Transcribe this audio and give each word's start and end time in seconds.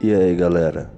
E 0.00 0.14
aí 0.14 0.32
galera, 0.36 0.88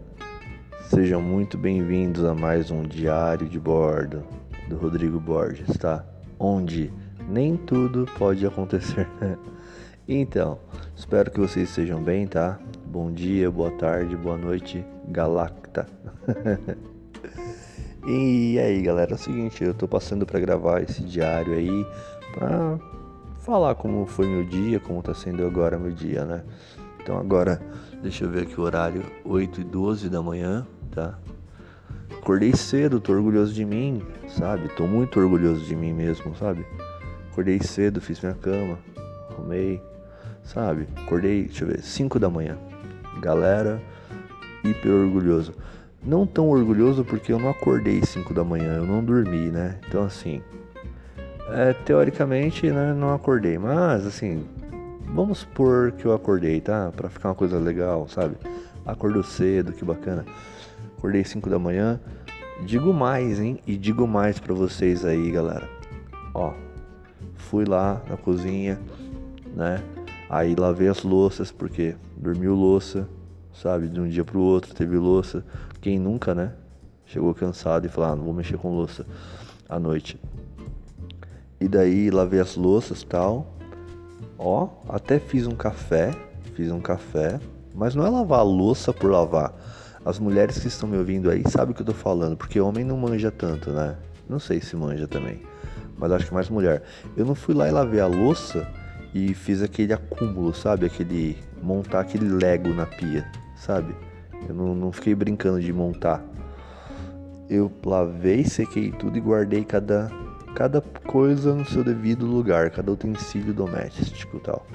sejam 0.90 1.22
muito 1.22 1.56
bem-vindos 1.56 2.22
a 2.22 2.34
mais 2.34 2.70
um 2.70 2.82
diário 2.82 3.48
de 3.48 3.58
bordo 3.58 4.22
do 4.68 4.76
Rodrigo 4.76 5.18
Borges, 5.18 5.74
tá? 5.78 6.04
Onde 6.38 6.92
nem 7.26 7.56
tudo 7.56 8.06
pode 8.18 8.46
acontecer. 8.46 9.08
então, 10.06 10.58
espero 10.94 11.30
que 11.30 11.40
vocês 11.40 11.70
estejam 11.70 12.02
bem, 12.02 12.26
tá? 12.26 12.60
Bom 12.84 13.10
dia, 13.10 13.50
boa 13.50 13.70
tarde, 13.70 14.14
boa 14.14 14.36
noite, 14.36 14.84
Galacta. 15.08 15.86
e 18.06 18.58
aí 18.58 18.82
galera, 18.82 19.12
é 19.12 19.14
o 19.14 19.18
seguinte, 19.18 19.64
eu 19.64 19.72
tô 19.72 19.88
passando 19.88 20.26
para 20.26 20.38
gravar 20.38 20.82
esse 20.82 21.02
diário 21.02 21.54
aí 21.54 21.86
pra 22.34 22.78
falar 23.38 23.74
como 23.76 24.04
foi 24.04 24.26
meu 24.26 24.44
dia, 24.44 24.78
como 24.78 25.02
tá 25.02 25.14
sendo 25.14 25.46
agora 25.46 25.78
meu 25.78 25.90
dia, 25.90 26.26
né? 26.26 26.44
Então 27.02 27.18
agora, 27.18 27.62
deixa 28.02 28.24
eu 28.24 28.30
ver 28.30 28.42
aqui 28.42 28.60
o 28.60 28.64
horário, 28.64 29.02
8 29.24 29.60
e 29.60 29.64
12 29.64 30.08
da 30.08 30.22
manhã, 30.22 30.66
tá? 30.90 31.18
Acordei 32.10 32.52
cedo, 32.54 33.00
tô 33.00 33.12
orgulhoso 33.12 33.52
de 33.52 33.64
mim, 33.64 34.02
sabe? 34.28 34.68
Tô 34.70 34.86
muito 34.86 35.18
orgulhoso 35.18 35.64
de 35.64 35.74
mim 35.74 35.92
mesmo, 35.92 36.34
sabe? 36.36 36.66
Acordei 37.30 37.60
cedo, 37.60 38.00
fiz 38.00 38.20
minha 38.20 38.34
cama, 38.34 38.78
arrumei, 39.30 39.80
sabe? 40.44 40.86
Acordei, 40.96 41.44
deixa 41.44 41.64
eu 41.64 41.68
ver, 41.68 41.82
5 41.82 42.18
da 42.18 42.28
manhã. 42.28 42.58
Galera, 43.20 43.80
hiper 44.64 44.92
orgulhoso. 44.92 45.54
Não 46.02 46.26
tão 46.26 46.48
orgulhoso 46.48 47.04
porque 47.04 47.32
eu 47.32 47.38
não 47.38 47.50
acordei 47.50 48.02
5 48.02 48.32
da 48.32 48.42
manhã, 48.42 48.76
eu 48.76 48.86
não 48.86 49.04
dormi, 49.04 49.50
né? 49.50 49.78
Então 49.86 50.04
assim, 50.04 50.42
é, 51.50 51.72
teoricamente, 51.72 52.70
né, 52.70 52.94
não 52.94 53.12
acordei, 53.14 53.58
mas 53.58 54.06
assim, 54.06 54.44
vamos 55.14 55.38
supor 55.38 55.92
que 55.92 56.04
eu 56.04 56.12
acordei, 56.12 56.60
tá? 56.60 56.92
Pra 56.96 57.08
ficar 57.08 57.28
uma 57.28 57.34
coisa 57.34 57.58
legal, 57.58 58.08
sabe? 58.08 58.36
Acordou 58.86 59.22
cedo, 59.22 59.72
que 59.72 59.84
bacana. 59.84 60.24
Acordei 60.96 61.24
5 61.24 61.48
da 61.48 61.58
manhã. 61.58 62.00
Digo 62.64 62.92
mais, 62.92 63.40
hein? 63.40 63.58
E 63.66 63.76
digo 63.76 64.06
mais 64.06 64.38
para 64.38 64.54
vocês 64.54 65.04
aí, 65.04 65.30
galera. 65.30 65.68
Ó, 66.34 66.52
fui 67.34 67.64
lá 67.64 68.02
na 68.08 68.16
cozinha, 68.16 68.78
né? 69.54 69.82
Aí 70.28 70.54
lavei 70.54 70.88
as 70.88 71.02
louças, 71.02 71.50
porque 71.50 71.96
dormiu 72.16 72.54
louça, 72.54 73.08
sabe? 73.52 73.88
De 73.88 74.00
um 74.00 74.08
dia 74.08 74.24
pro 74.24 74.40
outro 74.40 74.74
teve 74.74 74.96
louça. 74.96 75.44
Quem 75.80 75.98
nunca, 75.98 76.34
né? 76.34 76.52
Chegou 77.06 77.34
cansado 77.34 77.86
e 77.86 77.88
falou: 77.88 78.10
ah, 78.10 78.16
não 78.16 78.24
vou 78.24 78.34
mexer 78.34 78.56
com 78.56 78.74
louça 78.74 79.04
à 79.68 79.78
noite. 79.80 80.20
E 81.60 81.66
daí 81.66 82.10
lavei 82.10 82.40
as 82.40 82.56
louças 82.56 83.02
tal. 83.02 83.59
Ó, 84.42 84.68
até 84.88 85.18
fiz 85.18 85.46
um 85.46 85.54
café. 85.54 86.12
Fiz 86.54 86.72
um 86.72 86.80
café. 86.80 87.38
Mas 87.74 87.94
não 87.94 88.06
é 88.06 88.08
lavar 88.08 88.40
a 88.40 88.42
louça 88.42 88.90
por 88.90 89.10
lavar. 89.10 89.52
As 90.02 90.18
mulheres 90.18 90.58
que 90.58 90.66
estão 90.66 90.88
me 90.88 90.96
ouvindo 90.96 91.30
aí 91.30 91.42
sabem 91.46 91.72
o 91.72 91.74
que 91.74 91.82
eu 91.82 91.86
tô 91.86 91.92
falando. 91.92 92.38
Porque 92.38 92.58
homem 92.58 92.82
não 92.82 92.96
manja 92.96 93.30
tanto, 93.30 93.70
né? 93.70 93.96
Não 94.26 94.40
sei 94.40 94.62
se 94.62 94.74
manja 94.74 95.06
também. 95.06 95.42
Mas 95.98 96.10
acho 96.10 96.26
que 96.26 96.32
mais 96.32 96.48
mulher. 96.48 96.82
Eu 97.14 97.26
não 97.26 97.34
fui 97.34 97.54
lá 97.54 97.68
e 97.68 97.70
lavei 97.70 98.00
a 98.00 98.06
louça 98.06 98.66
e 99.14 99.34
fiz 99.34 99.60
aquele 99.62 99.92
acúmulo, 99.92 100.54
sabe? 100.54 100.86
Aquele. 100.86 101.36
montar 101.62 102.00
aquele 102.00 102.26
Lego 102.26 102.70
na 102.70 102.86
pia, 102.86 103.30
sabe? 103.56 103.94
Eu 104.48 104.54
não, 104.54 104.74
não 104.74 104.90
fiquei 104.90 105.14
brincando 105.14 105.60
de 105.60 105.70
montar. 105.70 106.24
Eu 107.50 107.70
lavei, 107.84 108.44
sequei 108.44 108.90
tudo 108.90 109.18
e 109.18 109.20
guardei 109.20 109.64
cada 109.64 110.10
cada 110.54 110.80
coisa 110.80 111.54
no 111.54 111.64
seu 111.64 111.82
devido 111.82 112.26
lugar, 112.26 112.70
cada 112.70 112.92
utensílio 112.92 113.52
doméstico 113.52 114.38
tal. 114.40 114.66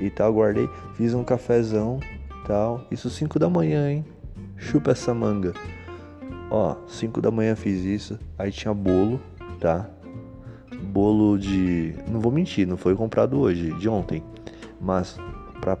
E 0.00 0.10
tal, 0.10 0.32
guardei, 0.34 0.68
fiz 0.94 1.14
um 1.14 1.22
cafezão, 1.22 2.00
tal. 2.46 2.84
Isso 2.90 3.08
5 3.08 3.38
da 3.38 3.48
manhã, 3.48 3.90
hein? 3.90 4.04
Chupa 4.56 4.90
essa 4.90 5.14
manga. 5.14 5.52
Ó, 6.50 6.76
5 6.86 7.20
da 7.20 7.30
manhã 7.30 7.54
fiz 7.54 7.84
isso. 7.84 8.18
Aí 8.38 8.50
tinha 8.50 8.74
bolo, 8.74 9.20
tá? 9.60 9.88
Bolo 10.82 11.38
de. 11.38 11.94
Não 12.08 12.20
vou 12.20 12.32
mentir, 12.32 12.66
não 12.66 12.76
foi 12.76 12.94
comprado 12.94 13.38
hoje, 13.38 13.72
de 13.78 13.88
ontem. 13.88 14.22
Mas 14.80 15.18
pra, 15.60 15.76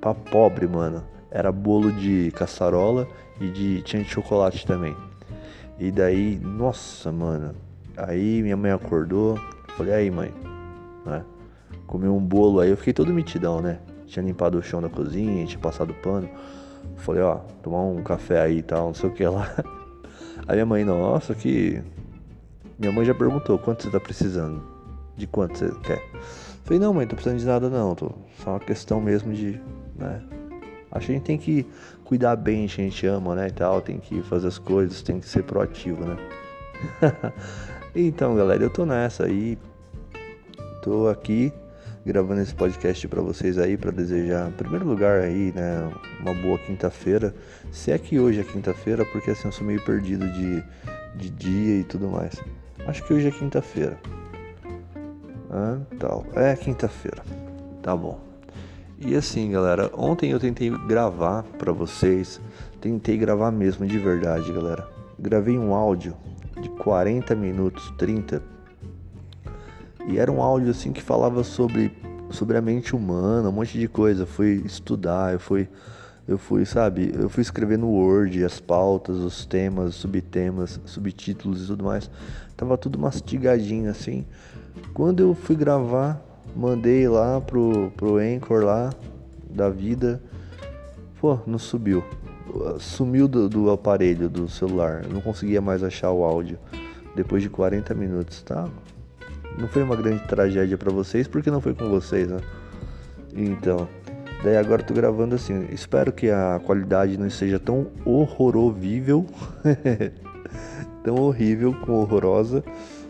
pra 0.00 0.14
pobre, 0.14 0.66
mano. 0.66 1.02
Era 1.30 1.50
bolo 1.50 1.92
de 1.92 2.30
caçarola 2.32 3.08
e 3.40 3.48
de. 3.48 3.82
tinha 3.82 4.02
de 4.02 4.08
chocolate 4.08 4.66
também. 4.66 4.96
E 5.78 5.90
daí, 5.90 6.38
nossa, 6.38 7.10
mano, 7.10 7.54
Aí 7.96 8.42
minha 8.42 8.56
mãe 8.56 8.70
acordou, 8.70 9.38
falei, 9.76 9.94
aí 9.94 10.10
mãe, 10.10 10.32
né? 11.06 11.24
Comi 11.86 12.08
um 12.08 12.20
bolo 12.20 12.60
aí, 12.60 12.70
eu 12.70 12.76
fiquei 12.76 12.92
todo 12.92 13.12
mitidão, 13.12 13.60
né? 13.60 13.78
Tinha 14.06 14.24
limpado 14.24 14.58
o 14.58 14.62
chão 14.62 14.80
da 14.80 14.88
cozinha, 14.88 15.46
tinha 15.46 15.60
passado 15.60 15.94
pano. 15.94 16.28
Falei, 16.96 17.22
ó, 17.22 17.36
tomar 17.62 17.82
um 17.82 18.02
café 18.02 18.40
aí 18.40 18.58
e 18.58 18.62
tal, 18.62 18.88
não 18.88 18.94
sei 18.94 19.08
o 19.08 19.12
que 19.12 19.26
lá. 19.26 19.52
Aí 20.46 20.56
minha 20.56 20.66
mãe, 20.66 20.84
nossa, 20.84 21.34
que. 21.34 21.82
Minha 22.78 22.92
mãe 22.92 23.04
já 23.04 23.14
perguntou 23.14 23.58
quanto 23.58 23.84
você 23.84 23.90
tá 23.90 23.98
precisando. 23.98 24.62
De 25.16 25.26
quanto 25.26 25.56
você 25.56 25.70
quer? 25.82 26.02
Falei, 26.64 26.78
não, 26.78 26.92
mãe, 26.92 27.06
tô 27.06 27.14
precisando 27.14 27.38
de 27.38 27.46
nada 27.46 27.70
não. 27.70 27.94
Tô... 27.94 28.10
Só 28.42 28.50
uma 28.50 28.60
questão 28.60 29.00
mesmo 29.00 29.32
de. 29.32 29.60
né? 29.96 30.22
Acho 30.90 31.06
que 31.06 31.12
a 31.12 31.14
gente 31.16 31.24
tem 31.24 31.38
que 31.38 31.66
cuidar 32.04 32.36
bem, 32.36 32.64
a 32.64 32.68
gente 32.68 33.06
ama, 33.06 33.34
né? 33.34 33.48
E 33.48 33.52
tal, 33.52 33.80
tem 33.80 33.98
que 33.98 34.22
fazer 34.22 34.48
as 34.48 34.58
coisas, 34.58 35.02
tem 35.02 35.18
que 35.18 35.26
ser 35.26 35.42
proativo, 35.44 36.04
né? 36.04 36.16
Então, 37.96 38.34
galera, 38.34 38.60
eu 38.60 38.70
tô 38.70 38.84
nessa 38.84 39.24
aí. 39.24 39.56
Tô 40.82 41.06
aqui 41.06 41.52
gravando 42.04 42.40
esse 42.40 42.52
podcast 42.52 43.06
para 43.06 43.22
vocês 43.22 43.56
aí 43.56 43.76
para 43.76 43.92
desejar, 43.92 44.48
em 44.48 44.52
primeiro 44.52 44.84
lugar 44.84 45.20
aí, 45.20 45.52
né, 45.54 45.90
uma 46.20 46.34
boa 46.34 46.58
quinta-feira. 46.58 47.32
Se 47.70 47.92
é 47.92 47.98
que 47.98 48.18
hoje 48.18 48.40
é 48.40 48.44
quinta-feira, 48.44 49.04
porque 49.06 49.30
assim 49.30 49.46
eu 49.46 49.52
sou 49.52 49.64
meio 49.64 49.82
perdido 49.84 50.28
de, 50.32 50.62
de 51.14 51.30
dia 51.30 51.80
e 51.80 51.84
tudo 51.84 52.08
mais. 52.08 52.34
Acho 52.84 53.02
que 53.04 53.14
hoje 53.14 53.28
é 53.28 53.30
quinta-feira. 53.30 53.96
Ah, 55.48 55.78
tal. 56.00 56.26
É 56.34 56.56
quinta-feira. 56.56 57.22
Tá 57.80 57.96
bom. 57.96 58.18
E 58.98 59.14
assim, 59.14 59.52
galera, 59.52 59.88
ontem 59.94 60.32
eu 60.32 60.40
tentei 60.40 60.68
gravar 60.68 61.44
para 61.58 61.72
vocês, 61.72 62.40
tentei 62.80 63.16
gravar 63.16 63.52
mesmo 63.52 63.86
de 63.86 63.98
verdade, 63.98 64.52
galera. 64.52 64.86
Gravei 65.16 65.56
um 65.56 65.72
áudio 65.72 66.16
de 66.60 66.68
40 66.70 67.34
minutos, 67.34 67.92
30. 67.98 68.42
E 70.06 70.18
era 70.18 70.30
um 70.30 70.42
áudio 70.42 70.70
assim 70.70 70.92
que 70.92 71.02
falava 71.02 71.42
sobre, 71.42 71.92
sobre 72.30 72.56
a 72.56 72.60
mente 72.60 72.94
humana, 72.94 73.48
um 73.48 73.52
monte 73.52 73.78
de 73.78 73.88
coisa. 73.88 74.26
fui 74.26 74.62
estudar, 74.64 75.32
eu 75.32 75.40
fui, 75.40 75.68
eu 76.28 76.38
fui, 76.38 76.64
sabe, 76.64 77.12
eu 77.14 77.28
fui 77.28 77.42
escrever 77.42 77.78
no 77.78 77.88
Word 77.88 78.44
as 78.44 78.60
pautas, 78.60 79.16
os 79.16 79.46
temas, 79.46 79.94
subtemas, 79.94 80.80
subtítulos 80.84 81.64
e 81.64 81.66
tudo 81.66 81.84
mais. 81.84 82.10
Tava 82.56 82.76
tudo 82.76 82.98
mastigadinho 82.98 83.90
assim. 83.90 84.24
Quando 84.92 85.20
eu 85.20 85.34
fui 85.34 85.56
gravar, 85.56 86.20
mandei 86.54 87.08
lá 87.08 87.40
pro, 87.40 87.90
pro 87.96 88.16
Anchor 88.16 88.64
lá 88.64 88.92
da 89.48 89.70
vida. 89.70 90.20
Pô, 91.20 91.38
não 91.46 91.58
subiu 91.58 92.04
sumiu 92.78 93.26
do, 93.26 93.48
do, 93.48 93.70
aparelho 93.70 94.28
do 94.28 94.48
celular. 94.48 95.04
não 95.06 95.20
conseguia 95.20 95.60
mais 95.60 95.82
achar 95.82 96.10
o 96.10 96.24
áudio 96.24 96.58
depois 97.14 97.42
de 97.42 97.48
40 97.48 97.94
minutos, 97.94 98.42
tá? 98.42 98.68
Não 99.58 99.68
foi 99.68 99.82
uma 99.82 99.96
grande 99.96 100.26
tragédia 100.26 100.76
para 100.76 100.92
vocês 100.92 101.28
porque 101.28 101.50
não 101.50 101.60
foi 101.60 101.74
com 101.74 101.88
vocês, 101.88 102.28
né? 102.28 102.40
Então, 103.34 103.88
daí 104.42 104.56
agora 104.56 104.82
eu 104.82 104.86
tô 104.86 104.94
gravando 104.94 105.34
assim. 105.34 105.66
Espero 105.70 106.12
que 106.12 106.30
a 106.30 106.60
qualidade 106.64 107.16
não 107.16 107.30
seja 107.30 107.58
tão 107.58 107.88
horrorovível, 108.04 109.26
tão 111.04 111.16
horrível 111.16 111.74
com 111.84 111.92
horrorosa, 111.92 112.64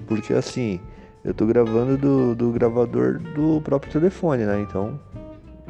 porque 0.06 0.32
assim, 0.34 0.80
eu 1.24 1.32
tô 1.32 1.46
gravando 1.46 1.96
do, 1.96 2.34
do 2.34 2.50
gravador 2.50 3.18
do 3.18 3.60
próprio 3.62 3.90
telefone, 3.90 4.44
né? 4.44 4.60
Então, 4.60 5.00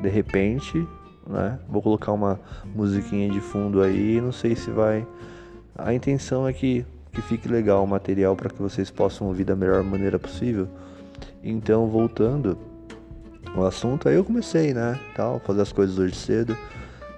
de 0.00 0.08
repente, 0.08 0.86
né? 1.26 1.58
Vou 1.68 1.82
colocar 1.82 2.12
uma 2.12 2.38
musiquinha 2.74 3.28
de 3.28 3.40
fundo 3.40 3.82
aí, 3.82 4.20
não 4.20 4.32
sei 4.32 4.54
se 4.54 4.70
vai. 4.70 5.06
A 5.76 5.92
intenção 5.92 6.46
é 6.46 6.52
que, 6.52 6.84
que 7.12 7.22
fique 7.22 7.48
legal 7.48 7.82
o 7.82 7.86
material 7.86 8.36
para 8.36 8.50
que 8.50 8.60
vocês 8.60 8.90
possam 8.90 9.26
ouvir 9.26 9.44
da 9.44 9.56
melhor 9.56 9.82
maneira 9.82 10.18
possível. 10.18 10.68
Então, 11.42 11.86
voltando 11.88 12.56
ao 13.54 13.66
assunto, 13.66 14.08
aí 14.08 14.14
eu 14.14 14.24
comecei, 14.24 14.72
né? 14.72 14.98
Tal, 15.14 15.40
fazer 15.40 15.62
as 15.62 15.72
coisas 15.72 15.98
hoje 15.98 16.14
cedo. 16.14 16.56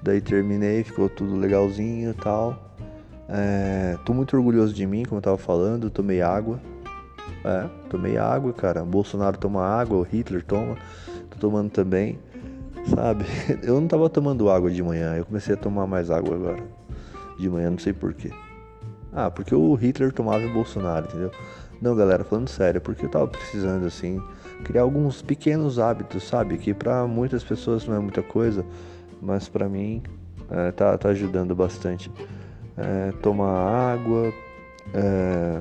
Daí 0.02 0.20
terminei, 0.20 0.84
ficou 0.84 1.08
tudo 1.08 1.36
legalzinho 1.36 2.14
tal. 2.14 2.74
É, 3.28 3.96
tô 4.04 4.14
muito 4.14 4.36
orgulhoso 4.36 4.72
de 4.72 4.86
mim, 4.86 5.04
como 5.04 5.18
eu 5.18 5.22
tava 5.22 5.38
falando, 5.38 5.90
tomei 5.90 6.22
água. 6.22 6.60
É, 7.44 7.68
tomei 7.88 8.16
água, 8.16 8.52
cara. 8.52 8.84
Bolsonaro 8.84 9.36
toma 9.36 9.64
água, 9.64 9.98
o 9.98 10.02
Hitler 10.02 10.44
toma. 10.44 10.76
Tô 11.30 11.38
tomando 11.38 11.70
também 11.70 12.18
sabe? 12.94 13.24
Eu 13.62 13.80
não 13.80 13.88
tava 13.88 14.08
tomando 14.08 14.50
água 14.50 14.70
de 14.70 14.82
manhã, 14.82 15.16
eu 15.16 15.24
comecei 15.24 15.54
a 15.54 15.58
tomar 15.58 15.86
mais 15.86 16.10
água 16.10 16.34
agora. 16.34 16.62
De 17.38 17.48
manhã, 17.50 17.70
não 17.70 17.78
sei 17.78 17.92
porquê. 17.92 18.30
Ah, 19.12 19.30
porque 19.30 19.54
o 19.54 19.74
Hitler 19.74 20.12
tomava 20.12 20.44
o 20.44 20.52
Bolsonaro, 20.52 21.06
entendeu? 21.06 21.30
Não, 21.80 21.94
galera, 21.94 22.24
falando 22.24 22.48
sério, 22.48 22.80
porque 22.80 23.04
eu 23.04 23.10
tava 23.10 23.26
precisando, 23.28 23.86
assim, 23.86 24.22
criar 24.64 24.82
alguns 24.82 25.20
pequenos 25.22 25.78
hábitos, 25.78 26.24
sabe? 26.24 26.56
Que 26.58 26.72
para 26.74 27.06
muitas 27.06 27.44
pessoas 27.44 27.86
não 27.86 27.96
é 27.96 27.98
muita 27.98 28.22
coisa, 28.22 28.64
mas 29.20 29.48
para 29.48 29.68
mim 29.68 30.02
É, 30.50 30.70
tá, 30.72 30.96
tá 30.96 31.08
ajudando 31.08 31.54
bastante. 31.56 32.10
É, 32.76 33.10
tomar 33.22 33.50
água, 33.92 34.32
é, 34.94 35.60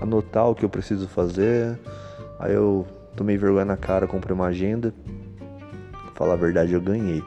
anotar 0.00 0.48
o 0.48 0.54
que 0.54 0.64
eu 0.64 0.68
preciso 0.70 1.06
fazer. 1.08 1.78
Aí 2.38 2.54
eu 2.54 2.86
tomei 3.16 3.36
vergonha 3.36 3.66
na 3.66 3.76
cara, 3.76 4.06
comprei 4.06 4.34
uma 4.34 4.46
agenda. 4.46 4.94
Falar 6.14 6.34
a 6.34 6.36
verdade, 6.36 6.72
eu 6.72 6.80
ganhei. 6.80 7.22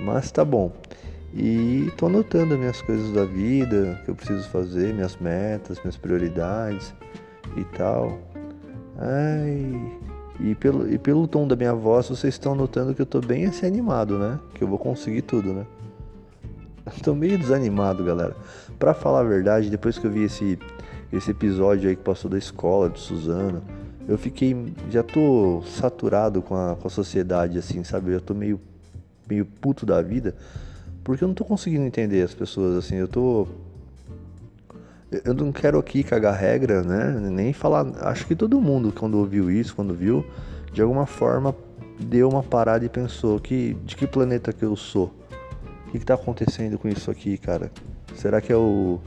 Mas 0.00 0.30
tá 0.30 0.44
bom. 0.44 0.72
E 1.34 1.92
tô 1.96 2.06
anotando 2.06 2.56
minhas 2.56 2.80
coisas 2.80 3.12
da 3.12 3.24
vida, 3.24 4.00
que 4.04 4.10
eu 4.10 4.14
preciso 4.14 4.48
fazer, 4.48 4.94
minhas 4.94 5.16
metas, 5.16 5.78
minhas 5.80 5.96
prioridades 5.96 6.94
e 7.56 7.64
tal. 7.76 8.18
Ai. 8.98 9.92
E 10.40 10.54
pelo, 10.54 10.90
e 10.90 10.98
pelo 10.98 11.26
tom 11.26 11.46
da 11.46 11.56
minha 11.56 11.74
voz, 11.74 12.08
vocês 12.08 12.34
estão 12.34 12.54
notando 12.54 12.94
que 12.94 13.00
eu 13.00 13.06
tô 13.06 13.20
bem 13.20 13.46
assim 13.46 13.66
animado, 13.66 14.18
né? 14.18 14.38
Que 14.54 14.64
eu 14.64 14.68
vou 14.68 14.78
conseguir 14.78 15.22
tudo, 15.22 15.52
né? 15.52 15.66
tô 17.02 17.14
meio 17.14 17.38
desanimado, 17.38 18.04
galera. 18.04 18.36
Pra 18.78 18.94
falar 18.94 19.20
a 19.20 19.24
verdade, 19.24 19.70
depois 19.70 19.98
que 19.98 20.06
eu 20.06 20.10
vi 20.10 20.24
esse, 20.24 20.58
esse 21.12 21.30
episódio 21.30 21.88
aí 21.88 21.96
que 21.96 22.02
passou 22.02 22.30
da 22.30 22.38
escola, 22.38 22.90
de 22.90 23.00
Suzano, 23.00 23.62
eu 24.08 24.16
fiquei. 24.16 24.74
Já 24.90 25.02
tô 25.02 25.62
saturado 25.66 26.40
com 26.40 26.54
a, 26.54 26.76
com 26.76 26.86
a 26.86 26.90
sociedade, 26.90 27.58
assim, 27.58 27.82
sabe? 27.82 28.12
Eu 28.12 28.20
tô 28.20 28.34
meio, 28.34 28.60
meio 29.28 29.44
puto 29.44 29.84
da 29.84 30.00
vida. 30.00 30.34
Porque 31.02 31.22
eu 31.22 31.28
não 31.28 31.34
tô 31.34 31.44
conseguindo 31.44 31.84
entender 31.84 32.22
as 32.22 32.34
pessoas, 32.34 32.76
assim. 32.76 32.96
Eu 32.96 33.08
tô. 33.08 33.46
Eu 35.24 35.34
não 35.34 35.52
quero 35.52 35.78
aqui 35.78 36.02
cagar 36.02 36.36
regra, 36.36 36.82
né? 36.82 37.18
Nem 37.30 37.52
falar. 37.52 37.86
Acho 38.06 38.26
que 38.26 38.34
todo 38.34 38.60
mundo, 38.60 38.92
quando 38.92 39.18
ouviu 39.18 39.50
isso, 39.50 39.74
quando 39.74 39.94
viu, 39.94 40.24
de 40.72 40.82
alguma 40.82 41.06
forma 41.06 41.54
deu 41.98 42.28
uma 42.28 42.42
parada 42.42 42.84
e 42.84 42.88
pensou: 42.88 43.40
que, 43.40 43.74
de 43.84 43.96
que 43.96 44.06
planeta 44.06 44.52
que 44.52 44.64
eu 44.64 44.76
sou? 44.76 45.12
O 45.86 45.90
que, 45.90 45.98
que 46.00 46.04
tá 46.04 46.14
acontecendo 46.14 46.78
com 46.78 46.88
isso 46.88 47.10
aqui, 47.10 47.38
cara? 47.38 47.70
Será 48.14 48.40
que 48.40 48.52
é 48.52 48.56
o, 48.56 49.00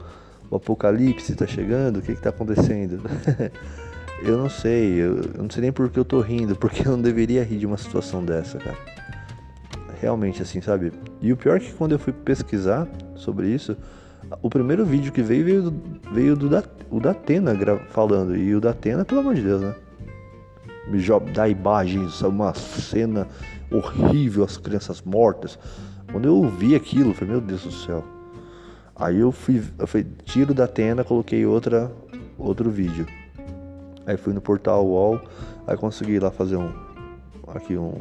o 0.50 0.56
apocalipse 0.56 1.34
tá 1.34 1.46
chegando? 1.46 1.98
O 1.98 2.02
que, 2.02 2.14
que 2.14 2.20
tá 2.20 2.30
acontecendo? 2.30 3.00
eu 4.22 4.36
não 4.36 4.48
sei, 4.48 5.00
eu, 5.00 5.16
eu, 5.16 5.42
não 5.42 5.50
sei 5.50 5.62
nem 5.62 5.72
por 5.72 5.88
que 5.88 5.98
eu 5.98 6.04
tô 6.04 6.20
rindo, 6.20 6.54
porque 6.54 6.86
eu 6.86 6.92
não 6.92 7.00
deveria 7.00 7.42
rir 7.42 7.58
de 7.58 7.66
uma 7.66 7.76
situação 7.76 8.24
dessa, 8.24 8.58
cara. 8.58 8.76
Realmente, 10.00 10.42
assim, 10.42 10.60
sabe? 10.60 10.92
E 11.20 11.32
o 11.32 11.36
pior 11.36 11.56
é 11.56 11.60
que 11.60 11.72
quando 11.72 11.92
eu 11.92 11.98
fui 11.98 12.12
pesquisar 12.12 12.88
sobre 13.14 13.48
isso, 13.48 13.76
o 14.42 14.48
primeiro 14.48 14.84
vídeo 14.84 15.12
que 15.12 15.22
veio 15.22 15.44
veio, 15.44 15.62
do, 15.62 15.82
veio 16.12 16.36
do 16.36 16.48
da, 16.48 16.62
o 16.90 17.00
da 17.00 17.10
Atena 17.10 17.54
falando. 17.88 18.36
E 18.36 18.54
o 18.54 18.60
da 18.60 18.70
Atena, 18.70 19.04
pelo 19.04 19.20
amor 19.20 19.34
de 19.34 19.42
Deus, 19.42 19.60
né? 19.60 19.74
Job 20.94 21.30
da 21.30 21.48
imagens, 21.48 22.20
uma 22.22 22.52
cena 22.54 23.26
horrível, 23.70 24.44
as 24.44 24.56
crianças 24.56 25.02
mortas. 25.02 25.58
Quando 26.10 26.26
eu 26.26 26.48
vi 26.48 26.74
aquilo, 26.74 27.10
eu 27.10 27.14
falei, 27.14 27.34
meu 27.34 27.40
Deus 27.40 27.62
do 27.62 27.70
céu. 27.70 28.04
Aí 28.96 29.20
eu 29.20 29.30
fui, 29.30 29.62
eu 29.78 29.86
fui 29.86 30.04
tiro 30.24 30.52
da 30.52 30.64
Atena, 30.64 31.04
coloquei 31.04 31.46
outra, 31.46 31.90
outro 32.36 32.68
vídeo. 32.70 33.06
Aí 34.10 34.16
fui 34.16 34.32
no 34.32 34.40
portal 34.40 34.84
UOL, 34.84 35.20
aí 35.68 35.76
consegui 35.76 36.18
lá 36.18 36.32
fazer 36.32 36.56
um 36.56 36.72
aqui 37.46 37.76
um 37.76 37.94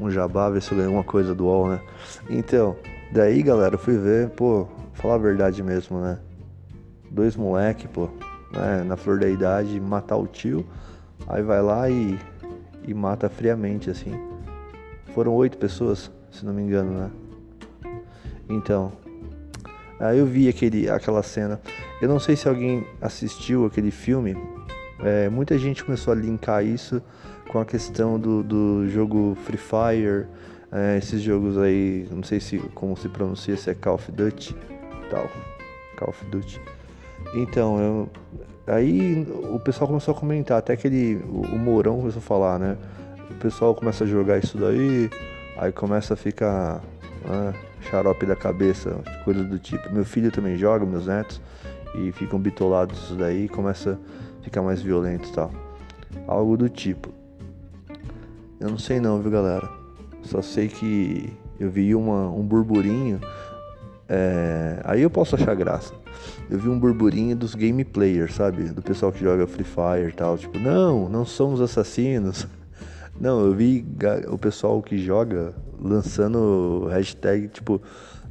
um 0.00 0.10
jabá, 0.10 0.50
ver 0.50 0.60
se 0.60 0.72
eu 0.72 0.76
ganhei 0.76 0.88
alguma 0.88 1.04
coisa 1.04 1.32
do 1.36 1.44
UOL, 1.44 1.68
né? 1.68 1.80
Então, 2.28 2.74
daí, 3.12 3.40
galera, 3.44 3.76
eu 3.76 3.78
fui 3.78 3.96
ver, 3.96 4.30
pô, 4.30 4.66
falar 4.94 5.14
a 5.14 5.18
verdade 5.18 5.62
mesmo, 5.62 6.00
né? 6.00 6.18
Dois 7.08 7.36
moleque, 7.36 7.86
pô, 7.86 8.08
né? 8.52 8.82
na 8.84 8.96
flor 8.96 9.20
da 9.20 9.28
idade, 9.28 9.78
matar 9.78 10.16
o 10.16 10.26
tio, 10.26 10.66
aí 11.28 11.44
vai 11.44 11.62
lá 11.62 11.88
e, 11.88 12.18
e 12.82 12.92
mata 12.92 13.28
friamente, 13.28 13.88
assim. 13.88 14.18
Foram 15.14 15.32
oito 15.34 15.56
pessoas, 15.58 16.10
se 16.32 16.44
não 16.44 16.52
me 16.52 16.62
engano, 16.62 16.90
né? 16.90 17.10
Então, 18.48 18.90
aí 20.00 20.18
eu 20.18 20.26
vi 20.26 20.48
aquele, 20.48 20.90
aquela 20.90 21.22
cena. 21.22 21.60
Eu 22.02 22.08
não 22.08 22.18
sei 22.18 22.34
se 22.34 22.48
alguém 22.48 22.84
assistiu 23.00 23.64
aquele 23.64 23.92
filme. 23.92 24.36
É, 25.00 25.28
muita 25.28 25.58
gente 25.58 25.84
começou 25.84 26.12
a 26.12 26.16
linkar 26.16 26.64
isso 26.64 27.02
com 27.50 27.58
a 27.58 27.64
questão 27.64 28.18
do, 28.18 28.42
do 28.42 28.88
jogo 28.88 29.36
Free 29.44 29.58
Fire, 29.58 30.26
é, 30.72 30.98
esses 30.98 31.22
jogos 31.22 31.56
aí, 31.58 32.08
não 32.10 32.22
sei 32.22 32.40
se 32.40 32.58
como 32.74 32.96
se 32.96 33.08
pronuncia, 33.08 33.56
se 33.56 33.70
é 33.70 33.74
Call 33.74 33.94
of 33.94 34.10
Duty, 34.10 34.56
tal, 35.10 35.28
Call 35.96 36.08
of 36.08 36.24
Duty. 36.26 36.60
Então, 37.34 37.78
eu, 37.78 38.10
aí 38.66 39.26
o 39.52 39.58
pessoal 39.60 39.86
começou 39.86 40.14
a 40.14 40.18
comentar, 40.18 40.58
até 40.58 40.72
aquele, 40.72 41.16
o, 41.28 41.42
o 41.42 41.58
Mourão 41.58 41.98
começou 41.98 42.20
a 42.20 42.22
falar, 42.22 42.58
né? 42.58 42.76
O 43.30 43.34
pessoal 43.34 43.74
começa 43.74 44.04
a 44.04 44.06
jogar 44.06 44.38
isso 44.38 44.58
daí, 44.58 45.10
aí 45.56 45.72
começa 45.72 46.14
a 46.14 46.16
ficar 46.16 46.82
né, 47.24 47.54
xarope 47.82 48.26
da 48.26 48.36
cabeça, 48.36 48.96
coisas 49.24 49.46
do 49.46 49.58
tipo. 49.58 49.92
Meu 49.92 50.04
filho 50.04 50.30
também 50.30 50.56
joga, 50.56 50.84
meus 50.84 51.06
netos, 51.06 51.40
e 51.94 52.10
ficam 52.12 52.38
bitolados 52.38 52.98
isso 52.98 53.14
daí, 53.14 53.48
começa 53.48 53.92
a 53.92 54.33
ficar 54.44 54.62
mais 54.62 54.80
violento 54.80 55.28
e 55.28 55.32
tal. 55.32 55.50
Algo 56.28 56.56
do 56.56 56.68
tipo. 56.68 57.10
Eu 58.60 58.70
não 58.70 58.78
sei 58.78 59.00
não, 59.00 59.20
viu 59.20 59.30
galera? 59.30 59.68
Só 60.22 60.40
sei 60.40 60.68
que 60.68 61.32
eu 61.58 61.70
vi 61.70 61.94
uma, 61.94 62.30
um 62.30 62.42
burburinho. 62.42 63.20
É... 64.08 64.80
Aí 64.84 65.02
eu 65.02 65.10
posso 65.10 65.34
achar 65.34 65.54
graça. 65.54 65.92
Eu 66.48 66.58
vi 66.58 66.68
um 66.68 66.78
burburinho 66.78 67.34
dos 67.34 67.54
game 67.54 67.84
players, 67.84 68.34
sabe? 68.34 68.64
Do 68.64 68.82
pessoal 68.82 69.10
que 69.10 69.20
joga 69.20 69.46
Free 69.46 69.64
Fire 69.64 70.08
e 70.08 70.12
tal. 70.12 70.38
Tipo, 70.38 70.58
não, 70.58 71.08
não 71.08 71.24
somos 71.24 71.60
assassinos. 71.60 72.46
Não, 73.20 73.46
eu 73.46 73.54
vi 73.54 73.86
o 74.28 74.36
pessoal 74.36 74.82
que 74.82 74.98
joga 74.98 75.54
lançando 75.80 76.88
hashtag 76.90 77.46
tipo, 77.46 77.80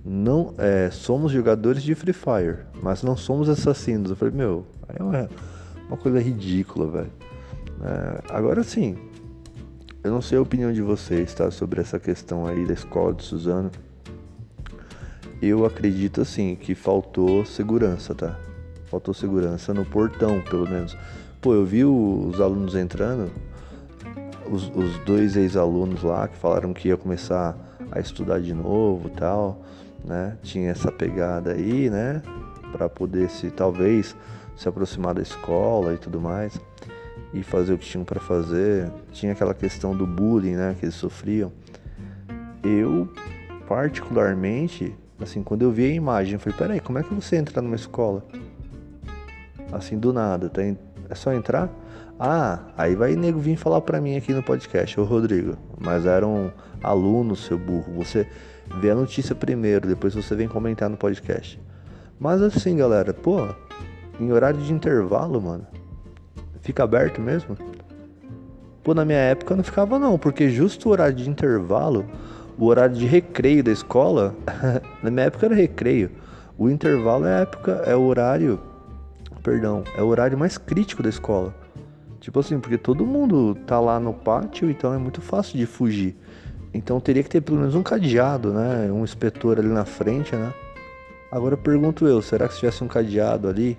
não 0.03 0.53
é, 0.57 0.89
somos 0.91 1.31
jogadores 1.31 1.81
de 1.81 1.95
Free 1.95 2.11
Fire, 2.11 2.65
mas 2.81 3.01
não 3.01 3.15
somos 3.15 3.47
assassinos. 3.47 4.09
Eu 4.09 4.17
falei, 4.17 4.33
meu, 4.33 4.65
é 4.89 5.01
uma, 5.01 5.29
uma 5.87 5.97
coisa 5.97 6.19
ridícula, 6.19 6.87
velho. 6.87 7.11
É, 7.81 8.21
agora 8.29 8.63
sim, 8.63 8.97
eu 10.03 10.11
não 10.11 10.21
sei 10.21 10.37
a 10.37 10.41
opinião 10.41 10.71
de 10.71 10.81
vocês, 10.81 11.33
tá? 11.33 11.49
Sobre 11.49 11.79
essa 11.79 11.99
questão 11.99 12.45
aí 12.45 12.65
da 12.65 12.73
escola 12.73 13.13
de 13.13 13.23
Suzano. 13.23 13.71
Eu 15.41 15.65
acredito 15.65 16.21
assim 16.21 16.55
que 16.55 16.75
faltou 16.75 17.45
segurança, 17.45 18.13
tá? 18.13 18.37
Faltou 18.85 19.13
segurança 19.13 19.73
no 19.73 19.85
portão, 19.85 20.41
pelo 20.41 20.69
menos. 20.69 20.97
Pô, 21.41 21.53
eu 21.53 21.65
vi 21.65 21.83
os 21.83 22.39
alunos 22.39 22.75
entrando, 22.75 23.31
os, 24.49 24.69
os 24.75 24.97
dois 25.05 25.35
ex-alunos 25.35 26.03
lá 26.03 26.27
que 26.27 26.37
falaram 26.37 26.73
que 26.73 26.89
ia 26.89 26.97
começar 26.97 27.57
a 27.91 27.99
estudar 27.99 28.39
de 28.39 28.53
novo 28.53 29.09
tal, 29.09 29.61
né? 30.03 30.37
Tinha 30.43 30.71
essa 30.71 30.91
pegada 30.91 31.53
aí, 31.53 31.89
né? 31.89 32.21
Para 32.71 32.89
poder 32.89 33.29
se 33.29 33.49
talvez 33.51 34.15
se 34.55 34.67
aproximar 34.67 35.13
da 35.13 35.21
escola 35.21 35.93
e 35.93 35.97
tudo 35.97 36.21
mais 36.21 36.59
e 37.33 37.41
fazer 37.41 37.73
o 37.73 37.77
que 37.77 37.85
tinham 37.85 38.05
para 38.05 38.19
fazer. 38.19 38.91
Tinha 39.11 39.31
aquela 39.31 39.53
questão 39.53 39.95
do 39.95 40.05
bullying, 40.05 40.55
né, 40.55 40.75
que 40.79 40.85
eles 40.85 40.95
sofriam. 40.95 41.51
Eu, 42.63 43.09
particularmente, 43.67 44.95
assim, 45.19 45.41
quando 45.41 45.63
eu 45.63 45.71
vi 45.71 45.85
a 45.85 45.93
imagem, 45.93 46.33
eu 46.33 46.39
falei, 46.39 46.57
peraí, 46.57 46.79
como 46.79 46.99
é 46.99 47.03
que 47.03 47.13
você 47.13 47.35
entra 47.35 47.61
numa 47.61 47.75
escola? 47.75 48.23
Assim, 49.71 49.97
do 49.97 50.13
nada, 50.13 50.49
tá? 50.49 50.61
É 50.61 51.15
só 51.15 51.33
entrar? 51.33 51.69
Ah, 52.19 52.59
aí 52.77 52.95
vai 52.95 53.15
nego 53.15 53.39
vir 53.39 53.57
falar 53.57 53.81
pra 53.81 53.99
mim 53.99 54.15
aqui 54.15 54.33
no 54.33 54.43
podcast, 54.43 54.99
ô 54.99 55.03
Rodrigo, 55.03 55.57
mas 55.79 56.05
eram 56.05 56.53
alunos, 56.81 57.45
seu 57.45 57.57
burro. 57.57 57.91
Você 57.95 58.27
vê 58.79 58.91
a 58.91 58.95
notícia 58.95 59.33
primeiro, 59.33 59.87
depois 59.87 60.13
você 60.13 60.35
vem 60.35 60.47
comentar 60.47 60.89
no 60.89 60.95
podcast. 60.95 61.59
Mas 62.19 62.41
assim, 62.41 62.77
galera, 62.77 63.13
pô, 63.13 63.47
em 64.19 64.31
horário 64.31 64.59
de 64.59 64.71
intervalo, 64.71 65.41
mano, 65.41 65.65
Fica 66.63 66.81
aberto 66.81 67.21
mesmo? 67.21 67.57
Pô, 68.81 68.93
na 68.93 69.03
minha 69.03 69.17
época 69.17 69.53
não 69.53 69.63
ficava 69.65 69.99
não, 69.99 70.17
porque 70.17 70.49
justo 70.49 70.87
o 70.87 70.91
horário 70.93 71.13
de 71.13 71.29
intervalo, 71.29 72.05
o 72.57 72.65
horário 72.65 72.95
de 72.95 73.05
recreio 73.05 73.61
da 73.61 73.71
escola, 73.71 74.33
na 75.03 75.11
minha 75.11 75.25
época 75.25 75.47
era 75.47 75.55
recreio. 75.55 76.09
O 76.57 76.69
intervalo 76.69 77.25
é 77.25 77.35
a 77.35 77.39
época, 77.41 77.83
é 77.85 77.93
o 77.93 78.03
horário, 78.03 78.61
perdão, 79.43 79.83
é 79.97 80.01
o 80.01 80.07
horário 80.07 80.37
mais 80.37 80.57
crítico 80.57 81.03
da 81.03 81.09
escola. 81.09 81.53
Tipo 82.21 82.39
assim, 82.39 82.57
porque 82.57 82.77
todo 82.77 83.05
mundo 83.05 83.55
tá 83.67 83.77
lá 83.81 83.99
no 83.99 84.13
pátio, 84.13 84.69
então 84.69 84.93
é 84.93 84.97
muito 84.97 85.19
fácil 85.19 85.57
de 85.57 85.65
fugir. 85.65 86.15
Então 86.73 86.97
teria 87.01 87.23
que 87.23 87.29
ter 87.29 87.41
pelo 87.41 87.57
menos 87.57 87.75
um 87.75 87.83
cadeado, 87.83 88.53
né? 88.53 88.89
Um 88.89 89.03
inspetor 89.03 89.59
ali 89.59 89.67
na 89.67 89.83
frente, 89.83 90.33
né? 90.33 90.53
Agora 91.29 91.57
pergunto 91.57 92.07
eu, 92.07 92.21
será 92.21 92.47
que 92.47 92.53
se 92.53 92.61
tivesse 92.61 92.81
um 92.85 92.87
cadeado 92.87 93.49
ali, 93.49 93.77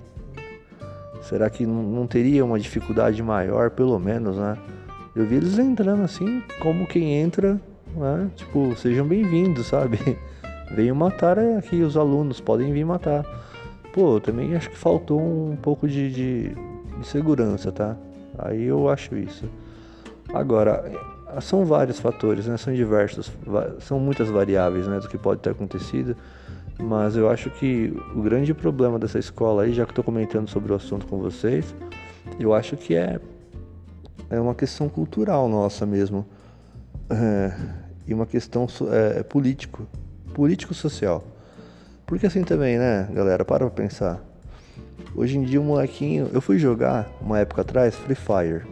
Será 1.25 1.49
que 1.49 1.65
não 1.65 2.07
teria 2.07 2.45
uma 2.45 2.59
dificuldade 2.59 3.23
maior, 3.23 3.71
pelo 3.71 3.99
menos, 3.99 4.37
né? 4.37 4.59
Eu 5.17 5.25
vi 5.25 5.37
eles 5.37 5.59
entrando 5.59 6.03
assim, 6.03 6.43
como 6.61 6.87
quem 6.87 7.15
entra, 7.15 7.59
né? 7.97 8.31
Tipo, 8.37 8.77
sejam 8.77 9.07
bem-vindos, 9.07 9.69
sabe? 9.69 9.99
Venham 10.75 10.95
matar 10.95 11.39
aqui 11.39 11.83
os 11.83 11.97
alunos, 11.97 12.41
podem 12.41 12.73
vir 12.73 12.85
matar. 12.85 13.25
Pô, 13.95 14.21
também 14.21 14.55
acho 14.55 14.69
que 14.69 14.77
faltou 14.77 15.21
um 15.21 15.57
pouco 15.57 15.89
de, 15.89 16.11
de, 16.11 16.49
de 16.99 17.07
segurança, 17.07 17.73
tá? 17.73 17.97
Aí 18.39 18.65
eu 18.65 18.89
acho 18.89 19.17
isso. 19.17 19.49
Agora, 20.33 20.93
são 21.41 21.65
vários 21.65 21.99
fatores, 21.99 22.47
né? 22.47 22.59
São 22.59 22.75
diversos, 22.75 23.33
são 23.81 23.99
muitas 23.99 24.29
variáveis, 24.29 24.87
né, 24.87 25.01
do 25.01 25.09
que 25.09 25.17
pode 25.17 25.41
ter 25.41 25.51
acontecido. 25.51 26.17
Mas 26.79 27.17
eu 27.17 27.31
acho 27.31 27.51
que 27.51 27.93
o 28.15 28.23
grande 28.23 28.53
problema 28.53 28.99
dessa 28.99 29.19
escola 29.19 29.63
aí, 29.63 29.73
já 29.73 29.85
que 29.85 29.93
estou 29.93 30.05
comentando 30.05 30.49
sobre 30.49 30.73
o 30.73 30.77
assunto 30.77 31.07
com 31.07 31.19
vocês, 31.19 31.75
eu 32.39 32.53
acho 32.53 32.77
que 32.77 32.95
é, 32.95 33.21
é 34.29 34.41
uma 34.41 34.55
questão 34.55 34.89
cultural 34.89 35.49
nossa 35.49 35.87
mesmo. 35.87 36.27
É, 37.09 37.53
e 38.07 38.13
uma 38.13 38.27
questão 38.27 38.67
é, 38.91 39.23
político, 39.23 39.87
político-social. 40.35 41.25
Porque 42.07 42.27
assim 42.27 42.43
também, 42.43 42.79
né, 42.79 43.09
galera, 43.13 43.45
para 43.45 43.67
pra 43.67 43.71
pensar. 43.71 44.23
Hoje 45.15 45.39
em 45.39 45.45
dia 45.45 45.61
o 45.61 45.65
molequinho. 45.65 46.29
Eu 46.33 46.41
fui 46.41 46.59
jogar 46.59 47.11
uma 47.21 47.39
época 47.39 47.63
atrás 47.63 47.95
Free 47.95 48.17
Fire. 48.17 48.63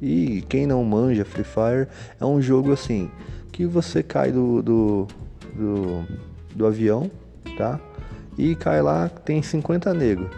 E 0.00 0.42
quem 0.42 0.66
não 0.66 0.84
manja 0.84 1.24
Free 1.24 1.44
Fire 1.44 1.88
é 2.20 2.24
um 2.24 2.40
jogo 2.40 2.72
assim 2.72 3.10
que 3.50 3.64
você 3.64 4.02
cai 4.02 4.32
do, 4.32 4.60
do, 4.62 5.06
do, 5.54 6.04
do 6.54 6.66
avião, 6.66 7.10
tá? 7.56 7.80
E 8.36 8.54
cai 8.54 8.82
lá, 8.82 9.08
tem 9.08 9.42
50 9.42 9.92
negros. 9.94 10.28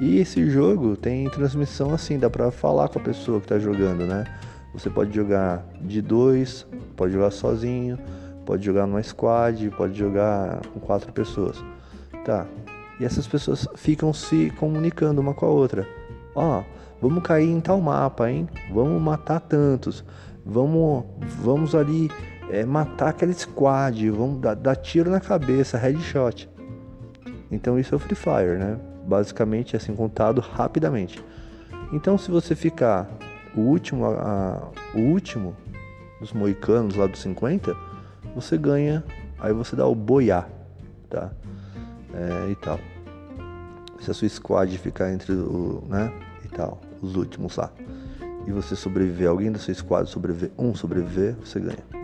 E 0.00 0.18
esse 0.18 0.48
jogo 0.48 0.96
tem 0.96 1.28
transmissão 1.28 1.92
assim, 1.92 2.18
dá 2.18 2.30
pra 2.30 2.50
falar 2.50 2.88
com 2.88 2.98
a 2.98 3.02
pessoa 3.02 3.40
que 3.40 3.48
tá 3.48 3.58
jogando, 3.58 4.06
né? 4.06 4.24
Você 4.72 4.88
pode 4.88 5.14
jogar 5.14 5.66
de 5.80 6.00
dois, 6.00 6.66
pode 6.96 7.12
jogar 7.12 7.30
sozinho, 7.30 7.98
pode 8.46 8.64
jogar 8.64 8.86
numa 8.86 9.02
squad, 9.02 9.70
pode 9.70 9.98
jogar 9.98 10.60
com 10.72 10.78
quatro 10.78 11.12
pessoas. 11.12 11.62
Tá. 12.24 12.46
E 13.00 13.04
essas 13.04 13.26
pessoas 13.26 13.66
ficam 13.74 14.12
se 14.12 14.50
comunicando 14.58 15.20
uma 15.20 15.34
com 15.34 15.46
a 15.46 15.48
outra. 15.48 15.86
Ó, 16.34 16.60
oh, 16.60 16.64
vamos 17.00 17.22
cair 17.22 17.50
em 17.50 17.60
tal 17.60 17.80
mapa, 17.80 18.30
hein? 18.30 18.48
Vamos 18.72 19.00
matar 19.02 19.40
tantos. 19.40 20.04
Vamos, 20.44 21.04
vamos 21.42 21.74
ali 21.74 22.10
é, 22.50 22.64
matar 22.64 23.10
aquela 23.10 23.32
squad. 23.32 24.10
Vamos 24.10 24.40
dar, 24.40 24.54
dar 24.54 24.76
tiro 24.76 25.10
na 25.10 25.20
cabeça, 25.20 25.78
headshot. 25.78 26.48
Então 27.50 27.78
isso 27.78 27.94
é 27.94 27.96
o 27.96 27.98
Free 27.98 28.14
Fire, 28.14 28.58
né? 28.58 28.78
Basicamente 29.06 29.76
assim 29.76 29.94
contado 29.94 30.40
rapidamente. 30.40 31.22
Então 31.92 32.18
se 32.18 32.30
você 32.30 32.54
ficar 32.54 33.08
o 33.54 33.60
último, 33.60 34.06
a, 34.06 34.70
o 34.94 35.00
último 35.00 35.56
dos 36.20 36.32
moicanos 36.32 36.96
lá 36.96 37.06
dos 37.06 37.20
50, 37.20 37.74
você 38.34 38.58
ganha, 38.58 39.04
aí 39.38 39.52
você 39.52 39.74
dá 39.74 39.86
o 39.86 39.94
boiá, 39.94 40.46
tá? 41.08 41.30
É, 42.14 42.50
e 42.50 42.54
tal. 42.56 42.78
Se 44.00 44.10
a 44.10 44.14
sua 44.14 44.28
squad 44.28 44.76
ficar 44.78 45.12
entre 45.12 45.32
o, 45.32 45.82
né, 45.88 46.12
e 46.44 46.48
tal, 46.48 46.80
os 47.02 47.16
últimos 47.16 47.56
lá, 47.56 47.70
e 48.46 48.52
você 48.52 48.76
sobreviver, 48.76 49.28
alguém 49.28 49.50
da 49.50 49.58
sua 49.58 49.74
squad 49.74 50.08
sobreviver, 50.08 50.50
um 50.58 50.74
sobreviver, 50.74 51.34
você 51.36 51.60
ganha. 51.60 51.97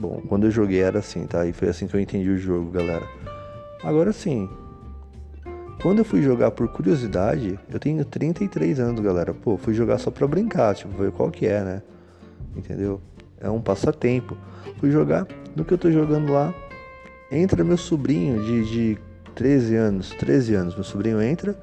Bom, 0.00 0.22
quando 0.26 0.46
eu 0.46 0.50
joguei 0.50 0.80
era 0.80 1.00
assim, 1.00 1.26
tá? 1.26 1.46
E 1.46 1.52
foi 1.52 1.68
assim 1.68 1.86
que 1.86 1.94
eu 1.94 2.00
entendi 2.00 2.30
o 2.30 2.38
jogo, 2.38 2.70
galera. 2.70 3.06
Agora 3.84 4.14
sim, 4.14 4.48
quando 5.82 5.98
eu 5.98 6.06
fui 6.06 6.22
jogar 6.22 6.52
por 6.52 6.68
curiosidade, 6.68 7.60
eu 7.70 7.78
tenho 7.78 8.02
33 8.02 8.80
anos, 8.80 8.98
galera. 9.02 9.34
Pô, 9.34 9.58
fui 9.58 9.74
jogar 9.74 9.98
só 9.98 10.10
pra 10.10 10.26
brincar, 10.26 10.74
tipo, 10.74 10.96
ver 10.96 11.12
qual 11.12 11.30
que 11.30 11.44
é, 11.44 11.62
né? 11.62 11.82
Entendeu? 12.56 12.98
É 13.38 13.50
um 13.50 13.60
passatempo. 13.60 14.38
Fui 14.78 14.90
jogar, 14.90 15.26
no 15.54 15.66
que 15.66 15.74
eu 15.74 15.78
tô 15.78 15.92
jogando 15.92 16.32
lá, 16.32 16.54
entra 17.30 17.62
meu 17.62 17.76
sobrinho 17.76 18.42
de, 18.42 18.70
de 18.70 18.98
13 19.34 19.76
anos, 19.76 20.10
13 20.18 20.54
anos, 20.54 20.74
meu 20.74 20.84
sobrinho 20.84 21.20
entra 21.20 21.54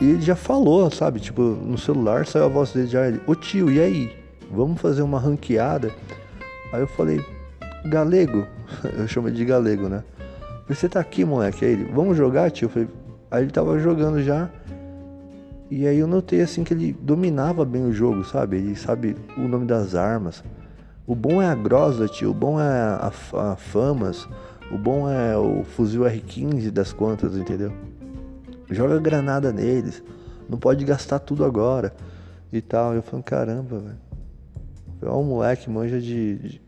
e 0.00 0.12
ele 0.12 0.22
já 0.22 0.34
falou, 0.34 0.90
sabe? 0.90 1.20
Tipo, 1.20 1.42
no 1.42 1.76
celular 1.76 2.24
saiu 2.24 2.46
a 2.46 2.48
voz 2.48 2.72
dele 2.72 2.86
já, 2.86 3.06
ele, 3.06 3.20
ô 3.26 3.34
tio, 3.34 3.70
e 3.70 3.82
aí? 3.82 4.16
Vamos 4.50 4.80
fazer 4.80 5.02
uma 5.02 5.18
ranqueada? 5.18 5.92
Aí 6.72 6.80
eu 6.80 6.86
falei, 6.86 7.22
galego, 7.84 8.46
eu 8.98 9.06
chamo 9.06 9.28
ele 9.28 9.36
de 9.36 9.44
galego, 9.44 9.88
né? 9.88 10.02
Você 10.68 10.88
tá 10.88 11.00
aqui, 11.00 11.24
moleque? 11.24 11.64
Aí 11.64 11.72
ele, 11.72 11.84
vamos 11.92 12.16
jogar, 12.16 12.50
tio? 12.50 12.68
Falei, 12.68 12.88
Aí 13.34 13.42
ele 13.42 13.50
tava 13.50 13.76
jogando 13.80 14.22
já. 14.22 14.48
E 15.68 15.88
aí 15.88 15.98
eu 15.98 16.06
notei 16.06 16.40
assim 16.40 16.62
que 16.62 16.72
ele 16.72 16.92
dominava 16.92 17.64
bem 17.64 17.84
o 17.84 17.92
jogo, 17.92 18.22
sabe? 18.22 18.58
Ele 18.58 18.76
sabe 18.76 19.16
o 19.36 19.48
nome 19.48 19.66
das 19.66 19.96
armas. 19.96 20.44
O 21.04 21.16
bom 21.16 21.42
é 21.42 21.46
a 21.46 21.54
Grosa, 21.56 22.06
tio. 22.06 22.30
O 22.30 22.34
bom 22.34 22.60
é 22.60 22.62
a, 22.62 23.10
a 23.32 23.56
Famas. 23.56 24.28
O 24.70 24.78
bom 24.78 25.10
é 25.10 25.36
o 25.36 25.64
fuzil 25.64 26.02
R15 26.02 26.70
das 26.70 26.92
quantas, 26.92 27.36
entendeu? 27.36 27.72
Joga 28.70 29.00
granada 29.00 29.52
neles. 29.52 30.00
Não 30.48 30.56
pode 30.56 30.84
gastar 30.84 31.18
tudo 31.18 31.44
agora. 31.44 31.92
E 32.52 32.60
tal. 32.60 32.94
Eu 32.94 33.02
falei, 33.02 33.24
caramba, 33.24 33.80
velho. 33.80 33.98
É 35.02 35.10
um 35.10 35.24
moleque 35.24 35.68
manja 35.68 36.00
de, 36.00 36.36
de 36.36 36.62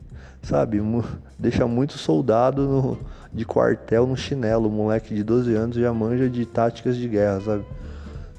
sabe, 0.47 0.81
deixa 1.39 1.67
muito 1.67 1.99
soldado 1.99 2.63
no, 2.63 2.99
de 3.33 3.45
quartel 3.45 4.07
no 4.07 4.17
chinelo. 4.17 4.69
O 4.69 4.73
moleque 4.73 5.15
de 5.15 5.23
12 5.23 5.55
anos 5.55 5.77
já 5.77 5.93
manja 5.93 6.31
de 6.31 6.47
táticas 6.47 6.97
de 6.97 7.09
guerra, 7.09 7.41
sabe? 7.41 7.65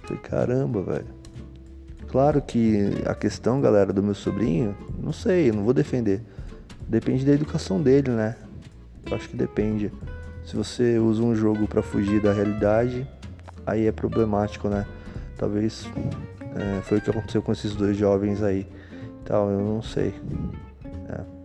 Falei, 0.01 0.21
caramba, 0.23 0.81
velho. 0.81 1.17
Claro 2.07 2.41
que 2.41 3.03
a 3.05 3.13
questão, 3.13 3.59
galera, 3.59 3.91
do 3.91 4.01
meu 4.01 4.15
sobrinho, 4.15 4.75
não 5.03 5.11
sei, 5.11 5.51
não 5.51 5.63
vou 5.63 5.73
defender. 5.73 6.21
Depende 6.87 7.25
da 7.25 7.33
educação 7.33 7.81
dele, 7.81 8.11
né? 8.11 8.35
Eu 9.05 9.15
acho 9.15 9.27
que 9.27 9.35
depende. 9.35 9.91
Se 10.45 10.55
você 10.55 10.97
usa 10.97 11.21
um 11.21 11.35
jogo 11.35 11.67
para 11.67 11.81
fugir 11.81 12.21
da 12.21 12.31
realidade, 12.31 13.05
aí 13.65 13.85
é 13.85 13.91
problemático, 13.91 14.69
né? 14.69 14.85
Talvez 15.37 15.85
é, 16.55 16.81
foi 16.83 16.99
o 16.99 17.01
que 17.01 17.09
aconteceu 17.09 17.41
com 17.41 17.51
esses 17.51 17.75
dois 17.75 17.97
jovens 17.97 18.41
aí. 18.41 18.65
Tal, 19.25 19.49
eu 19.51 19.59
não 19.59 19.81
sei. 19.81 20.13
É. 21.09 21.36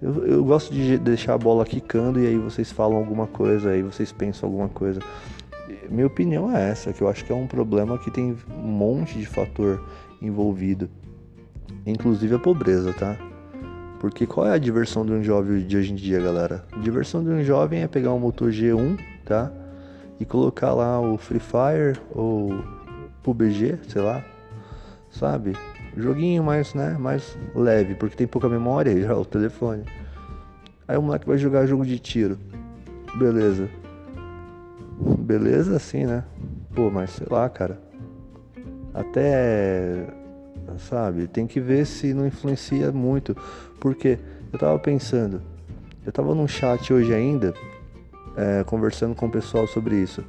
Eu, 0.00 0.24
eu 0.24 0.44
gosto 0.44 0.72
de 0.72 0.96
deixar 0.96 1.34
a 1.34 1.38
bola 1.38 1.64
quicando 1.64 2.20
e 2.20 2.26
aí 2.26 2.38
vocês 2.38 2.70
falam 2.70 2.96
alguma 2.96 3.26
coisa, 3.26 3.70
aí 3.70 3.82
vocês 3.82 4.12
pensam 4.12 4.48
alguma 4.48 4.68
coisa. 4.68 5.00
Minha 5.90 6.06
opinião 6.06 6.54
é 6.54 6.70
essa, 6.70 6.92
que 6.92 7.02
eu 7.02 7.08
acho 7.08 7.24
que 7.24 7.32
é 7.32 7.34
um 7.34 7.46
problema 7.46 7.98
que 7.98 8.10
tem 8.10 8.36
um 8.48 8.68
monte 8.68 9.18
de 9.18 9.26
fator 9.26 9.82
envolvido. 10.22 10.88
Inclusive 11.84 12.34
a 12.34 12.38
pobreza, 12.38 12.92
tá? 12.92 13.16
Porque 13.98 14.26
qual 14.26 14.46
é 14.46 14.52
a 14.52 14.58
diversão 14.58 15.04
de 15.04 15.12
um 15.12 15.22
jovem 15.22 15.66
de 15.66 15.76
hoje 15.76 15.92
em 15.92 15.96
dia, 15.96 16.20
galera? 16.20 16.64
A 16.72 16.78
diversão 16.78 17.22
de 17.22 17.30
um 17.30 17.42
jovem 17.42 17.82
é 17.82 17.88
pegar 17.88 18.12
um 18.12 18.18
motor 18.20 18.50
G1, 18.50 18.98
tá? 19.24 19.50
E 20.20 20.24
colocar 20.24 20.72
lá 20.72 21.00
o 21.00 21.18
Free 21.18 21.40
Fire 21.40 21.98
ou 22.12 22.62
PUBG, 23.22 23.78
sei 23.88 24.02
lá, 24.02 24.24
sabe? 25.10 25.56
Joguinho 25.98 26.44
mais, 26.44 26.74
né, 26.74 26.96
mais 26.96 27.36
leve, 27.54 27.96
porque 27.96 28.16
tem 28.16 28.26
pouca 28.26 28.48
memória 28.48 28.94
já 29.02 29.16
o 29.16 29.24
telefone. 29.24 29.84
Aí 30.86 30.96
o 30.96 31.02
moleque 31.02 31.26
vai 31.26 31.36
jogar 31.36 31.66
jogo 31.66 31.84
de 31.84 31.98
tiro. 31.98 32.38
Beleza. 33.16 33.68
Beleza 35.18 35.76
assim, 35.76 36.06
né? 36.06 36.24
Pô, 36.74 36.88
mas 36.88 37.10
sei 37.10 37.26
lá, 37.28 37.48
cara. 37.48 37.80
Até 38.94 40.06
sabe, 40.78 41.26
tem 41.26 41.46
que 41.46 41.60
ver 41.60 41.84
se 41.84 42.14
não 42.14 42.26
influencia 42.26 42.92
muito. 42.92 43.36
Porque 43.80 44.18
eu 44.52 44.58
tava 44.58 44.78
pensando, 44.78 45.42
eu 46.06 46.12
tava 46.12 46.34
num 46.34 46.46
chat 46.46 46.92
hoje 46.92 47.12
ainda, 47.12 47.52
é, 48.36 48.62
conversando 48.64 49.14
com 49.14 49.26
o 49.26 49.30
pessoal 49.30 49.66
sobre 49.66 49.96
isso. 49.96 50.24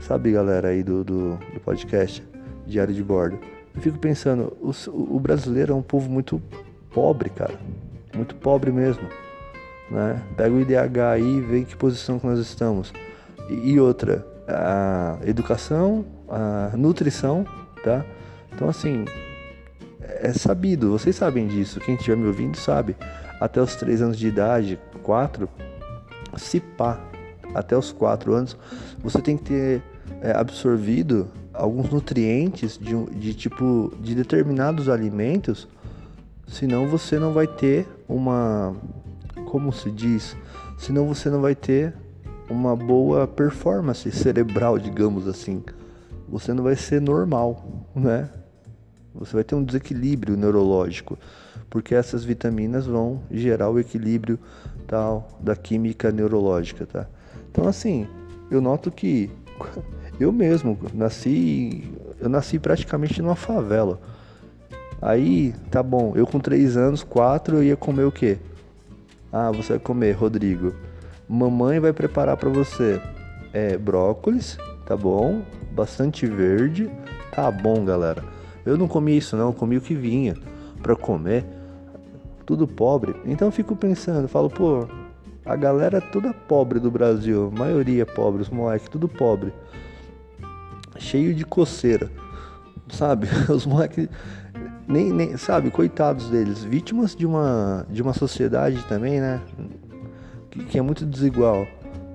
Sabe, 0.00 0.32
galera 0.32 0.68
aí 0.68 0.82
do, 0.82 1.04
do, 1.04 1.36
do 1.54 1.60
podcast 1.60 2.22
Diário 2.66 2.92
de 2.92 3.02
Bordo. 3.02 3.38
Eu 3.76 3.82
fico 3.82 3.98
pensando, 3.98 4.56
o, 4.60 4.72
o 5.16 5.20
brasileiro 5.20 5.72
é 5.72 5.76
um 5.76 5.82
povo 5.82 6.10
muito 6.10 6.40
pobre, 6.90 7.28
cara. 7.28 7.54
Muito 8.14 8.34
pobre 8.34 8.72
mesmo. 8.72 9.06
Né? 9.90 10.20
Pega 10.36 10.54
o 10.54 10.60
IDH 10.60 10.98
aí 11.12 11.36
e 11.36 11.40
vê 11.40 11.58
em 11.58 11.64
que 11.64 11.76
posição 11.76 12.18
que 12.18 12.26
nós 12.26 12.38
estamos. 12.38 12.92
E, 13.48 13.72
e 13.72 13.80
outra, 13.80 14.26
a 14.48 15.18
educação, 15.24 16.04
a 16.28 16.76
nutrição, 16.76 17.44
tá? 17.84 18.04
Então 18.52 18.68
assim, 18.68 19.04
é 20.00 20.32
sabido, 20.32 20.90
vocês 20.90 21.14
sabem 21.14 21.46
disso, 21.46 21.80
quem 21.80 21.94
estiver 21.94 22.16
me 22.16 22.26
ouvindo 22.26 22.56
sabe. 22.56 22.96
Até 23.38 23.60
os 23.60 23.76
3 23.76 24.00
anos 24.00 24.18
de 24.18 24.28
idade, 24.28 24.80
4, 25.02 25.48
se 26.38 26.58
pá, 26.58 26.98
até 27.54 27.76
os 27.76 27.92
4 27.92 28.32
anos, 28.32 28.56
você 29.02 29.20
tem 29.20 29.36
que 29.36 29.44
ter 29.44 29.82
é, 30.22 30.32
absorvido 30.32 31.30
alguns 31.56 31.90
nutrientes 31.90 32.78
de, 32.78 32.94
de 33.18 33.34
tipo 33.34 33.92
de 34.00 34.14
determinados 34.14 34.88
alimentos, 34.88 35.66
senão 36.46 36.86
você 36.86 37.18
não 37.18 37.32
vai 37.32 37.46
ter 37.46 37.86
uma 38.08 38.74
como 39.46 39.72
se 39.72 39.90
diz, 39.90 40.36
senão 40.76 41.06
você 41.06 41.30
não 41.30 41.40
vai 41.40 41.54
ter 41.54 41.94
uma 42.50 42.76
boa 42.76 43.26
performance 43.26 44.10
cerebral, 44.10 44.78
digamos 44.78 45.26
assim. 45.26 45.62
Você 46.28 46.52
não 46.52 46.64
vai 46.64 46.76
ser 46.76 47.00
normal, 47.00 47.86
né? 47.94 48.28
Você 49.14 49.32
vai 49.32 49.44
ter 49.44 49.54
um 49.54 49.64
desequilíbrio 49.64 50.36
neurológico, 50.36 51.18
porque 51.70 51.94
essas 51.94 52.24
vitaminas 52.24 52.86
vão 52.86 53.22
gerar 53.30 53.70
o 53.70 53.78
equilíbrio 53.78 54.38
tal 54.86 55.38
da 55.40 55.56
química 55.56 56.12
neurológica, 56.12 56.86
tá? 56.86 57.06
Então 57.50 57.66
assim, 57.66 58.06
eu 58.50 58.60
noto 58.60 58.90
que 58.90 59.30
eu 60.18 60.32
mesmo 60.32 60.78
nasci, 60.94 61.92
eu 62.20 62.28
nasci 62.28 62.58
praticamente 62.58 63.20
numa 63.20 63.36
favela. 63.36 64.00
Aí, 65.00 65.54
tá 65.70 65.82
bom, 65.82 66.12
eu 66.16 66.26
com 66.26 66.40
3 66.40 66.76
anos, 66.76 67.02
4, 67.02 67.56
eu 67.56 67.62
ia 67.62 67.76
comer 67.76 68.04
o 68.04 68.12
quê? 68.12 68.38
Ah, 69.32 69.50
você 69.50 69.74
vai 69.74 69.78
comer, 69.78 70.12
Rodrigo. 70.12 70.74
Mamãe 71.28 71.78
vai 71.80 71.92
preparar 71.92 72.36
para 72.36 72.48
você 72.48 73.00
é, 73.52 73.76
brócolis, 73.76 74.56
tá 74.86 74.96
bom? 74.96 75.42
Bastante 75.72 76.26
verde. 76.26 76.90
Tá 77.32 77.50
bom, 77.50 77.84
galera. 77.84 78.24
Eu 78.64 78.78
não 78.78 78.88
comi 78.88 79.16
isso 79.16 79.36
não, 79.36 79.48
eu 79.48 79.52
comi 79.52 79.76
o 79.76 79.80
que 79.80 79.94
vinha 79.94 80.34
para 80.82 80.96
comer. 80.96 81.44
Tudo 82.46 82.66
pobre. 82.66 83.14
Então 83.24 83.48
eu 83.48 83.52
fico 83.52 83.76
pensando, 83.76 84.28
falo, 84.28 84.48
pô, 84.48 84.88
a 85.44 85.54
galera 85.54 86.00
toda 86.00 86.32
pobre 86.32 86.80
do 86.80 86.90
Brasil, 86.90 87.52
a 87.54 87.58
maioria 87.58 88.06
pobre, 88.06 88.42
os 88.42 88.48
moleques 88.48 88.88
tudo 88.88 89.08
pobre. 89.08 89.52
Cheio 90.98 91.34
de 91.34 91.44
coceira. 91.44 92.10
Sabe? 92.88 93.28
Os 93.48 93.66
moleques 93.66 94.08
nem, 94.86 95.12
nem 95.12 95.36
sabe, 95.36 95.70
coitados 95.70 96.30
deles, 96.30 96.62
vítimas 96.62 97.14
de 97.14 97.26
uma 97.26 97.84
de 97.90 98.00
uma 98.00 98.12
sociedade 98.12 98.84
também, 98.88 99.20
né? 99.20 99.40
Que, 100.50 100.64
que 100.64 100.78
é 100.78 100.82
muito 100.82 101.04
desigual. 101.04 101.66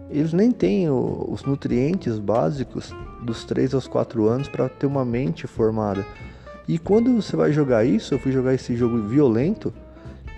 Eles 0.10 0.34
nem 0.34 0.52
têm 0.52 0.90
o, 0.90 1.28
os 1.30 1.44
nutrientes 1.44 2.18
básicos 2.18 2.94
dos 3.24 3.44
3 3.46 3.74
aos 3.74 3.88
4 3.88 4.28
anos 4.28 4.48
para 4.48 4.68
ter 4.68 4.86
uma 4.86 5.06
mente 5.06 5.48
formada. 5.48 6.06
E 6.68 6.78
quando 6.78 7.14
você 7.22 7.36
vai 7.36 7.52
jogar 7.52 7.86
isso, 7.86 8.14
eu 8.14 8.20
fui 8.20 8.32
jogar 8.32 8.54
esse 8.54 8.76
jogo 8.76 9.02
violento, 9.04 9.74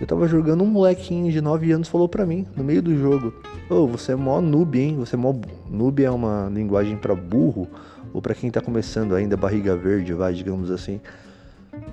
eu 0.00 0.06
tava 0.06 0.26
jogando 0.26 0.64
um 0.64 0.66
molequinho 0.66 1.30
de 1.30 1.40
9 1.40 1.70
anos 1.72 1.88
falou 1.88 2.08
pra 2.08 2.26
mim, 2.26 2.46
no 2.56 2.64
meio 2.64 2.82
do 2.82 2.96
jogo, 2.96 3.32
ô, 3.70 3.74
oh, 3.74 3.86
você 3.86 4.12
é 4.12 4.16
mó 4.16 4.40
noob, 4.40 4.78
hein? 4.78 4.96
Você 4.98 5.14
é 5.14 5.18
mó... 5.18 5.34
Noob 5.70 6.02
é 6.02 6.10
uma 6.10 6.50
linguagem 6.52 6.96
para 6.96 7.14
burro, 7.14 7.68
ou 8.14 8.22
para 8.22 8.34
quem 8.34 8.48
tá 8.48 8.60
começando 8.60 9.14
ainda, 9.14 9.36
barriga 9.36 9.76
verde, 9.76 10.14
vai, 10.14 10.32
digamos 10.32 10.70
assim. 10.70 11.00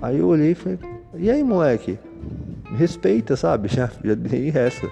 Aí 0.00 0.20
eu 0.20 0.28
olhei 0.28 0.52
e 0.52 0.54
falei, 0.54 0.78
e 1.14 1.28
aí 1.28 1.42
moleque? 1.42 1.98
Me 2.70 2.76
respeita, 2.78 3.34
sabe? 3.34 3.66
Já, 3.74 3.90
já 4.02 4.14
dei 4.14 4.50
essa. 4.50 4.88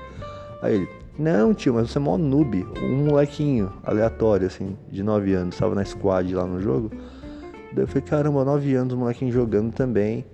Aí 0.61 0.75
ele, 0.75 0.89
não 1.17 1.55
tio, 1.55 1.75
mas 1.75 1.91
você 1.91 1.99
é 1.99 2.01
mó 2.01 2.19
noob. 2.19 2.67
Um 2.83 3.05
molequinho 3.07 3.73
aleatório, 3.85 4.49
assim, 4.49 4.77
de 4.91 5.05
9 5.05 5.33
anos, 5.33 5.57
tava 5.57 5.75
na 5.75 5.85
squad 5.85 6.35
lá 6.35 6.45
no 6.45 6.61
jogo. 6.61 6.91
Daí 7.73 7.85
eu 7.85 7.87
falei, 7.89 8.03
caramba, 8.03 8.45
9 8.45 8.75
anos, 8.75 8.93
o 8.93 8.97
molequinho 8.97 9.31
jogando 9.31 9.73
também. 9.73 10.27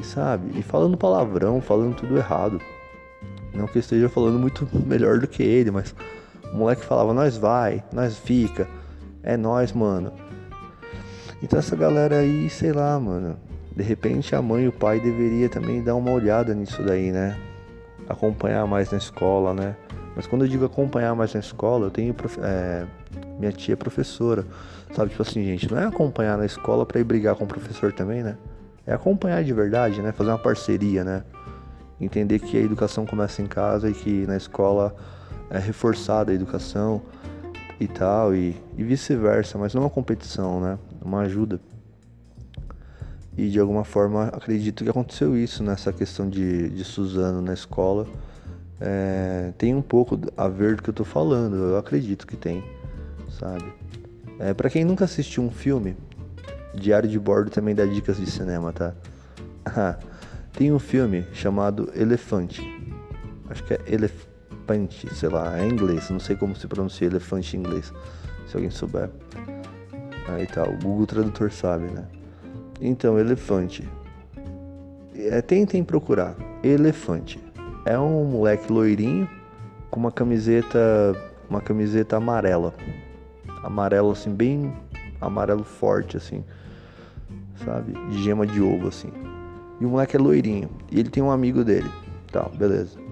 E 0.00 0.04
sabe? 0.04 0.58
E 0.58 0.62
falando 0.62 0.96
palavrão, 0.96 1.60
falando 1.60 1.96
tudo 1.96 2.16
errado. 2.16 2.60
Não 3.52 3.66
que 3.66 3.76
eu 3.76 3.80
esteja 3.80 4.08
falando 4.08 4.38
muito 4.38 4.66
melhor 4.86 5.18
do 5.18 5.28
que 5.28 5.42
ele, 5.42 5.70
mas 5.70 5.94
o 6.52 6.56
moleque 6.56 6.82
falava, 6.82 7.12
nós 7.12 7.36
vai, 7.36 7.84
nós 7.92 8.16
fica, 8.16 8.66
é 9.24 9.36
nós, 9.36 9.72
mano. 9.72 10.12
Então 11.42 11.58
essa 11.58 11.74
galera 11.74 12.18
aí, 12.18 12.48
sei 12.48 12.72
lá, 12.72 12.98
mano. 13.00 13.36
De 13.74 13.82
repente 13.82 14.34
a 14.34 14.40
mãe 14.40 14.64
e 14.64 14.68
o 14.68 14.72
pai 14.72 15.00
deveria 15.00 15.48
também 15.48 15.82
dar 15.82 15.94
uma 15.96 16.12
olhada 16.12 16.54
nisso 16.54 16.82
daí, 16.82 17.10
né? 17.10 17.36
Acompanhar 18.08 18.66
mais 18.66 18.90
na 18.90 18.98
escola, 18.98 19.52
né? 19.52 19.74
Mas 20.14 20.26
quando 20.26 20.44
eu 20.44 20.48
digo 20.48 20.64
acompanhar 20.64 21.14
mais 21.14 21.34
na 21.34 21.40
escola, 21.40 21.86
eu 21.86 21.90
tenho 21.90 22.14
é, 22.42 22.86
minha 23.38 23.50
tia 23.50 23.74
é 23.74 23.76
professora, 23.76 24.46
sabe? 24.94 25.10
Tipo 25.10 25.22
assim, 25.22 25.44
gente, 25.44 25.70
não 25.70 25.78
é 25.78 25.86
acompanhar 25.86 26.38
na 26.38 26.46
escola 26.46 26.86
para 26.86 27.00
ir 27.00 27.04
brigar 27.04 27.34
com 27.34 27.44
o 27.44 27.48
professor 27.48 27.92
também, 27.92 28.22
né? 28.22 28.36
É 28.86 28.92
acompanhar 28.92 29.42
de 29.42 29.52
verdade, 29.52 30.00
né? 30.00 30.12
Fazer 30.12 30.30
uma 30.30 30.38
parceria, 30.38 31.02
né? 31.02 31.24
Entender 32.00 32.38
que 32.38 32.56
a 32.56 32.60
educação 32.60 33.04
começa 33.04 33.42
em 33.42 33.46
casa 33.46 33.90
e 33.90 33.92
que 33.92 34.26
na 34.26 34.36
escola 34.36 34.94
é 35.50 35.58
reforçada 35.58 36.30
a 36.30 36.34
educação 36.34 37.02
e 37.80 37.88
tal, 37.88 38.34
e, 38.34 38.56
e 38.76 38.84
vice-versa, 38.84 39.58
mas 39.58 39.74
não 39.74 39.82
uma 39.82 39.90
competição, 39.90 40.60
né? 40.60 40.78
Uma 41.02 41.20
ajuda. 41.20 41.60
E 43.36 43.48
de 43.48 43.58
alguma 43.58 43.84
forma 43.84 44.24
acredito 44.28 44.84
que 44.84 44.90
aconteceu 44.90 45.36
isso 45.36 45.62
nessa 45.62 45.92
questão 45.92 46.28
de, 46.28 46.70
de 46.70 46.84
Suzano 46.84 47.42
na 47.42 47.52
escola. 47.52 48.06
É, 48.80 49.52
tem 49.56 49.74
um 49.74 49.82
pouco 49.82 50.18
a 50.36 50.48
ver 50.48 50.76
do 50.76 50.82
que 50.82 50.90
eu 50.90 50.94
tô 50.94 51.04
falando, 51.04 51.56
eu 51.56 51.78
acredito 51.78 52.26
que 52.26 52.36
tem, 52.36 52.62
sabe? 53.38 53.64
É, 54.38 54.52
para 54.52 54.68
quem 54.68 54.84
nunca 54.84 55.04
assistiu 55.04 55.42
um 55.42 55.50
filme, 55.50 55.96
Diário 56.74 57.08
de 57.08 57.18
Bordo 57.18 57.50
também 57.50 57.74
dá 57.74 57.86
dicas 57.86 58.16
de 58.16 58.26
cinema, 58.26 58.72
tá? 58.72 58.94
tem 60.52 60.72
um 60.72 60.78
filme 60.78 61.24
chamado 61.32 61.90
Elefante. 61.94 62.62
Acho 63.48 63.62
que 63.64 63.74
é 63.74 63.80
Elefante, 63.86 64.33
sei 65.12 65.28
lá, 65.28 65.58
é 65.58 65.66
inglês, 65.66 66.10
não 66.10 66.20
sei 66.20 66.36
como 66.36 66.54
se 66.56 66.66
pronuncia 66.66 67.06
elefante 67.06 67.56
em 67.56 67.60
inglês. 67.60 67.92
Se 68.46 68.56
alguém 68.56 68.70
souber. 68.70 69.10
Aí 70.28 70.46
tá, 70.46 70.64
o 70.64 70.76
Google 70.78 71.06
Tradutor 71.06 71.50
sabe, 71.50 71.84
né? 71.84 72.04
Então, 72.80 73.18
elefante. 73.18 73.88
É, 75.14 75.40
tentem 75.42 75.84
procurar. 75.84 76.34
Elefante. 76.62 77.38
É 77.84 77.98
um 77.98 78.24
moleque 78.24 78.72
loirinho 78.72 79.28
com 79.90 80.00
uma 80.00 80.10
camiseta, 80.10 81.14
uma 81.48 81.60
camiseta 81.60 82.16
amarela. 82.16 82.74
Amarelo 83.62 84.10
assim, 84.10 84.30
bem 84.34 84.72
amarelo 85.20 85.64
forte 85.64 86.16
assim. 86.16 86.42
Sabe? 87.64 87.92
De 88.10 88.22
gema 88.22 88.46
de 88.46 88.60
ovo 88.60 88.88
assim. 88.88 89.12
E 89.80 89.84
o 89.84 89.88
moleque 89.88 90.16
é 90.16 90.18
loirinho. 90.18 90.70
E 90.90 90.98
ele 90.98 91.10
tem 91.10 91.22
um 91.22 91.30
amigo 91.30 91.64
dele. 91.64 91.90
Tá, 92.32 92.48
beleza. 92.48 93.03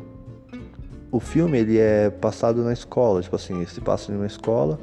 O 1.12 1.20
filme 1.20 1.58
ele 1.58 1.78
é 1.78 2.08
passado 2.08 2.64
na 2.64 2.72
escola, 2.72 3.20
tipo 3.20 3.36
assim, 3.36 3.66
se 3.66 3.82
passa 3.82 4.10
em 4.10 4.16
uma 4.16 4.26
escola 4.26 4.80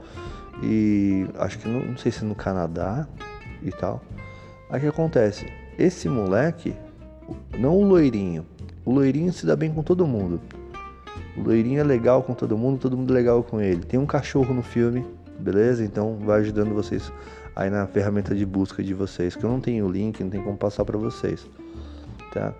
e 0.61 1.25
acho 1.39 1.57
que 1.57 1.67
não, 1.67 1.83
não 1.83 1.97
sei 1.97 2.11
se 2.11 2.23
no 2.23 2.35
Canadá 2.35 3.07
e 3.63 3.71
tal. 3.71 3.99
Aí 4.69 4.77
o 4.77 4.81
que 4.81 4.87
acontece? 4.87 5.47
Esse 5.75 6.07
moleque, 6.07 6.75
não 7.57 7.75
o 7.75 7.83
loirinho, 7.83 8.45
o 8.85 8.91
loirinho 8.91 9.33
se 9.33 9.43
dá 9.43 9.55
bem 9.55 9.73
com 9.73 9.81
todo 9.81 10.05
mundo. 10.05 10.39
O 11.35 11.41
loirinho 11.41 11.79
é 11.79 11.83
legal 11.83 12.21
com 12.21 12.35
todo 12.35 12.55
mundo, 12.55 12.77
todo 12.77 12.95
mundo 12.95 13.11
é 13.11 13.15
legal 13.15 13.41
com 13.41 13.59
ele. 13.59 13.83
Tem 13.83 13.99
um 13.99 14.05
cachorro 14.05 14.53
no 14.53 14.61
filme, 14.61 15.03
beleza? 15.39 15.83
Então 15.83 16.19
vai 16.19 16.41
ajudando 16.41 16.75
vocês 16.75 17.11
aí 17.55 17.71
na 17.71 17.87
ferramenta 17.87 18.35
de 18.35 18.45
busca 18.45 18.83
de 18.83 18.93
vocês, 18.93 19.35
que 19.35 19.43
eu 19.43 19.49
não 19.49 19.59
tenho 19.59 19.87
o 19.87 19.91
link, 19.91 20.23
não 20.23 20.29
tem 20.29 20.43
como 20.43 20.57
passar 20.57 20.85
para 20.85 20.97
vocês, 20.97 21.47
tá? 22.31 22.53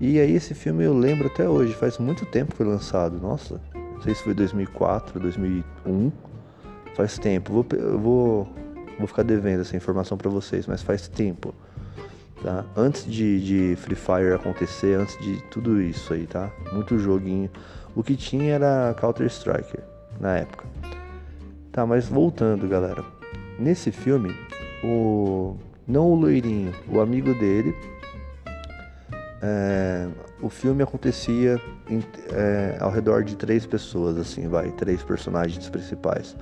E 0.00 0.20
aí 0.20 0.34
esse 0.34 0.54
filme 0.54 0.84
eu 0.84 0.96
lembro 0.96 1.26
até 1.26 1.48
hoje, 1.48 1.72
faz 1.74 1.98
muito 1.98 2.26
tempo 2.26 2.52
que 2.52 2.56
foi 2.58 2.66
lançado. 2.66 3.18
Nossa, 3.18 3.60
não 3.74 4.02
sei 4.02 4.14
se 4.14 4.22
foi 4.22 4.34
2004, 4.34 5.18
2001. 5.18 6.12
Faz 6.94 7.18
tempo. 7.18 7.52
Vou, 7.52 7.66
vou 7.98 8.48
Vou 8.98 9.06
ficar 9.06 9.22
devendo 9.22 9.60
essa 9.60 9.76
informação 9.76 10.16
para 10.16 10.30
vocês, 10.30 10.66
mas 10.66 10.82
faz 10.82 11.06
tempo. 11.06 11.54
Tá? 12.42 12.64
Antes 12.76 13.04
de, 13.04 13.40
de, 13.40 13.76
Free 13.76 13.94
Fire 13.94 14.32
acontecer, 14.34 14.98
antes 14.98 15.18
de 15.18 15.42
tudo 15.44 15.80
isso 15.80 16.12
aí, 16.12 16.26
tá? 16.26 16.50
Muito 16.72 16.98
joguinho. 16.98 17.50
O 17.94 18.02
que 18.02 18.16
tinha 18.16 18.54
era 18.54 18.94
Counter 18.98 19.26
Striker 19.26 19.80
na 20.20 20.36
época. 20.36 20.64
Tá, 21.72 21.86
mas 21.86 22.08
voltando, 22.08 22.66
galera. 22.68 23.04
Nesse 23.58 23.90
filme, 23.90 24.34
o 24.82 25.56
não 25.86 26.10
o 26.10 26.14
loirinho, 26.14 26.74
o 26.88 27.00
amigo 27.00 27.32
dele, 27.34 27.74
é, 29.42 30.08
o 30.40 30.48
filme 30.48 30.82
acontecia 30.82 31.60
em, 31.88 32.02
é, 32.32 32.76
ao 32.80 32.90
redor 32.90 33.22
de 33.22 33.36
três 33.36 33.66
pessoas, 33.66 34.16
assim, 34.16 34.48
vai, 34.48 34.70
três 34.72 35.02
personagens 35.02 35.68
principais. 35.68 36.36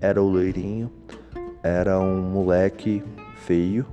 Era 0.00 0.22
o 0.22 0.28
loirinho, 0.28 0.90
era 1.62 1.98
um 1.98 2.22
moleque 2.22 3.02
feio 3.44 3.86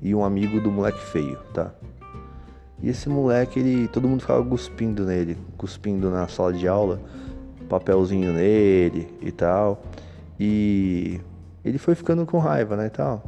e 0.00 0.14
um 0.14 0.24
amigo 0.24 0.60
do 0.60 0.70
moleque 0.70 1.00
feio, 1.06 1.38
tá? 1.54 1.72
E 2.82 2.88
esse 2.90 3.08
moleque, 3.08 3.58
ele, 3.58 3.88
todo 3.88 4.06
mundo 4.06 4.20
ficava 4.20 4.44
cuspindo 4.44 5.04
nele, 5.04 5.38
cuspindo 5.56 6.10
na 6.10 6.28
sala 6.28 6.52
de 6.52 6.68
aula, 6.68 7.00
papelzinho 7.68 8.32
nele 8.32 9.08
e 9.22 9.32
tal. 9.32 9.82
E 10.38 11.20
ele 11.64 11.78
foi 11.78 11.94
ficando 11.94 12.26
com 12.26 12.38
raiva, 12.38 12.76
né, 12.76 12.86
e 12.86 12.90
tal. 12.90 13.24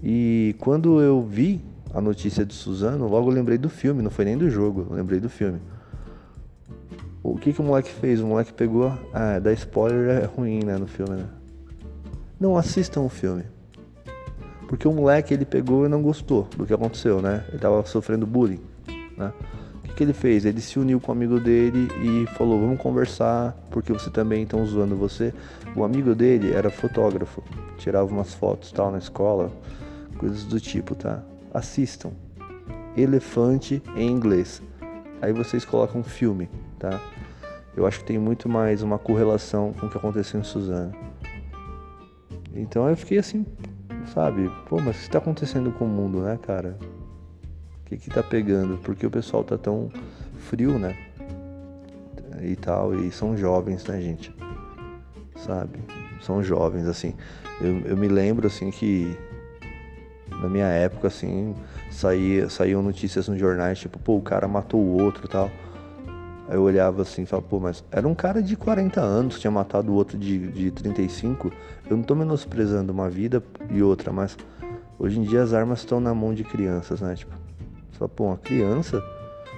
E 0.00 0.54
quando 0.60 1.00
eu 1.00 1.22
vi 1.22 1.60
a 1.96 2.00
notícia 2.02 2.44
de 2.44 2.52
Suzano, 2.52 3.08
logo 3.08 3.30
lembrei 3.30 3.56
do 3.56 3.70
filme, 3.70 4.02
não 4.02 4.10
foi 4.10 4.26
nem 4.26 4.36
do 4.36 4.50
jogo, 4.50 4.86
lembrei 4.90 5.18
do 5.18 5.30
filme. 5.30 5.58
O 7.22 7.36
que 7.38 7.54
que 7.54 7.60
o 7.60 7.64
moleque 7.64 7.90
fez? 7.90 8.20
O 8.20 8.26
moleque 8.26 8.52
pegou, 8.52 8.92
ah, 9.14 9.38
dar 9.38 9.54
spoiler 9.54 10.22
é 10.22 10.26
ruim, 10.26 10.62
né, 10.62 10.76
no 10.76 10.86
filme, 10.86 11.16
né? 11.16 11.26
não 12.38 12.54
assistam 12.58 13.00
o 13.00 13.08
filme. 13.08 13.44
Porque 14.68 14.86
o 14.86 14.92
moleque 14.92 15.32
ele 15.32 15.46
pegou 15.46 15.86
e 15.86 15.88
não 15.88 16.02
gostou 16.02 16.46
do 16.54 16.66
que 16.66 16.74
aconteceu, 16.74 17.22
né? 17.22 17.46
Ele 17.48 17.58
tava 17.58 17.82
sofrendo 17.86 18.26
bullying, 18.26 18.60
né? 19.16 19.32
O 19.78 19.82
que, 19.84 19.94
que 19.94 20.04
ele 20.04 20.12
fez? 20.12 20.44
Ele 20.44 20.60
se 20.60 20.78
uniu 20.78 21.00
com 21.00 21.12
o 21.12 21.14
amigo 21.14 21.40
dele 21.40 21.88
e 22.02 22.26
falou: 22.36 22.60
Vamos 22.60 22.78
conversar, 22.78 23.56
porque 23.70 23.90
você 23.90 24.10
também 24.10 24.42
estão 24.42 24.66
zoando 24.66 24.96
você. 24.96 25.32
O 25.74 25.82
amigo 25.82 26.14
dele 26.14 26.52
era 26.52 26.68
fotógrafo, 26.68 27.42
tirava 27.78 28.06
umas 28.06 28.34
fotos 28.34 28.70
tal 28.70 28.90
na 28.90 28.98
escola, 28.98 29.50
coisas 30.18 30.44
do 30.44 30.60
tipo, 30.60 30.94
tá? 30.94 31.22
Assistam. 31.56 32.12
Elefante 32.94 33.82
em 33.96 34.10
inglês. 34.10 34.60
Aí 35.22 35.32
vocês 35.32 35.64
colocam 35.64 36.04
filme, 36.04 36.50
tá? 36.78 37.00
Eu 37.74 37.86
acho 37.86 38.00
que 38.00 38.04
tem 38.04 38.18
muito 38.18 38.46
mais 38.46 38.82
uma 38.82 38.98
correlação 38.98 39.72
com 39.72 39.86
o 39.86 39.90
que 39.90 39.96
aconteceu 39.96 40.38
em 40.38 40.44
Suzano. 40.44 40.92
Então 42.54 42.86
eu 42.90 42.94
fiquei 42.94 43.16
assim, 43.16 43.46
sabe? 44.12 44.50
Pô, 44.68 44.76
mas 44.82 44.96
o 44.96 44.98
que 44.98 45.06
está 45.06 45.16
acontecendo 45.16 45.72
com 45.72 45.86
o 45.86 45.88
mundo, 45.88 46.20
né, 46.20 46.38
cara? 46.42 46.76
O 47.80 47.84
que 47.86 47.96
que 47.96 48.10
tá 48.10 48.22
pegando? 48.22 48.76
Porque 48.76 49.06
o 49.06 49.10
pessoal 49.10 49.42
tá 49.42 49.56
tão 49.56 49.90
frio, 50.36 50.78
né? 50.78 50.94
E 52.42 52.54
tal, 52.54 52.94
e 52.94 53.10
são 53.10 53.34
jovens, 53.34 53.82
né, 53.86 53.98
gente? 54.02 54.34
Sabe? 55.36 55.78
São 56.20 56.42
jovens, 56.42 56.86
assim. 56.86 57.14
Eu, 57.62 57.78
eu 57.86 57.96
me 57.96 58.08
lembro, 58.08 58.46
assim, 58.46 58.70
que 58.70 59.16
na 60.40 60.48
minha 60.48 60.66
época, 60.66 61.08
assim, 61.08 61.54
saía, 61.90 62.48
saíam 62.48 62.82
notícias 62.82 63.28
nos 63.28 63.38
jornais, 63.38 63.78
tipo, 63.78 63.98
pô, 63.98 64.16
o 64.16 64.22
cara 64.22 64.46
matou 64.46 64.80
o 64.80 65.02
outro 65.02 65.26
tal. 65.28 65.50
Aí 66.48 66.54
eu 66.54 66.62
olhava 66.62 67.02
assim 67.02 67.22
e 67.22 67.26
falava, 67.26 67.48
pô, 67.48 67.58
mas 67.58 67.84
era 67.90 68.06
um 68.06 68.14
cara 68.14 68.40
de 68.40 68.56
40 68.56 69.00
anos 69.00 69.40
tinha 69.40 69.50
matado 69.50 69.90
o 69.90 69.94
outro 69.94 70.16
de, 70.16 70.48
de 70.48 70.70
35. 70.70 71.50
Eu 71.88 71.96
não 71.96 72.04
tô 72.04 72.14
menosprezando 72.14 72.92
uma 72.92 73.10
vida 73.10 73.42
e 73.70 73.82
outra, 73.82 74.12
mas 74.12 74.36
hoje 74.98 75.18
em 75.18 75.24
dia 75.24 75.42
as 75.42 75.52
armas 75.52 75.80
estão 75.80 76.00
na 76.00 76.14
mão 76.14 76.32
de 76.32 76.44
crianças, 76.44 77.00
né? 77.00 77.14
Tipo, 77.16 77.34
você 77.90 77.98
fala, 77.98 78.08
pô, 78.08 78.24
uma 78.26 78.36
criança? 78.36 79.02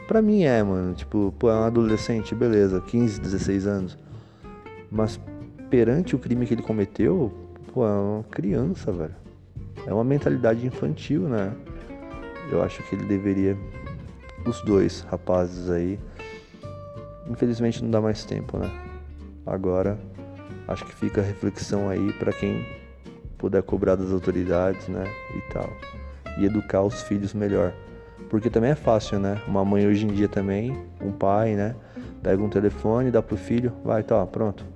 Pra 0.07 0.23
mim 0.23 0.45
é, 0.45 0.63
mano. 0.63 0.95
Tipo, 0.95 1.35
pô, 1.39 1.51
é 1.51 1.55
um 1.55 1.65
adolescente, 1.65 2.35
beleza, 2.35 2.81
15, 2.81 3.21
16 3.21 3.67
anos. 3.67 3.99
Mas 4.91 5.21
perante 5.69 6.17
o 6.17 6.19
crime 6.19 6.47
que 6.47 6.55
ele 6.55 6.63
cometeu, 6.63 7.31
pô, 7.75 7.87
é 7.87 7.91
uma 7.91 8.25
criança, 8.25 8.91
velho. 8.91 9.28
É 9.89 9.95
uma 9.95 10.05
mentalidade 10.05 10.67
infantil, 10.67 11.23
né? 11.23 11.51
Eu 12.53 12.63
acho 12.63 12.83
que 12.83 12.95
ele 12.95 13.07
deveria. 13.07 13.57
Os 14.47 14.61
dois 14.63 15.01
rapazes 15.11 15.71
aí. 15.71 15.99
Infelizmente 17.27 17.83
não 17.83 17.91
dá 17.91 18.01
mais 18.01 18.23
tempo, 18.25 18.59
né? 18.59 18.71
Agora 19.47 19.99
acho 20.67 20.85
que 20.85 20.95
fica 20.95 21.23
a 21.23 21.25
reflexão 21.25 21.89
aí 21.89 22.13
para 22.13 22.33
quem 22.33 22.67
puder 23.39 23.63
cobrar 23.63 23.97
das 23.97 24.13
autoridades, 24.13 24.89
né? 24.89 25.05
E 25.35 25.53
tal. 25.53 25.71
E 26.39 26.45
educar 26.45 26.83
os 26.83 27.03
filhos 27.03 27.33
melhor. 27.33 27.73
Porque 28.29 28.51
também 28.51 28.71
é 28.71 28.75
fácil, 28.75 29.19
né? 29.19 29.41
Uma 29.49 29.65
mãe 29.65 29.87
hoje 29.87 30.05
em 30.05 30.09
dia 30.09 30.29
também, 30.29 30.77
um 31.01 31.13
pai, 31.13 31.55
né? 31.55 31.75
Pega 32.23 32.43
um 32.43 32.51
telefone, 32.51 33.11
dá 33.11 33.23
pro 33.23 33.39
filho, 33.39 33.73
vai, 33.83 34.03
tá, 34.03 34.25
pronto. 34.27 34.67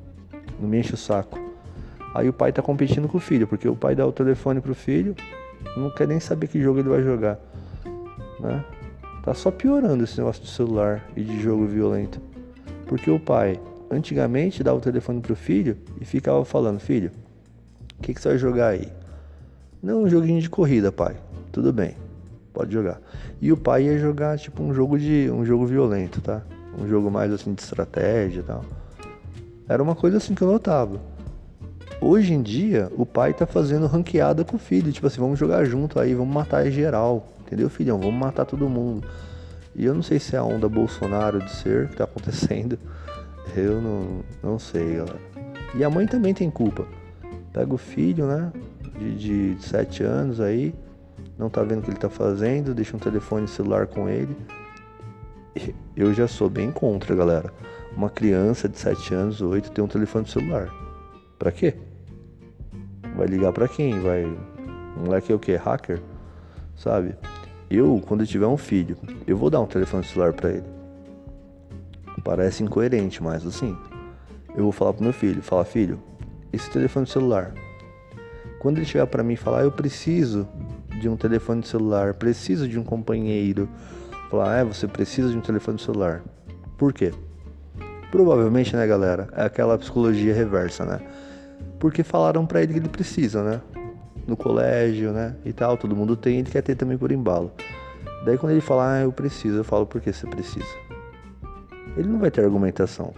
Não 0.58 0.68
me 0.68 0.78
enche 0.78 0.94
o 0.94 0.96
saco. 0.96 1.51
Aí 2.14 2.28
o 2.28 2.32
pai 2.32 2.52
tá 2.52 2.62
competindo 2.62 3.08
com 3.08 3.18
o 3.18 3.20
filho, 3.20 3.46
porque 3.46 3.68
o 3.68 3.76
pai 3.76 3.94
dá 3.94 4.06
o 4.06 4.12
telefone 4.12 4.60
pro 4.60 4.74
filho, 4.74 5.14
não 5.76 5.90
quer 5.90 6.06
nem 6.06 6.20
saber 6.20 6.46
que 6.48 6.60
jogo 6.60 6.80
ele 6.80 6.88
vai 6.88 7.02
jogar 7.02 7.38
né? 8.42 8.64
Tá 9.22 9.32
só 9.32 9.50
piorando 9.50 10.02
esse 10.02 10.18
negócio 10.18 10.42
de 10.42 10.50
celular 10.50 11.08
e 11.16 11.22
de 11.22 11.40
jogo 11.40 11.64
violento. 11.64 12.20
Porque 12.86 13.10
o 13.10 13.20
pai, 13.20 13.58
antigamente, 13.90 14.64
dava 14.64 14.78
o 14.78 14.80
telefone 14.80 15.20
pro 15.20 15.36
filho 15.36 15.78
e 16.00 16.04
ficava 16.04 16.44
falando: 16.44 16.80
Filho, 16.80 17.12
o 17.98 18.02
que, 18.02 18.12
que 18.12 18.20
você 18.20 18.30
vai 18.30 18.38
jogar 18.38 18.68
aí? 18.68 18.88
Não, 19.80 20.02
um 20.02 20.08
joguinho 20.08 20.40
de 20.40 20.50
corrida, 20.50 20.90
pai. 20.90 21.16
Tudo 21.52 21.72
bem, 21.72 21.94
pode 22.52 22.72
jogar. 22.72 23.00
E 23.40 23.52
o 23.52 23.56
pai 23.56 23.84
ia 23.84 23.98
jogar 23.98 24.38
tipo 24.38 24.62
um 24.62 24.74
jogo 24.74 24.98
de 24.98 25.30
um 25.30 25.44
jogo 25.44 25.66
violento, 25.66 26.20
tá? 26.20 26.42
Um 26.78 26.88
jogo 26.88 27.10
mais 27.10 27.32
assim 27.32 27.54
de 27.54 27.62
estratégia 27.62 28.40
e 28.40 28.42
tal. 28.42 28.64
Era 29.68 29.82
uma 29.82 29.94
coisa 29.94 30.16
assim 30.16 30.34
que 30.34 30.42
eu 30.42 30.50
notava. 30.50 31.00
Hoje 32.04 32.34
em 32.34 32.42
dia, 32.42 32.90
o 32.96 33.06
pai 33.06 33.32
tá 33.32 33.46
fazendo 33.46 33.86
ranqueada 33.86 34.44
com 34.44 34.56
o 34.56 34.58
filho, 34.58 34.90
tipo 34.90 35.06
assim, 35.06 35.20
vamos 35.20 35.38
jogar 35.38 35.64
junto 35.64 36.00
aí, 36.00 36.12
vamos 36.16 36.34
matar 36.34 36.68
geral. 36.68 37.28
Entendeu, 37.46 37.70
filhão? 37.70 37.96
Vamos 37.96 38.18
matar 38.18 38.44
todo 38.44 38.68
mundo. 38.68 39.06
E 39.72 39.84
eu 39.84 39.94
não 39.94 40.02
sei 40.02 40.18
se 40.18 40.34
é 40.34 40.38
a 40.40 40.42
onda 40.42 40.68
Bolsonaro 40.68 41.38
de 41.38 41.52
ser 41.52 41.88
que 41.90 41.96
tá 41.96 42.02
acontecendo. 42.02 42.76
Eu 43.56 43.80
não, 43.80 44.24
não 44.42 44.58
sei, 44.58 44.96
galera. 44.96 45.20
E 45.76 45.84
a 45.84 45.90
mãe 45.90 46.06
também 46.06 46.34
tem 46.34 46.50
culpa. 46.50 46.86
Pega 47.52 47.72
o 47.72 47.78
filho, 47.78 48.26
né? 48.26 48.52
De, 48.98 49.54
de 49.54 49.62
7 49.62 50.02
anos 50.02 50.40
aí, 50.40 50.74
não 51.38 51.48
tá 51.48 51.62
vendo 51.62 51.80
o 51.80 51.82
que 51.82 51.90
ele 51.90 51.98
tá 51.98 52.08
fazendo, 52.08 52.74
deixa 52.74 52.96
um 52.96 53.00
telefone 53.00 53.46
celular 53.46 53.86
com 53.86 54.08
ele. 54.08 54.36
Eu 55.96 56.12
já 56.12 56.26
sou 56.26 56.50
bem 56.50 56.72
contra, 56.72 57.14
galera. 57.14 57.52
Uma 57.96 58.10
criança 58.10 58.68
de 58.68 58.78
7 58.78 59.14
anos, 59.14 59.40
8, 59.40 59.70
ter 59.70 59.82
um 59.82 59.88
telefone 59.88 60.26
celular. 60.26 60.68
Pra 61.38 61.52
quê? 61.52 61.74
Vai 63.16 63.26
ligar 63.26 63.52
pra 63.52 63.68
quem? 63.68 64.00
Vai. 64.00 64.24
O 64.24 65.04
moleque 65.04 65.32
é 65.32 65.34
o 65.34 65.38
quê? 65.38 65.56
Hacker? 65.56 66.00
Sabe? 66.76 67.14
Eu, 67.70 68.02
quando 68.06 68.20
eu 68.20 68.26
tiver 68.26 68.46
um 68.46 68.56
filho, 68.56 68.96
eu 69.26 69.36
vou 69.36 69.48
dar 69.48 69.60
um 69.60 69.66
telefone 69.66 70.04
celular 70.04 70.32
para 70.32 70.50
ele. 70.50 70.66
Parece 72.22 72.62
incoerente, 72.62 73.22
mas 73.22 73.46
assim, 73.46 73.76
eu 74.54 74.64
vou 74.64 74.72
falar 74.72 74.92
pro 74.92 75.02
meu 75.02 75.12
filho, 75.12 75.42
falar 75.42 75.64
filho, 75.64 75.98
esse 76.52 76.70
telefone 76.70 77.06
celular. 77.06 77.52
Quando 78.60 78.76
ele 78.76 78.84
chegar 78.84 79.06
para 79.06 79.22
mim 79.22 79.32
e 79.32 79.36
falar, 79.36 79.62
eu 79.62 79.72
preciso 79.72 80.46
de 81.00 81.08
um 81.08 81.16
telefone 81.16 81.66
celular, 81.66 82.14
preciso 82.14 82.68
de 82.68 82.78
um 82.78 82.84
companheiro, 82.84 83.68
falar, 84.30 84.58
é, 84.58 84.64
você 84.64 84.86
precisa 84.86 85.30
de 85.30 85.36
um 85.36 85.40
telefone 85.40 85.78
celular. 85.78 86.22
Por 86.78 86.92
quê? 86.92 87.12
Provavelmente, 88.10 88.76
né, 88.76 88.86
galera, 88.86 89.28
é 89.32 89.44
aquela 89.44 89.78
psicologia 89.78 90.34
reversa, 90.34 90.84
né? 90.84 91.00
Porque 91.82 92.02
falaram 92.02 92.46
para 92.46 92.62
ele 92.62 92.72
que 92.72 92.78
ele 92.78 92.88
precisa, 92.88 93.42
né? 93.42 93.60
no 94.26 94.36
colégio, 94.36 95.12
né? 95.12 95.34
E 95.44 95.52
tal, 95.52 95.76
todo 95.76 95.96
mundo 95.96 96.16
tem, 96.16 96.38
ele 96.38 96.50
quer 96.50 96.62
ter 96.62 96.74
também 96.74 96.96
por 96.96 97.10
embalo. 97.12 97.52
Daí 98.24 98.38
quando 98.38 98.52
ele 98.52 98.60
fala, 98.60 98.94
ah, 98.94 99.00
eu 99.00 99.12
preciso, 99.12 99.58
eu 99.58 99.64
falo, 99.64 99.86
por 99.86 100.00
que 100.00 100.12
você 100.12 100.26
precisa? 100.26 100.64
Ele 101.96 102.08
não 102.08 102.18
vai 102.18 102.30
ter 102.30 102.44
argumentação, 102.44 103.12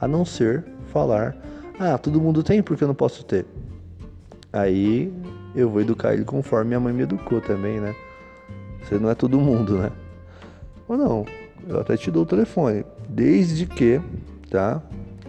a 0.00 0.08
não 0.08 0.24
ser 0.24 0.64
falar, 0.92 1.36
ah, 1.78 1.96
todo 1.96 2.20
mundo 2.20 2.42
tem, 2.42 2.62
porque 2.62 2.84
eu 2.84 2.88
não 2.88 2.94
posso 2.94 3.24
ter? 3.24 3.46
Aí 4.52 5.12
eu 5.54 5.70
vou 5.70 5.80
educar 5.80 6.12
ele 6.12 6.24
conforme 6.24 6.68
minha 6.68 6.80
mãe 6.80 6.92
me 6.92 7.02
educou 7.02 7.40
também, 7.40 7.80
né? 7.80 7.94
Você 8.82 8.98
não 8.98 9.10
é 9.10 9.14
todo 9.14 9.38
mundo, 9.38 9.78
né? 9.78 9.92
Ou 10.88 10.96
não, 10.96 11.24
eu 11.68 11.80
até 11.80 11.96
te 11.96 12.10
dou 12.10 12.24
o 12.24 12.26
telefone, 12.26 12.84
desde 13.08 13.66
que, 13.66 14.00
tá? 14.50 14.82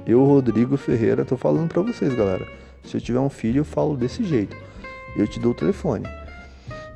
Eu, 0.07 0.23
Rodrigo 0.23 0.75
Ferreira, 0.75 1.23
tô 1.23 1.37
falando 1.37 1.69
pra 1.69 1.81
vocês, 1.83 2.13
galera. 2.15 2.47
Se 2.83 2.97
eu 2.97 3.01
tiver 3.01 3.19
um 3.19 3.29
filho, 3.29 3.59
eu 3.59 3.65
falo 3.65 3.95
desse 3.95 4.23
jeito 4.23 4.55
eu 5.15 5.27
te 5.27 5.39
dou 5.39 5.51
o 5.51 5.55
telefone. 5.55 6.05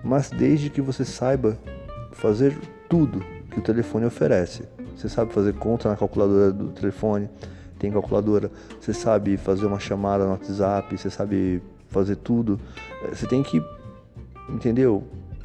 Mas 0.03 0.29
desde 0.29 0.69
que 0.69 0.81
você 0.81 1.05
saiba 1.05 1.57
fazer 2.11 2.57
tudo 2.89 3.23
que 3.49 3.59
o 3.59 3.61
telefone 3.61 4.05
oferece. 4.05 4.63
Você 4.95 5.09
sabe 5.09 5.33
fazer 5.33 5.53
conta 5.53 5.89
na 5.89 5.95
calculadora 5.95 6.51
do 6.51 6.69
telefone, 6.69 7.29
tem 7.79 7.91
calculadora, 7.91 8.51
você 8.79 8.93
sabe 8.93 9.37
fazer 9.37 9.65
uma 9.65 9.79
chamada 9.79 10.23
no 10.23 10.31
WhatsApp, 10.31 10.97
você 10.97 11.09
sabe 11.09 11.61
fazer 11.89 12.15
tudo. 12.17 12.59
É, 13.03 13.15
você 13.15 13.25
tem 13.25 13.43
que, 13.43 13.61
entendeu? 14.49 15.03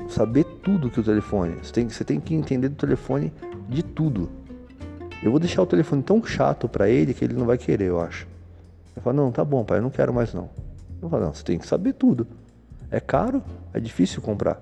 Saber 0.09 0.45
tudo 0.63 0.91
que 0.91 1.01
o 1.01 1.03
telefone. 1.03 1.57
Você 1.63 1.73
tem, 1.73 1.89
você 1.89 2.05
tem 2.05 2.21
que 2.21 2.35
entender 2.35 2.69
do 2.69 2.77
telefone 2.77 3.33
de 3.69 3.83
tudo. 3.83 4.31
Eu 5.23 5.31
vou 5.31 5.41
deixar 5.41 5.63
o 5.63 5.67
telefone 5.67 6.03
tão 6.03 6.23
chato 6.25 6.69
para 6.69 6.89
ele 6.89 7.13
que 7.13 7.25
ele 7.25 7.35
não 7.35 7.45
vai 7.45 7.59
querer, 7.59 7.87
eu 7.87 8.01
acho. 8.01 8.27
Eu 8.99 9.03
falo, 9.03 9.17
não, 9.17 9.31
tá 9.31 9.45
bom, 9.45 9.65
pai, 9.65 9.79
eu 9.79 9.83
não 9.83 9.91
quero 9.91 10.13
mais 10.13 10.35
não. 10.35 10.51
Eu 11.01 11.09
falo, 11.09 11.27
não, 11.27 11.33
você 11.33 11.45
tem 11.45 11.57
que 11.57 11.67
saber 11.67 11.93
tudo. 11.93 12.27
É 12.91 12.99
caro, 12.99 13.45
é 13.73 13.79
difícil 13.79 14.21
comprar. 14.21 14.61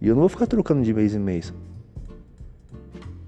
E 0.00 0.06
eu 0.06 0.14
não 0.14 0.20
vou 0.20 0.28
ficar 0.28 0.46
trocando 0.46 0.80
de 0.82 0.94
mês 0.94 1.12
em 1.12 1.18
mês. 1.18 1.52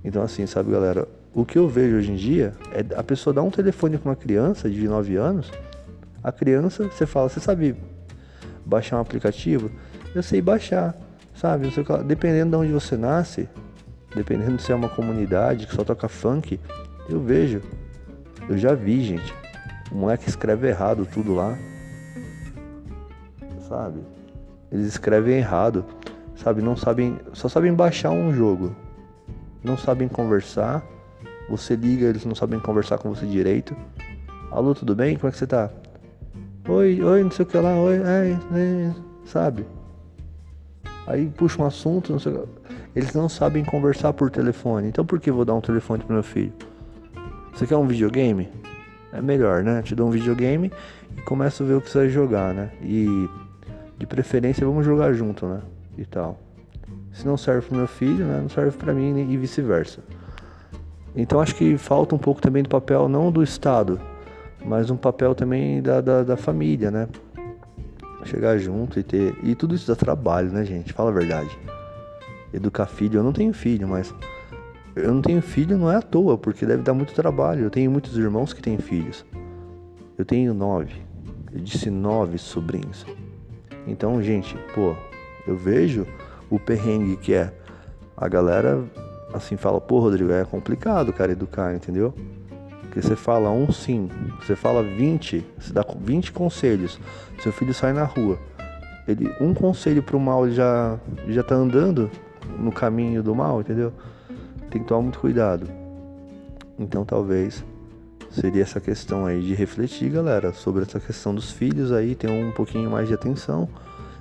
Então, 0.05 0.23
assim, 0.23 0.47
sabe, 0.47 0.71
galera? 0.71 1.09
O 1.35 1.45
que 1.45 1.59
eu 1.59 1.69
vejo 1.69 1.97
hoje 1.97 2.13
em 2.13 2.15
dia 2.15 2.53
é 2.71 2.97
a 2.97 3.03
pessoa 3.03 3.35
dar 3.35 3.43
um 3.43 3.51
telefone 3.51 3.99
para 3.99 4.09
uma 4.09 4.15
criança 4.15 4.71
de 4.71 4.87
9 4.87 5.17
anos. 5.17 5.51
A 6.23 6.31
criança, 6.31 6.85
você 6.85 7.07
fala, 7.07 7.29
você 7.29 7.41
sabe 7.41 7.75
baixar 8.65 8.99
um 8.99 9.01
aplicativo? 9.01 9.69
Eu 10.15 10.23
sei 10.23 10.41
baixar, 10.41 10.95
sabe? 11.35 11.69
Dependendo 12.07 12.53
de 12.53 12.57
onde 12.57 12.73
você 12.73 12.97
nasce, 12.97 13.49
dependendo 14.15 14.63
se 14.63 14.71
é 14.71 14.75
uma 14.77 14.89
comunidade 14.89 15.67
que 15.67 15.75
só 15.75 15.83
toca 15.83 16.09
funk, 16.09 16.61
eu 17.09 17.21
vejo. 17.21 17.61
Eu 18.49 18.57
já 18.57 18.75
vi, 18.75 19.03
gente. 19.03 19.35
O 19.90 19.96
moleque 19.96 20.29
escreve 20.29 20.68
errado 20.68 21.07
tudo 21.12 21.35
lá. 21.35 21.57
Sabe? 23.68 24.01
Eles 24.70 24.87
escrevem 24.87 25.38
errado, 25.38 25.85
sabe? 26.35 26.62
Não 26.62 26.77
sabem, 26.77 27.18
só 27.33 27.49
sabem 27.49 27.72
baixar 27.72 28.11
um 28.11 28.33
jogo. 28.33 28.75
Não 29.62 29.77
sabem 29.77 30.09
conversar. 30.09 30.85
Você 31.49 31.77
liga, 31.77 32.07
eles 32.07 32.25
não 32.25 32.35
sabem 32.35 32.59
conversar 32.59 32.99
com 32.99 33.14
você 33.14 33.27
direito. 33.27 33.77
Alô, 34.51 34.75
tudo 34.75 34.94
bem? 34.94 35.16
Como 35.16 35.29
é 35.29 35.33
que 35.33 35.38
você 35.38 35.46
tá? 35.46 35.70
Oi, 36.68 37.01
oi, 37.03 37.22
não 37.22 37.31
sei 37.31 37.44
o 37.44 37.49
que 37.49 37.57
lá, 37.57 37.77
oi, 37.77 37.96
é, 37.96 38.37
é, 38.59 38.94
sabe? 39.25 39.64
Aí 41.07 41.29
puxa 41.29 41.62
um 41.62 41.66
assunto, 41.66 42.11
não 42.11 42.18
sei 42.18 42.33
o 42.33 42.42
que. 42.42 42.49
Eles 42.96 43.12
não 43.14 43.29
sabem 43.29 43.64
conversar 43.64 44.12
por 44.12 44.31
telefone. 44.31 44.88
Então 44.88 45.05
por 45.05 45.20
que 45.20 45.31
vou 45.31 45.44
dar 45.44 45.55
um 45.55 45.61
telefone 45.61 46.03
pro 46.03 46.14
meu 46.14 46.22
filho? 46.22 46.53
Você 47.53 47.66
quer 47.66 47.77
um 47.77 47.87
videogame? 47.87 48.49
É 49.12 49.23
melhor, 49.23 49.62
né? 49.62 49.83
Te 49.83 49.95
dou 49.95 50.09
um 50.09 50.11
videogame 50.11 50.73
e 51.16 51.21
começa 51.23 51.62
a 51.62 51.66
ver 51.66 51.75
o 51.75 51.81
que 51.81 51.90
você 51.90 51.99
vai 51.99 52.09
jogar, 52.09 52.53
né? 52.53 52.71
E 52.83 53.29
de 53.99 54.07
preferência 54.07 54.66
vamos 54.66 54.85
jogar 54.85 55.12
junto, 55.12 55.47
né? 55.47 55.61
E 55.97 56.05
tal. 56.05 56.38
Se 57.12 57.27
não 57.27 57.37
serve 57.37 57.66
pro 57.69 57.77
meu 57.77 57.87
filho, 57.87 58.25
né? 58.27 58.40
Não 58.42 58.49
serve 58.49 58.77
para 58.77 58.92
mim 58.92 59.31
e 59.31 59.37
vice-versa. 59.37 60.01
Então 61.14 61.40
acho 61.40 61.55
que 61.55 61.79
falta 61.79 62.14
um 62.14 62.19
pouco 62.19 62.42
também 62.42 62.62
do 62.62 62.69
papel 62.69 63.09
não 63.09 63.33
do 63.33 63.42
Estado, 63.42 63.99
mas 64.62 64.90
um 64.90 64.97
papel 64.97 65.35
também 65.35 65.81
da, 65.81 66.01
da, 66.03 66.23
da 66.23 66.37
família, 66.37 66.90
né? 66.90 67.09
Chegar 68.25 68.59
junto 68.59 68.99
e 68.99 69.03
ter. 69.03 69.35
E 69.42 69.55
tudo 69.55 69.75
isso 69.75 69.87
dá 69.87 69.95
trabalho, 69.95 70.51
né, 70.51 70.64
gente? 70.64 70.92
Fala 70.92 71.11
a 71.11 71.14
verdade. 71.14 71.49
educar 72.53 72.87
filho. 72.87 73.21
Eu 73.21 73.23
não 73.23 73.33
tenho 73.33 73.55
filho, 73.55 73.87
mas 73.88 74.12
eu 74.97 75.13
não 75.13 75.21
tenho 75.21 75.43
filho 75.43 75.77
não 75.77 75.93
é 75.93 75.97
à 75.97 76.03
toa, 76.03 76.39
porque 76.39 76.65
deve 76.65 76.83
dar 76.83 76.95
muito 76.95 77.13
trabalho. 77.13 77.65
Eu 77.65 77.71
tenho 77.71 77.91
muitos 77.91 78.17
irmãos 78.17 78.55
que 78.55 78.63
têm 78.63 78.79
filhos. 78.79 79.27
Eu 80.17 80.25
tenho 80.25 80.55
nove. 80.55 80.95
Eu 81.53 81.61
disse 81.61 81.91
nove 81.91 82.39
sobrinhos. 82.39 83.05
Então, 83.87 84.23
gente, 84.23 84.57
pô, 84.75 84.97
eu 85.47 85.55
vejo 85.55 86.07
o 86.49 86.59
perrengue 86.59 87.17
que 87.17 87.35
é. 87.35 87.53
A 88.17 88.27
galera 88.27 88.83
assim 89.35 89.59
fala, 89.59 89.79
pô, 89.79 89.99
Rodrigo, 89.99 90.33
é 90.33 90.45
complicado, 90.47 91.13
cara, 91.13 91.33
educar, 91.33 91.75
entendeu? 91.75 92.15
Porque 92.81 93.03
você 93.03 93.15
fala 93.15 93.51
um 93.51 93.71
sim, 93.71 94.09
você 94.41 94.57
fala 94.57 94.83
20, 94.83 95.45
você 95.59 95.73
dá 95.75 95.85
20 96.01 96.33
conselhos. 96.33 96.99
Seu 97.43 97.53
filho 97.53 97.75
sai 97.75 97.93
na 97.93 98.05
rua. 98.05 98.39
Ele, 99.07 99.31
um 99.39 99.53
conselho 99.53 100.03
pro 100.03 100.19
mal 100.19 100.47
ele 100.47 100.55
já, 100.55 100.99
já 101.29 101.43
tá 101.43 101.55
andando 101.55 102.11
no 102.59 102.73
caminho 102.73 103.23
do 103.23 103.35
mal, 103.35 103.61
entendeu? 103.61 103.93
Tem 104.77 104.83
que 104.83 104.89
tomar 104.89 105.01
muito 105.01 105.21
cuidado. 105.21 105.67
Então 106.79 107.03
talvez 107.03 107.65
seria 108.31 108.61
essa 108.61 108.79
questão 108.79 109.25
aí 109.25 109.41
de 109.41 109.55
refletir, 109.55 110.11
galera, 110.11 110.53
sobre 110.53 110.83
essa 110.83 111.01
questão 111.01 111.35
dos 111.35 111.51
filhos 111.51 111.91
aí, 111.93 112.15
ter 112.15 112.29
um 112.29 112.53
pouquinho 112.53 112.91
mais 112.91 113.09
de 113.09 113.15
atenção. 113.15 113.71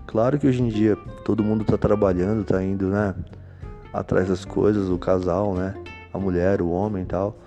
Claro 0.08 0.40
que 0.40 0.48
hoje 0.48 0.64
em 0.64 0.70
dia 0.70 0.96
todo 1.26 1.44
mundo 1.44 1.66
tá 1.66 1.78
trabalhando, 1.78 2.46
tá 2.46 2.64
indo, 2.64 2.88
né, 2.88 3.14
atrás 3.92 4.30
das 4.30 4.46
coisas, 4.46 4.88
o 4.88 4.98
casal, 4.98 5.54
né, 5.54 5.76
a 6.14 6.18
mulher, 6.18 6.62
o 6.62 6.70
homem 6.70 7.04
e 7.04 7.06
tal. 7.06 7.38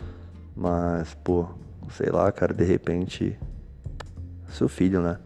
Mas, 0.55 1.15
pô, 1.25 1.47
sei 1.89 2.11
lá, 2.11 2.31
cara, 2.31 2.53
de 2.53 2.65
repente 2.65 3.39
seu 4.49 4.69
filho, 4.69 5.01
né? 5.01 5.17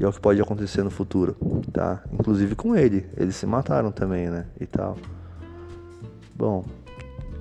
E 0.00 0.02
é 0.02 0.08
o 0.08 0.12
que 0.12 0.20
pode 0.20 0.42
acontecer 0.42 0.82
no 0.82 0.90
futuro, 0.90 1.36
tá? 1.72 2.02
Inclusive 2.12 2.56
com 2.56 2.74
ele, 2.74 3.06
eles 3.16 3.36
se 3.36 3.46
mataram 3.46 3.92
também, 3.92 4.28
né? 4.28 4.46
E 4.60 4.66
tal. 4.66 4.96
Bom, 6.38 6.64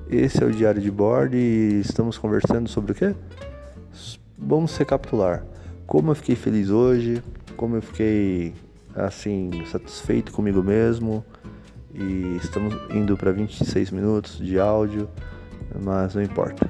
esse 0.10 0.44
é 0.44 0.46
o 0.48 0.52
diário 0.52 0.82
de 0.82 0.90
bordo 0.90 1.36
e 1.36 1.82
estamos 1.82 2.18
conversando 2.18 2.68
sobre 2.68 2.94
o 2.94 2.96
quê? 2.96 3.14
Vamos 4.36 4.76
recapitular. 4.76 5.44
Como 5.86 6.10
eu 6.10 6.16
fiquei 6.16 6.36
feliz 6.36 6.72
hoje, 6.72 7.22
como 7.56 7.76
eu 7.76 7.82
fiquei 7.84 8.56
assim 8.96 9.52
satisfeito 9.68 10.32
comigo 10.32 10.64
mesmo 10.64 11.24
e 11.94 12.40
estamos 12.42 12.74
indo 12.90 13.16
para 13.16 13.32
26 13.32 13.92
minutos 13.92 14.40
de 14.40 14.60
áudio, 14.60 15.08
mas 15.80 16.16
não 16.16 16.24
importa. 16.24 16.68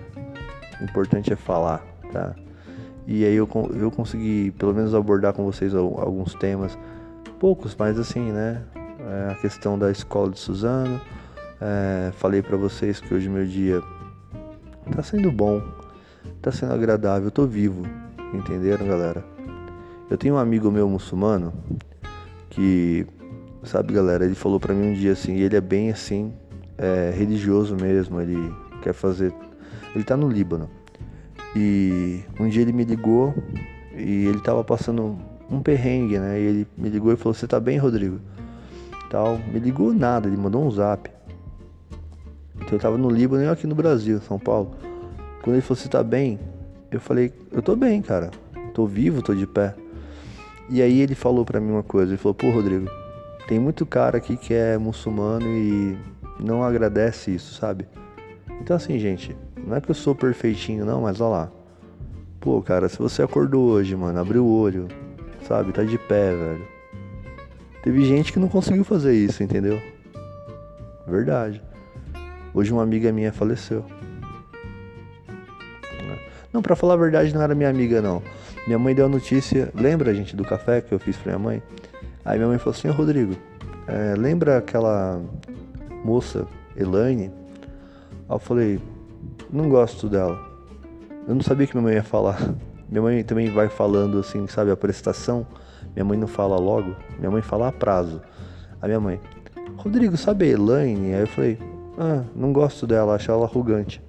O 0.82 0.84
importante 0.84 1.32
é 1.32 1.36
falar, 1.38 1.82
tá? 2.12 2.36
E 3.08 3.24
aí 3.24 3.36
eu, 3.36 3.48
eu 3.80 3.90
consegui 3.90 4.52
pelo 4.52 4.74
menos 4.74 4.94
abordar 4.94 5.32
com 5.32 5.46
vocês 5.46 5.74
alguns 5.74 6.34
temas, 6.34 6.78
poucos, 7.40 7.74
mas 7.74 7.98
assim, 7.98 8.34
né? 8.34 8.64
É 9.00 9.32
a 9.32 9.36
questão 9.36 9.80
da 9.80 9.90
escola 9.90 10.30
de 10.30 10.40
Suzano. 10.40 11.00
É, 11.60 12.12
falei 12.14 12.42
para 12.42 12.56
vocês 12.56 13.00
que 13.00 13.14
hoje 13.14 13.28
meu 13.28 13.46
dia 13.46 13.82
tá 14.96 15.02
sendo 15.02 15.32
bom, 15.32 15.62
tá 16.42 16.52
sendo 16.52 16.74
agradável, 16.74 17.28
eu 17.28 17.32
tô 17.32 17.46
vivo, 17.48 17.84
entenderam, 18.34 18.88
galera? 18.88 19.24
Eu 20.10 20.18
tenho 20.18 20.36
um 20.36 20.38
amigo 20.38 20.72
meu 20.72 20.88
muçulmano 20.88 21.54
que, 22.50 23.06
sabe, 23.64 23.94
galera, 23.94 24.24
ele 24.24 24.36
falou 24.36 24.60
para 24.60 24.74
mim 24.74 24.92
um 24.92 24.94
dia 24.94 25.12
assim, 25.12 25.36
ele 25.38 25.56
é 25.56 25.62
bem 25.62 25.92
assim, 25.92 26.34
é, 26.78 27.12
religioso 27.16 27.76
mesmo, 27.76 28.22
ele 28.22 28.54
quer 28.82 28.94
fazer. 28.94 29.34
Ele 29.96 30.04
tá 30.04 30.16
no 30.16 30.30
Líbano. 30.30 30.70
E 31.56 32.24
um 32.40 32.48
dia 32.48 32.62
ele 32.62 32.72
me 32.72 32.84
ligou 32.84 33.34
e 33.96 34.28
ele 34.28 34.40
tava 34.42 34.64
passando 34.64 35.18
um 35.50 35.62
perrengue, 35.62 36.20
né? 36.20 36.40
E 36.40 36.44
ele 36.44 36.68
me 36.78 36.90
ligou 36.90 37.12
e 37.12 37.16
falou: 37.16 37.34
Você 37.34 37.48
tá 37.48 37.60
bem, 37.60 37.78
Rodrigo? 37.78 38.20
Tal. 39.10 39.40
Me 39.52 39.60
ligou 39.60 39.94
nada, 39.94 40.28
ele 40.28 40.38
mandou 40.38 40.64
um 40.64 40.70
zap. 40.70 41.10
Então 42.58 42.74
eu 42.74 42.80
tava 42.80 42.98
no 42.98 43.10
Líbano 43.10 43.44
e 43.44 43.48
aqui 43.48 43.66
no 43.66 43.76
Brasil, 43.76 44.20
São 44.22 44.38
Paulo. 44.38 44.72
Quando 45.42 45.56
ele 45.56 45.62
falou: 45.62 45.76
Você 45.78 45.88
tá 45.88 46.04
bem? 46.04 46.40
Eu 46.92 47.00
falei: 47.00 47.34
Eu 47.52 47.62
tô 47.62 47.76
bem, 47.76 48.02
cara. 48.02 48.32
Tô 48.74 48.86
vivo, 48.86 49.22
tô 49.22 49.34
de 49.34 49.48
pé. 49.48 49.74
E 50.70 50.82
aí 50.82 51.00
ele 51.00 51.16
falou 51.16 51.46
para 51.46 51.60
mim 51.60 51.72
uma 51.72 51.84
coisa: 51.84 52.12
Ele 52.12 52.18
falou: 52.18 52.36
Pô, 52.36 52.50
Rodrigo, 52.50 52.90
tem 53.48 53.60
muito 53.60 53.86
cara 53.86 54.18
aqui 54.18 54.36
que 54.36 54.54
é 54.54 54.78
muçulmano 54.78 55.48
e 55.48 55.98
não 56.40 56.64
agradece 56.64 57.32
isso, 57.34 57.54
sabe? 57.56 57.88
Então 58.62 58.76
assim, 58.76 59.00
gente, 59.00 59.36
não 59.66 59.76
é 59.76 59.82
que 59.82 59.90
eu 59.90 59.96
sou 59.96 60.14
perfeitinho, 60.14 60.86
não, 60.86 61.02
mas 61.02 61.22
olha 61.22 61.30
lá. 61.30 61.52
Pô, 62.40 62.62
cara, 62.62 62.88
se 62.88 62.98
você 62.98 63.24
acordou 63.24 63.70
hoje, 63.70 63.96
mano, 63.96 64.20
abriu 64.20 64.46
o 64.46 64.60
olho, 64.60 64.88
sabe, 65.48 65.72
tá 65.72 65.84
de 65.84 65.98
pé, 65.98 66.36
velho. 66.36 66.68
Teve 67.84 68.04
gente 68.06 68.34
que 68.34 68.40
não 68.40 68.48
conseguiu 68.48 68.84
fazer 68.84 69.14
isso, 69.14 69.42
entendeu? 69.42 69.82
Verdade. 71.08 71.62
Hoje 72.58 72.74
uma 72.74 72.82
amiga 72.82 73.12
minha 73.12 73.32
faleceu. 73.32 73.86
Não, 76.52 76.60
para 76.60 76.76
falar 76.76 76.96
a 76.96 76.98
verdade, 76.98 77.32
não 77.32 77.40
era 77.40 77.54
minha 77.54 77.70
amiga, 77.70 78.02
não. 78.02 78.20
Minha 78.66 78.80
mãe 78.80 78.96
deu 78.96 79.06
a 79.06 79.08
notícia. 79.08 79.72
Lembra, 79.76 80.12
gente, 80.12 80.36
do 80.36 80.44
café 80.44 80.82
que 80.82 80.92
eu 80.92 80.98
fiz 80.98 81.16
pra 81.18 81.34
minha 81.34 81.38
mãe? 81.38 81.64
Aí 82.26 82.40
minha 82.40 82.48
mãe 82.48 82.58
falou 82.58 82.76
assim: 82.76 82.88
Rodrigo, 82.88 83.36
é, 83.86 84.16
lembra 84.18 84.58
aquela 84.58 85.22
moça, 86.04 86.48
Elaine? 86.76 87.26
Aí 88.28 88.36
eu 88.36 88.40
falei: 88.40 88.82
não 89.54 89.70
gosto 89.70 90.10
dela. 90.10 90.44
Eu 91.28 91.36
não 91.36 91.44
sabia 91.44 91.68
que 91.68 91.76
minha 91.76 91.84
mãe 91.84 91.94
ia 91.94 92.04
falar. 92.04 92.40
Minha 92.90 93.02
mãe 93.04 93.24
também 93.24 93.52
vai 93.52 93.68
falando 93.68 94.18
assim, 94.18 94.48
sabe, 94.48 94.72
a 94.72 94.76
prestação. 94.76 95.46
Minha 95.94 96.06
mãe 96.06 96.18
não 96.18 96.26
fala 96.26 96.58
logo, 96.58 96.96
minha 97.20 97.30
mãe 97.30 97.42
fala 97.42 97.68
a 97.68 97.72
prazo. 97.72 98.20
A 98.82 98.88
minha 98.88 99.00
mãe, 99.00 99.20
Rodrigo, 99.76 100.16
sabe 100.16 100.46
a 100.46 100.48
Elaine? 100.48 101.14
Aí 101.14 101.20
eu 101.20 101.28
falei, 101.28 101.60
ah, 101.98 102.24
não 102.36 102.54
gosto 102.54 102.86
dela, 102.86 103.16
acho 103.16 103.32
ela 103.32 103.46
arrogante. 103.46 104.02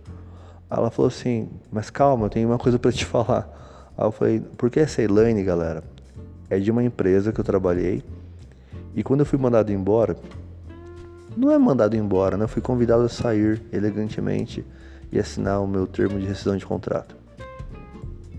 Aí 0.70 0.78
ela 0.78 0.90
falou 0.90 1.08
assim, 1.08 1.48
mas 1.72 1.88
calma, 1.88 2.26
eu 2.26 2.30
tenho 2.30 2.48
uma 2.48 2.58
coisa 2.58 2.78
para 2.78 2.92
te 2.92 3.04
falar. 3.04 3.92
Aí 3.96 4.04
eu 4.06 4.12
falei, 4.12 4.40
porque 4.56 4.78
essa 4.78 5.02
Elaine, 5.02 5.42
galera, 5.42 5.82
é 6.50 6.58
de 6.58 6.70
uma 6.70 6.84
empresa 6.84 7.32
que 7.32 7.40
eu 7.40 7.44
trabalhei. 7.44 8.04
E 8.94 9.02
quando 9.02 9.20
eu 9.20 9.26
fui 9.26 9.38
mandado 9.38 9.72
embora, 9.72 10.16
não 11.36 11.50
é 11.50 11.58
mandado 11.58 11.96
embora, 11.96 12.36
né? 12.36 12.44
Eu 12.44 12.48
fui 12.48 12.60
convidado 12.60 13.02
a 13.02 13.08
sair 13.08 13.62
elegantemente 13.72 14.64
e 15.10 15.18
assinar 15.18 15.62
o 15.62 15.66
meu 15.66 15.86
termo 15.86 16.18
de 16.18 16.26
rescisão 16.26 16.56
de 16.56 16.66
contrato. 16.66 17.16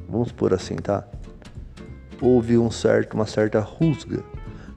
Vamos 0.07 0.31
por 0.31 0.53
assim, 0.53 0.75
tá? 0.75 1.07
Houve 2.21 2.57
um 2.57 2.69
certo, 2.69 3.13
uma 3.13 3.25
certa 3.25 3.59
rusga. 3.59 4.23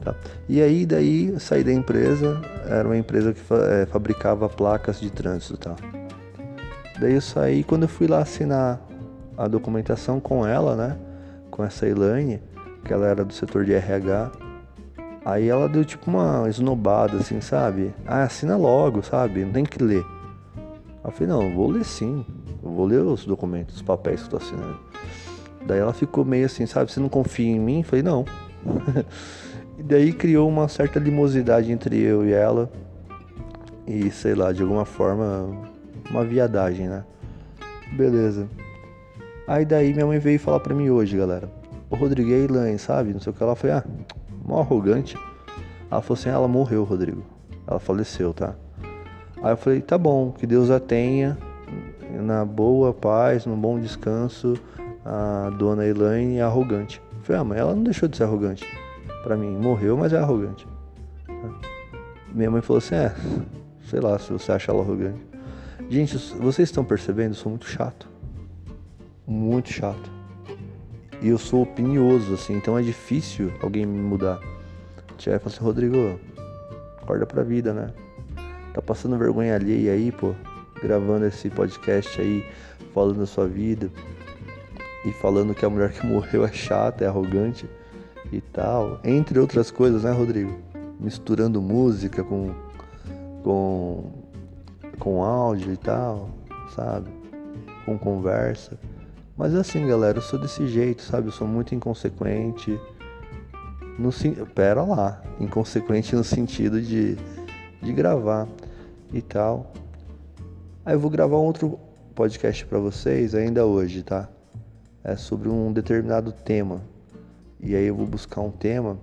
Tá? 0.02 0.14
E 0.48 0.60
aí 0.60 0.84
daí 0.84 1.38
saí 1.38 1.62
da 1.62 1.72
empresa, 1.72 2.40
era 2.66 2.86
uma 2.86 2.96
empresa 2.96 3.32
que 3.32 3.40
é, 3.70 3.86
fabricava 3.86 4.48
placas 4.48 5.00
de 5.00 5.10
trânsito, 5.10 5.56
tá? 5.56 5.76
Daí 7.00 7.14
eu 7.14 7.20
saí 7.20 7.62
quando 7.62 7.82
eu 7.82 7.88
fui 7.88 8.06
lá 8.06 8.18
assinar 8.18 8.80
a 9.36 9.46
documentação 9.48 10.20
com 10.20 10.46
ela, 10.46 10.76
né? 10.76 10.96
Com 11.50 11.64
essa 11.64 11.86
Elaine, 11.86 12.42
que 12.84 12.92
ela 12.92 13.06
era 13.06 13.24
do 13.24 13.32
setor 13.32 13.64
de 13.64 13.72
RH. 13.72 14.32
Aí 15.24 15.48
ela 15.48 15.68
deu 15.68 15.84
tipo 15.84 16.10
uma 16.10 16.48
esnobada, 16.48 17.18
assim, 17.18 17.40
sabe? 17.40 17.94
Ah, 18.06 18.24
assina 18.24 18.56
logo, 18.56 19.02
sabe? 19.02 19.44
Não 19.44 19.52
tem 19.52 19.64
que 19.64 19.82
ler. 19.82 20.04
Eu 21.04 21.10
falei, 21.10 21.28
não, 21.28 21.42
eu 21.42 21.54
vou 21.54 21.70
ler 21.70 21.84
sim. 21.84 22.24
Eu 22.62 22.70
vou 22.70 22.86
ler 22.86 23.00
os 23.00 23.24
documentos, 23.24 23.76
os 23.76 23.82
papéis 23.82 24.20
que 24.20 24.26
eu 24.26 24.30
tô 24.30 24.36
assinando. 24.44 24.78
Daí 25.66 25.78
ela 25.78 25.92
ficou 25.92 26.24
meio 26.24 26.46
assim, 26.46 26.66
sabe, 26.66 26.90
você 26.90 26.98
não 26.98 27.08
confia 27.08 27.48
em 27.48 27.60
mim? 27.60 27.78
Eu 27.78 27.84
falei, 27.84 28.02
não. 28.02 28.24
e 29.78 29.82
daí 29.82 30.12
criou 30.12 30.48
uma 30.48 30.68
certa 30.68 30.98
limosidade 30.98 31.72
entre 31.72 32.00
eu 32.00 32.26
e 32.26 32.32
ela. 32.32 32.70
E 33.86 34.10
sei 34.10 34.34
lá, 34.34 34.52
de 34.52 34.62
alguma 34.62 34.84
forma, 34.84 35.48
uma 36.10 36.24
viadagem, 36.24 36.88
né? 36.88 37.04
Beleza. 37.92 38.48
Aí 39.46 39.64
daí 39.64 39.92
minha 39.92 40.06
mãe 40.06 40.18
veio 40.18 40.38
falar 40.38 40.60
pra 40.60 40.74
mim 40.74 40.88
hoje, 40.90 41.16
galera. 41.16 41.48
O 41.90 41.96
Rodrigo 41.96 42.30
e 42.30 42.34
a 42.34 42.38
Elaine, 42.38 42.78
sabe? 42.78 43.12
Não 43.12 43.20
sei 43.20 43.32
o 43.32 43.34
que. 43.34 43.42
Ela 43.42 43.56
foi, 43.56 43.70
ah, 43.70 43.84
mó 44.44 44.60
arrogante. 44.60 45.16
Ela 45.90 46.00
falou 46.00 46.18
assim, 46.18 46.30
ah, 46.30 46.34
ela 46.34 46.48
morreu, 46.48 46.84
Rodrigo. 46.84 47.22
Ela 47.66 47.78
faleceu, 47.78 48.32
tá? 48.32 48.54
Aí 49.42 49.52
eu 49.52 49.56
falei, 49.56 49.80
tá 49.80 49.98
bom, 49.98 50.30
que 50.30 50.46
Deus 50.46 50.70
a 50.70 50.78
tenha 50.78 51.36
na 52.20 52.44
boa 52.44 52.92
paz, 52.92 53.46
no 53.46 53.56
bom 53.56 53.78
descanso, 53.78 54.54
a 55.04 55.50
dona 55.58 55.84
Elaine 55.84 56.38
é 56.38 56.42
arrogante. 56.42 57.02
Eu 57.18 57.22
falei, 57.24 57.40
ah, 57.40 57.44
mas 57.44 57.58
ela 57.58 57.74
não 57.74 57.82
deixou 57.82 58.08
de 58.08 58.16
ser 58.16 58.24
arrogante. 58.24 58.64
Pra 59.22 59.36
mim, 59.36 59.56
morreu, 59.56 59.96
mas 59.96 60.12
é 60.12 60.18
arrogante. 60.18 60.66
Minha 62.32 62.50
mãe 62.50 62.62
falou 62.62 62.78
assim, 62.78 62.94
é, 62.94 63.14
sei 63.88 64.00
lá 64.00 64.18
se 64.18 64.32
você 64.32 64.52
acha 64.52 64.72
ela 64.72 64.82
arrogante. 64.82 65.20
Gente, 65.88 66.16
vocês 66.38 66.68
estão 66.68 66.84
percebendo? 66.84 67.32
Eu 67.32 67.34
sou 67.34 67.50
muito 67.50 67.66
chato. 67.66 68.08
Muito 69.26 69.70
chato. 69.70 70.10
E 71.20 71.28
eu 71.28 71.38
sou 71.38 71.62
opinioso, 71.62 72.34
assim, 72.34 72.54
então 72.54 72.76
é 72.78 72.82
difícil 72.82 73.52
alguém 73.62 73.86
me 73.86 73.98
mudar. 73.98 74.40
Tia 75.18 75.38
fala 75.38 75.54
assim, 75.54 75.64
Rodrigo, 75.64 76.18
acorda 77.00 77.26
pra 77.26 77.42
vida, 77.42 77.72
né? 77.72 77.92
tá 78.72 78.80
passando 78.80 79.18
vergonha 79.18 79.54
alheia 79.54 79.92
aí, 79.92 80.10
pô, 80.10 80.34
gravando 80.82 81.26
esse 81.26 81.50
podcast 81.50 82.20
aí, 82.20 82.44
falando 82.94 83.18
da 83.18 83.26
sua 83.26 83.46
vida 83.46 83.90
e 85.04 85.12
falando 85.12 85.54
que 85.54 85.64
a 85.64 85.70
mulher 85.70 85.92
que 85.92 86.04
morreu 86.06 86.44
é 86.44 86.52
chata, 86.52 87.04
é 87.04 87.06
arrogante 87.06 87.68
e 88.32 88.40
tal, 88.40 88.98
entre 89.04 89.38
outras 89.38 89.70
coisas, 89.70 90.04
né, 90.04 90.10
Rodrigo? 90.10 90.58
Misturando 90.98 91.60
música 91.60 92.24
com 92.24 92.52
com, 93.42 94.10
com 94.98 95.22
áudio 95.22 95.72
e 95.72 95.76
tal, 95.76 96.30
sabe? 96.74 97.10
Com 97.84 97.98
conversa. 97.98 98.78
Mas 99.36 99.54
assim, 99.54 99.86
galera, 99.86 100.18
eu 100.18 100.22
sou 100.22 100.38
desse 100.38 100.66
jeito, 100.66 101.02
sabe? 101.02 101.28
Eu 101.28 101.32
sou 101.32 101.46
muito 101.46 101.74
inconsequente. 101.74 102.78
No, 103.98 104.10
pera 104.54 104.82
lá, 104.82 105.22
inconsequente 105.38 106.14
no 106.14 106.24
sentido 106.24 106.80
de, 106.80 107.16
de 107.82 107.92
gravar 107.92 108.48
e 109.12 109.20
tal. 109.20 109.72
Aí 110.84 110.94
eu 110.94 111.00
vou 111.00 111.10
gravar 111.10 111.36
um 111.36 111.44
outro 111.44 111.78
podcast 112.14 112.64
para 112.66 112.78
vocês 112.78 113.34
ainda 113.34 113.66
hoje, 113.66 114.02
tá? 114.02 114.28
É 115.04 115.16
sobre 115.16 115.48
um 115.48 115.72
determinado 115.72 116.32
tema. 116.32 116.80
E 117.62 117.76
aí 117.76 117.86
eu 117.86 117.94
vou 117.94 118.06
buscar 118.06 118.40
um 118.40 118.50
tema 118.50 118.98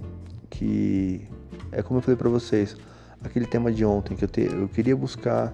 que 0.50 1.26
é 1.72 1.82
como 1.82 2.00
eu 2.00 2.02
falei 2.02 2.18
para 2.18 2.30
vocês, 2.30 2.76
aquele 3.24 3.46
tema 3.46 3.72
de 3.72 3.86
ontem 3.86 4.16
que 4.16 4.26
eu, 4.26 4.28
te, 4.28 4.42
eu 4.42 4.68
queria 4.68 4.96
buscar 4.96 5.54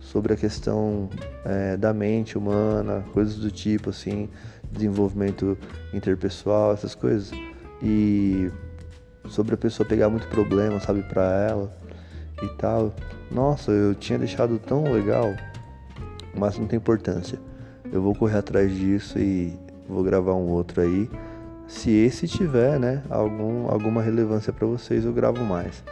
sobre 0.00 0.32
a 0.32 0.36
questão 0.36 1.08
é, 1.44 1.76
da 1.76 1.94
mente 1.94 2.36
humana, 2.36 3.04
coisas 3.12 3.36
do 3.36 3.50
tipo 3.50 3.90
assim, 3.90 4.28
desenvolvimento 4.70 5.56
interpessoal, 5.94 6.72
essas 6.72 6.94
coisas. 6.94 7.30
E 7.80 8.50
sobre 9.28 9.54
a 9.54 9.56
pessoa 9.56 9.88
pegar 9.88 10.08
muito 10.08 10.26
problema, 10.28 10.80
sabe, 10.80 11.02
para 11.02 11.22
ela 11.48 11.72
e 12.42 12.48
tal. 12.56 12.92
Nossa, 13.30 13.70
eu 13.70 13.94
tinha 13.94 14.18
deixado 14.18 14.58
tão 14.58 14.82
legal, 14.92 15.32
mas 16.36 16.58
não 16.58 16.66
tem 16.66 16.76
importância. 16.76 17.38
Eu 17.92 18.02
vou 18.02 18.14
correr 18.14 18.38
atrás 18.38 18.74
disso 18.74 19.18
e 19.18 19.56
vou 19.88 20.02
gravar 20.02 20.34
um 20.34 20.48
outro 20.48 20.80
aí. 20.80 21.08
Se 21.72 21.90
esse 21.90 22.28
tiver, 22.28 22.78
né, 22.78 23.02
algum, 23.08 23.66
alguma 23.66 24.02
relevância 24.02 24.52
para 24.52 24.66
vocês, 24.66 25.06
eu 25.06 25.12
gravo 25.12 25.42
mais. 25.42 25.82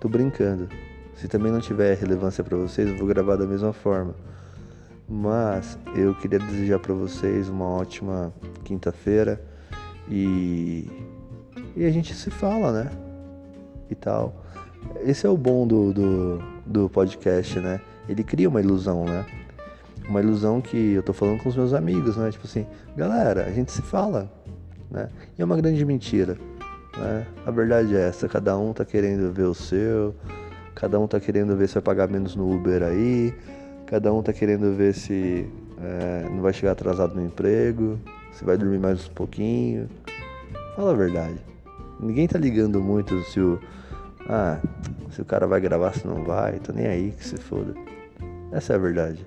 Tô 0.00 0.08
brincando. 0.08 0.68
Se 1.14 1.28
também 1.28 1.50
não 1.50 1.60
tiver 1.60 1.96
relevância 1.96 2.42
para 2.42 2.56
vocês, 2.58 2.88
eu 2.88 2.98
vou 2.98 3.06
gravar 3.06 3.36
da 3.36 3.46
mesma 3.46 3.72
forma. 3.72 4.16
Mas 5.08 5.78
eu 5.94 6.12
queria 6.16 6.40
desejar 6.40 6.80
para 6.80 6.92
vocês 6.92 7.48
uma 7.48 7.66
ótima 7.66 8.34
quinta-feira 8.64 9.40
e 10.08 10.90
e 11.76 11.84
a 11.84 11.90
gente 11.90 12.12
se 12.12 12.28
fala, 12.28 12.72
né? 12.72 12.90
E 13.88 13.94
tal. 13.94 14.44
Esse 15.02 15.24
é 15.24 15.30
o 15.30 15.36
bom 15.36 15.68
do, 15.68 15.92
do, 15.92 16.42
do 16.66 16.90
podcast, 16.90 17.60
né? 17.60 17.80
Ele 18.08 18.24
cria 18.24 18.48
uma 18.48 18.60
ilusão, 18.60 19.04
né? 19.04 19.24
Uma 20.08 20.20
ilusão 20.20 20.60
que 20.60 20.94
eu 20.94 21.02
tô 21.02 21.12
falando 21.12 21.40
com 21.40 21.48
os 21.48 21.56
meus 21.56 21.72
amigos, 21.72 22.16
né? 22.16 22.30
Tipo 22.32 22.46
assim, 22.46 22.66
galera, 22.96 23.44
a 23.44 23.52
gente 23.52 23.70
se 23.70 23.82
fala, 23.82 24.30
né? 24.90 25.08
E 25.38 25.42
é 25.42 25.44
uma 25.44 25.56
grande 25.56 25.84
mentira, 25.84 26.36
né? 26.96 27.26
A 27.46 27.50
verdade 27.50 27.94
é 27.94 28.08
essa, 28.08 28.28
cada 28.28 28.56
um 28.58 28.72
tá 28.72 28.84
querendo 28.84 29.32
ver 29.32 29.44
o 29.44 29.54
seu, 29.54 30.14
cada 30.74 30.98
um 30.98 31.06
tá 31.06 31.20
querendo 31.20 31.56
ver 31.56 31.68
se 31.68 31.74
vai 31.74 31.82
pagar 31.82 32.08
menos 32.08 32.34
no 32.34 32.52
Uber 32.52 32.82
aí, 32.82 33.34
cada 33.86 34.12
um 34.12 34.22
tá 34.22 34.32
querendo 34.32 34.74
ver 34.74 34.94
se 34.94 35.48
é, 35.80 36.28
não 36.28 36.42
vai 36.42 36.52
chegar 36.52 36.72
atrasado 36.72 37.14
no 37.14 37.24
emprego, 37.24 37.98
se 38.32 38.44
vai 38.44 38.56
dormir 38.56 38.78
mais 38.78 39.08
um 39.08 39.12
pouquinho. 39.12 39.88
Fala 40.76 40.92
a 40.92 40.94
verdade. 40.94 41.36
Ninguém 41.98 42.26
tá 42.26 42.38
ligando 42.38 42.80
muito 42.80 43.22
se 43.24 43.40
o. 43.40 43.58
Ah, 44.28 44.60
se 45.10 45.20
o 45.20 45.24
cara 45.24 45.46
vai 45.46 45.60
gravar, 45.60 45.92
se 45.92 46.06
não 46.06 46.22
vai, 46.24 46.58
tô 46.60 46.72
nem 46.72 46.86
aí 46.86 47.12
que 47.12 47.24
se 47.24 47.36
foda. 47.36 47.74
Essa 48.52 48.74
é 48.74 48.76
a 48.76 48.78
verdade. 48.78 49.26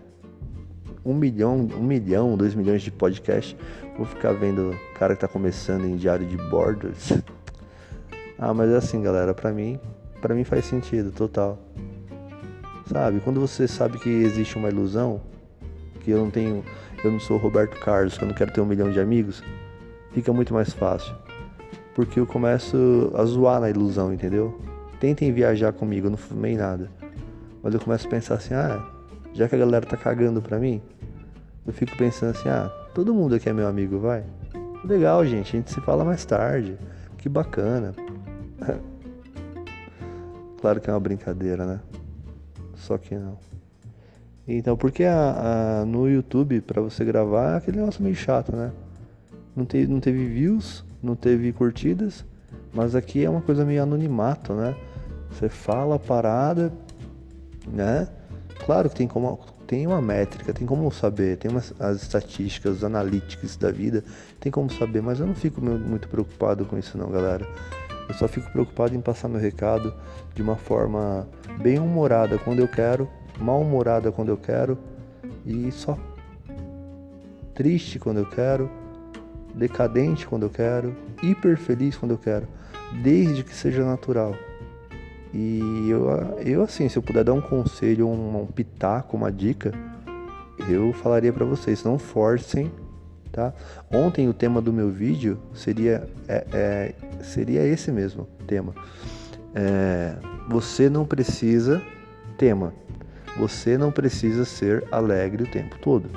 Um 1.06 1.13
milhão, 1.13 1.67
um 1.76 1.84
milhão, 1.84 2.38
dois 2.38 2.56
milhões 2.56 2.82
de 2.82 2.91
podcast. 2.91 3.58
Vou 3.97 4.06
ficar 4.06 4.34
vendo 4.34 4.77
cara 4.95 5.15
que 5.15 5.21
tá 5.21 5.27
começando 5.27 5.86
em 5.86 5.95
diário 5.95 6.25
de 6.25 6.38
bordos. 6.38 7.13
Ah, 8.38 8.53
mas 8.53 8.69
é 8.71 8.75
assim, 8.75 9.01
galera, 9.01 9.34
pra 9.34 9.51
mim, 9.51 9.79
pra 10.19 10.36
mim 10.36 10.43
faz 10.43 10.65
sentido, 10.65 11.12
total. 11.12 11.58
Sabe, 12.91 13.21
quando 13.21 13.39
você 13.39 13.67
sabe 13.67 13.99
que 13.99 14.10
existe 14.10 14.58
uma 14.58 14.67
ilusão, 14.67 15.21
que 16.01 16.12
eu 16.12 16.17
não 16.17 16.29
tenho, 16.29 16.65
eu 17.03 17.12
não 17.12 17.19
sou 17.19 17.38
Roberto 17.38 17.79
Carlos, 17.79 18.17
que 18.17 18.23
eu 18.23 18.27
não 18.27 18.36
quero 18.36 18.51
ter 18.51 18.60
um 18.60 18.65
milhão 18.65 18.91
de 18.91 18.99
amigos, 18.99 19.41
fica 20.12 20.34
muito 20.34 20.53
mais 20.53 20.73
fácil 20.73 21.15
porque 21.93 22.19
eu 22.19 22.25
começo 22.25 23.12
a 23.15 23.23
zoar 23.23 23.62
na 23.62 23.69
ilusão, 23.69 24.13
entendeu? 24.13 24.60
Tentem 24.99 25.32
viajar 25.32 25.73
comigo, 25.73 26.08
eu 26.08 26.12
não 26.12 26.17
fumei 26.17 26.56
nada. 26.56 26.89
Mas 27.62 27.73
eu 27.73 27.79
começo 27.79 28.08
a 28.08 28.10
pensar 28.10 28.36
assim, 28.36 28.53
ah, 28.53 28.84
já 29.34 29.47
que 29.47 29.56
a 29.56 29.58
galera 29.58 29.86
tá 29.86 29.95
cagando 29.95 30.41
pra 30.41 30.60
mim, 30.60 30.82
eu 31.65 31.73
fico 31.73 31.95
pensando 31.95 32.32
assim, 32.32 32.49
ah, 32.49 32.71
todo 32.93 33.13
mundo 33.13 33.36
aqui 33.36 33.49
é 33.49 33.53
meu 33.53 33.67
amigo, 33.67 33.99
vai. 33.99 34.23
Legal, 34.84 35.25
gente, 35.25 35.56
a 35.56 35.60
gente 35.60 35.71
se 35.71 35.82
fala 35.82 36.03
mais 36.03 36.23
tarde. 36.25 36.77
Que 37.17 37.29
bacana. 37.29 37.93
claro 40.60 40.82
que 40.82 40.89
é 40.89 40.93
uma 40.93 40.99
brincadeira, 40.99 41.65
né? 41.65 41.79
Só 42.75 42.97
que 42.97 43.15
não. 43.15 43.38
Então, 44.47 44.75
porque 44.75 45.06
a, 45.06 45.82
a, 45.82 45.86
no 45.86 46.10
YouTube, 46.10 46.60
para 46.62 46.82
você 46.82 47.06
gravar, 47.06 47.53
é 47.53 47.58
aquele 47.58 47.77
negócio 47.77 48.03
meio 48.03 48.15
chato, 48.15 48.53
né? 48.53 48.71
Não, 49.56 49.65
te, 49.65 49.88
não 49.88 50.01
teve 50.01 50.25
views, 50.27 50.84
não 51.01 51.15
teve 51.15 51.53
curtidas, 51.53 52.25
mas 52.73 52.93
aqui 52.93 53.23
é 53.23 53.29
uma 53.29 53.41
coisa 53.41 53.63
meio 53.63 53.82
anonimato, 53.84 54.53
né? 54.53 54.75
Você 55.32 55.47
fala 55.47 55.95
a 55.95 55.99
parada, 55.99 56.73
né? 57.67 58.08
Claro 58.65 58.89
que 58.89 58.95
tem 58.95 59.08
como 59.08 59.39
tem 59.67 59.88
uma 59.88 60.02
métrica, 60.02 60.54
tem 60.54 60.67
como 60.67 60.91
saber, 60.91 61.38
tem 61.38 61.49
umas, 61.49 61.73
as 61.80 62.02
estatísticas, 62.02 62.78
os 62.78 62.84
analytics 62.84 63.56
da 63.58 63.71
vida, 63.71 64.04
tem 64.39 64.52
como 64.52 64.71
saber, 64.71 65.02
mas 65.02 65.19
eu 65.19 65.28
não 65.28 65.36
fico 65.36 65.62
muito 65.62 66.08
preocupado 66.08 66.65
com 66.65 66.78
isso 66.78 66.97
não, 66.97 67.10
galera. 67.10 67.47
Eu 68.08 68.13
só 68.15 68.28
fico 68.28 68.52
preocupado 68.52 68.95
em 68.95 69.02
passar 69.02 69.30
meu 69.30 69.39
recado 69.39 69.93
de 70.36 70.41
uma 70.41 70.58
forma 70.58 71.28
bem 71.62 71.80
humorada 71.80 72.38
quando 72.38 72.60
eu 72.60 72.67
quero, 72.67 73.10
mal 73.39 73.62
humorada 73.62 74.12
quando 74.12 74.30
eu 74.30 74.38
quero 74.38 74.78
e 75.45 75.71
só 75.71 75.97
triste 77.54 77.99
quando 77.99 78.17
eu 78.17 78.26
quero 78.26 78.69
decadente 79.54 80.26
quando 80.26 80.43
eu 80.43 80.49
quero, 80.49 80.95
hiper 81.21 81.58
feliz 81.58 81.95
quando 81.95 82.12
eu 82.12 82.17
quero, 82.17 82.47
desde 83.02 83.43
que 83.43 83.56
seja 83.56 83.86
natural. 83.86 84.36
E 85.33 85.89
eu, 85.89 86.07
eu 86.45 86.61
assim, 86.63 86.87
se 86.87 86.97
eu 86.97 87.01
puder 87.01 87.23
dar 87.23 87.33
um 87.33 87.41
conselho, 87.41 88.07
um, 88.07 88.41
um 88.41 88.45
pitaco, 88.45 89.17
uma 89.17 89.31
dica, 89.31 89.71
eu 90.69 90.93
falaria 90.93 91.33
para 91.33 91.45
vocês, 91.45 91.83
não 91.83 91.97
forcem, 91.97 92.71
tá? 93.31 93.51
Ontem 93.91 94.29
o 94.29 94.33
tema 94.33 94.61
do 94.61 94.71
meu 94.71 94.89
vídeo 94.89 95.39
seria, 95.53 96.07
é, 96.27 96.45
é, 96.53 96.93
seria 97.23 97.65
esse 97.65 97.91
mesmo 97.91 98.27
tema. 98.45 98.73
É, 99.55 100.15
você 100.47 100.89
não 100.89 101.05
precisa, 101.05 101.81
tema, 102.37 102.73
você 103.37 103.77
não 103.77 103.91
precisa 103.91 104.45
ser 104.45 104.85
alegre 104.91 105.43
o 105.43 105.47
tempo 105.47 105.77
todo. 105.79 106.09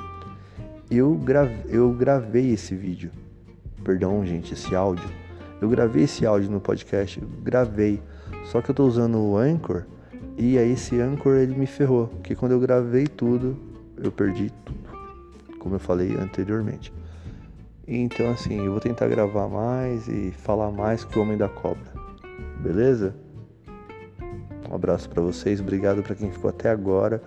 Eu, 0.91 1.15
grave, 1.15 1.55
eu 1.69 1.91
gravei 1.93 2.53
esse 2.53 2.75
vídeo 2.75 3.11
perdão, 3.87 4.27
gente, 4.27 4.53
esse 4.53 4.75
áudio. 4.75 5.09
Eu 5.61 5.69
gravei 5.69 6.03
esse 6.03 6.27
áudio 6.27 6.51
no 6.51 6.61
podcast, 6.61 7.21
gravei. 7.41 8.03
Só 8.47 8.63
que 8.63 8.71
eu 8.71 8.75
tô 8.75 8.85
usando 8.87 9.19
o 9.19 9.37
Anchor 9.37 9.85
e 10.39 10.59
aí 10.59 10.73
esse 10.73 11.01
Anchor 11.01 11.37
ele 11.37 11.55
me 11.55 11.67
ferrou, 11.67 12.09
porque 12.09 12.35
quando 12.35 12.53
eu 12.53 12.61
gravei 12.61 13.07
tudo, 13.07 13.57
eu 13.97 14.13
perdi 14.13 14.53
tudo. 14.65 14.87
Como 15.59 15.75
eu 15.75 15.81
falei 15.81 16.15
anteriormente. 16.17 16.93
Então 17.87 18.31
assim, 18.31 18.65
eu 18.65 18.73
vou 18.73 18.81
tentar 18.81 19.09
gravar 19.09 19.49
mais 19.49 20.07
e 20.09 20.31
falar 20.31 20.71
mais 20.71 21.05
que 21.05 21.19
o 21.19 21.23
Homem 21.23 21.37
da 21.37 21.49
Cobra. 21.49 21.93
Beleza? 22.61 23.15
Um 24.71 24.75
abraço 24.75 25.09
para 25.09 25.23
vocês, 25.23 25.61
obrigado 25.61 26.03
para 26.03 26.15
quem 26.15 26.31
ficou 26.31 26.51
até 26.51 26.71
agora 26.71 27.23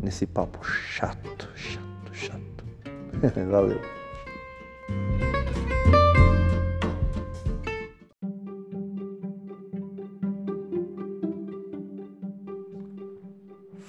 nesse 0.00 0.26
papo 0.26 0.64
chato, 0.64 1.48
chato, 1.54 2.12
chato. 2.12 2.64
Valeu. 3.50 3.99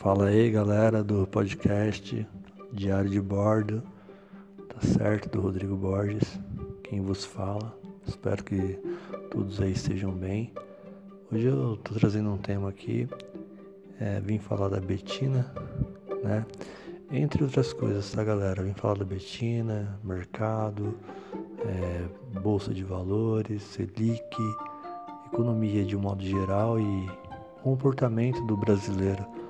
Fala 0.01 0.29
aí 0.29 0.49
galera 0.49 1.03
do 1.03 1.27
podcast 1.27 2.27
Diário 2.73 3.07
de 3.07 3.21
Bordo, 3.21 3.83
tá 4.67 4.81
certo? 4.81 5.29
Do 5.29 5.41
Rodrigo 5.41 5.75
Borges, 5.75 6.39
quem 6.83 7.01
vos 7.01 7.23
fala. 7.23 7.71
Espero 8.07 8.43
que 8.43 8.79
todos 9.29 9.61
aí 9.61 9.73
estejam 9.73 10.11
bem. 10.11 10.51
Hoje 11.31 11.45
eu 11.45 11.77
tô 11.83 11.93
trazendo 11.93 12.31
um 12.31 12.37
tema 12.39 12.69
aqui, 12.69 13.07
é, 13.99 14.19
vim 14.21 14.39
falar 14.39 14.69
da 14.69 14.79
Betina, 14.79 15.53
né? 16.23 16.47
Entre 17.11 17.43
outras 17.43 17.71
coisas, 17.71 18.11
tá 18.11 18.23
galera? 18.23 18.63
Vim 18.63 18.73
falar 18.73 18.97
da 18.97 19.05
Betina, 19.05 19.99
mercado, 20.03 20.97
é, 21.59 22.39
bolsa 22.39 22.73
de 22.73 22.83
valores, 22.83 23.61
Selic, 23.61 24.35
economia 25.27 25.85
de 25.85 25.95
um 25.95 25.99
modo 25.99 26.23
geral 26.23 26.79
e 26.79 27.07
comportamento 27.61 28.43
do 28.47 28.57
brasileiro 28.57 29.40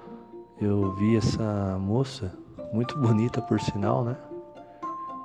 eu 0.61 0.91
vi 0.93 1.17
essa 1.17 1.77
moça, 1.79 2.31
muito 2.71 2.95
bonita 2.97 3.41
por 3.41 3.59
sinal, 3.59 4.05
né? 4.05 4.15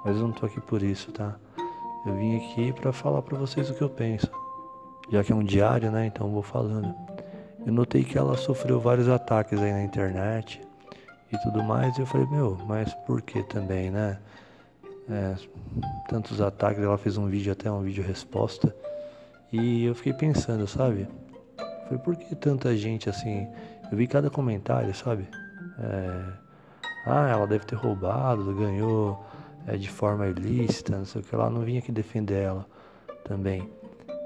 Mas 0.03 0.16
eu 0.16 0.22
não 0.22 0.32
tô 0.32 0.47
aqui 0.47 0.61
por 0.61 0.82
isso, 0.82 1.12
tá? 1.12 1.37
Eu 2.07 2.14
vim 2.14 2.37
aqui 2.37 2.72
para 2.72 2.93
falar 2.93 3.20
para 3.20 3.37
vocês 3.37 3.68
o 3.68 3.74
que 3.74 3.82
eu 3.82 3.91
penso. 3.91 4.30
Já 5.11 5.22
que 5.22 5.32
é 5.32 5.34
um 5.34 5.45
diário, 5.45 5.91
né? 5.91 6.07
Então 6.07 6.26
eu 6.26 6.32
vou 6.32 6.43
falando. 6.43 6.95
eu 7.66 7.72
notei 7.72 8.03
que 8.03 8.16
ela 8.16 8.37
sofreu 8.37 8.80
vários 8.80 9.09
ataques 9.09 9.61
aí 9.61 9.72
na 9.72 9.82
internet 9.82 10.61
e 11.30 11.39
tudo 11.39 11.62
mais. 11.62 11.99
E 11.99 12.01
eu 12.01 12.07
falei, 12.07 12.26
meu, 12.28 12.57
mas 12.66 12.95
por 13.07 13.20
que 13.20 13.43
também, 13.43 13.91
né? 13.91 14.18
É, 15.11 15.34
tantos 16.09 16.41
ataques, 16.41 16.82
ela 16.82 16.97
fez 16.97 17.16
um 17.18 17.26
vídeo, 17.26 17.53
até 17.53 17.70
um 17.70 17.82
vídeo 17.82 18.03
resposta. 18.03 18.74
E 19.53 19.84
eu 19.84 19.95
fiquei 19.95 20.12
pensando, 20.12 20.66
sabe? 20.66 21.07
Foi 21.89 21.99
por 21.99 22.16
que 22.16 22.34
tanta 22.34 22.76
gente 22.76 23.09
assim? 23.09 23.47
Eu 23.91 23.97
vi 23.97 24.07
cada 24.07 24.30
comentário, 24.30 24.95
sabe? 24.95 25.28
É, 25.78 26.32
ah, 27.07 27.28
ela 27.28 27.47
deve 27.47 27.64
ter 27.64 27.76
roubado, 27.76 28.55
ganhou 28.55 29.24
é, 29.66 29.76
de 29.76 29.89
forma 29.89 30.26
ilícita, 30.26 30.97
não 30.97 31.05
sei 31.05 31.20
o 31.20 31.24
que 31.24 31.37
lá. 31.37 31.49
Não 31.49 31.62
vim 31.62 31.78
aqui 31.78 31.93
defender 31.93 32.43
ela 32.43 32.66
também. 33.24 33.68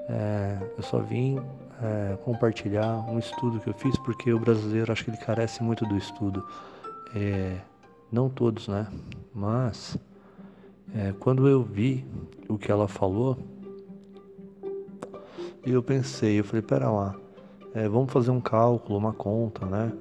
É, 0.09 0.57
eu 0.77 0.83
só 0.83 0.99
vim 0.99 1.39
é, 1.81 2.17
compartilhar 2.23 2.97
um 3.09 3.19
estudo 3.19 3.59
que 3.59 3.69
eu 3.69 3.73
fiz 3.73 3.97
porque 3.99 4.33
o 4.33 4.39
brasileiro 4.39 4.91
acho 4.91 5.03
que 5.03 5.11
ele 5.11 5.17
carece 5.17 5.63
muito 5.63 5.85
do 5.85 5.97
estudo. 5.97 6.45
É, 7.15 7.57
não 8.11 8.29
todos, 8.29 8.67
né? 8.67 8.87
Mas 9.33 9.97
é, 10.95 11.13
quando 11.19 11.47
eu 11.47 11.63
vi 11.63 12.05
o 12.49 12.57
que 12.57 12.71
ela 12.71 12.87
falou, 12.87 13.37
eu 15.65 15.81
pensei, 15.81 16.39
eu 16.39 16.43
falei, 16.43 16.61
pera 16.61 16.89
lá, 16.89 17.15
é, 17.73 17.87
vamos 17.87 18.11
fazer 18.11 18.31
um 18.31 18.41
cálculo, 18.41 18.97
uma 18.97 19.13
conta, 19.13 19.65
né? 19.65 19.91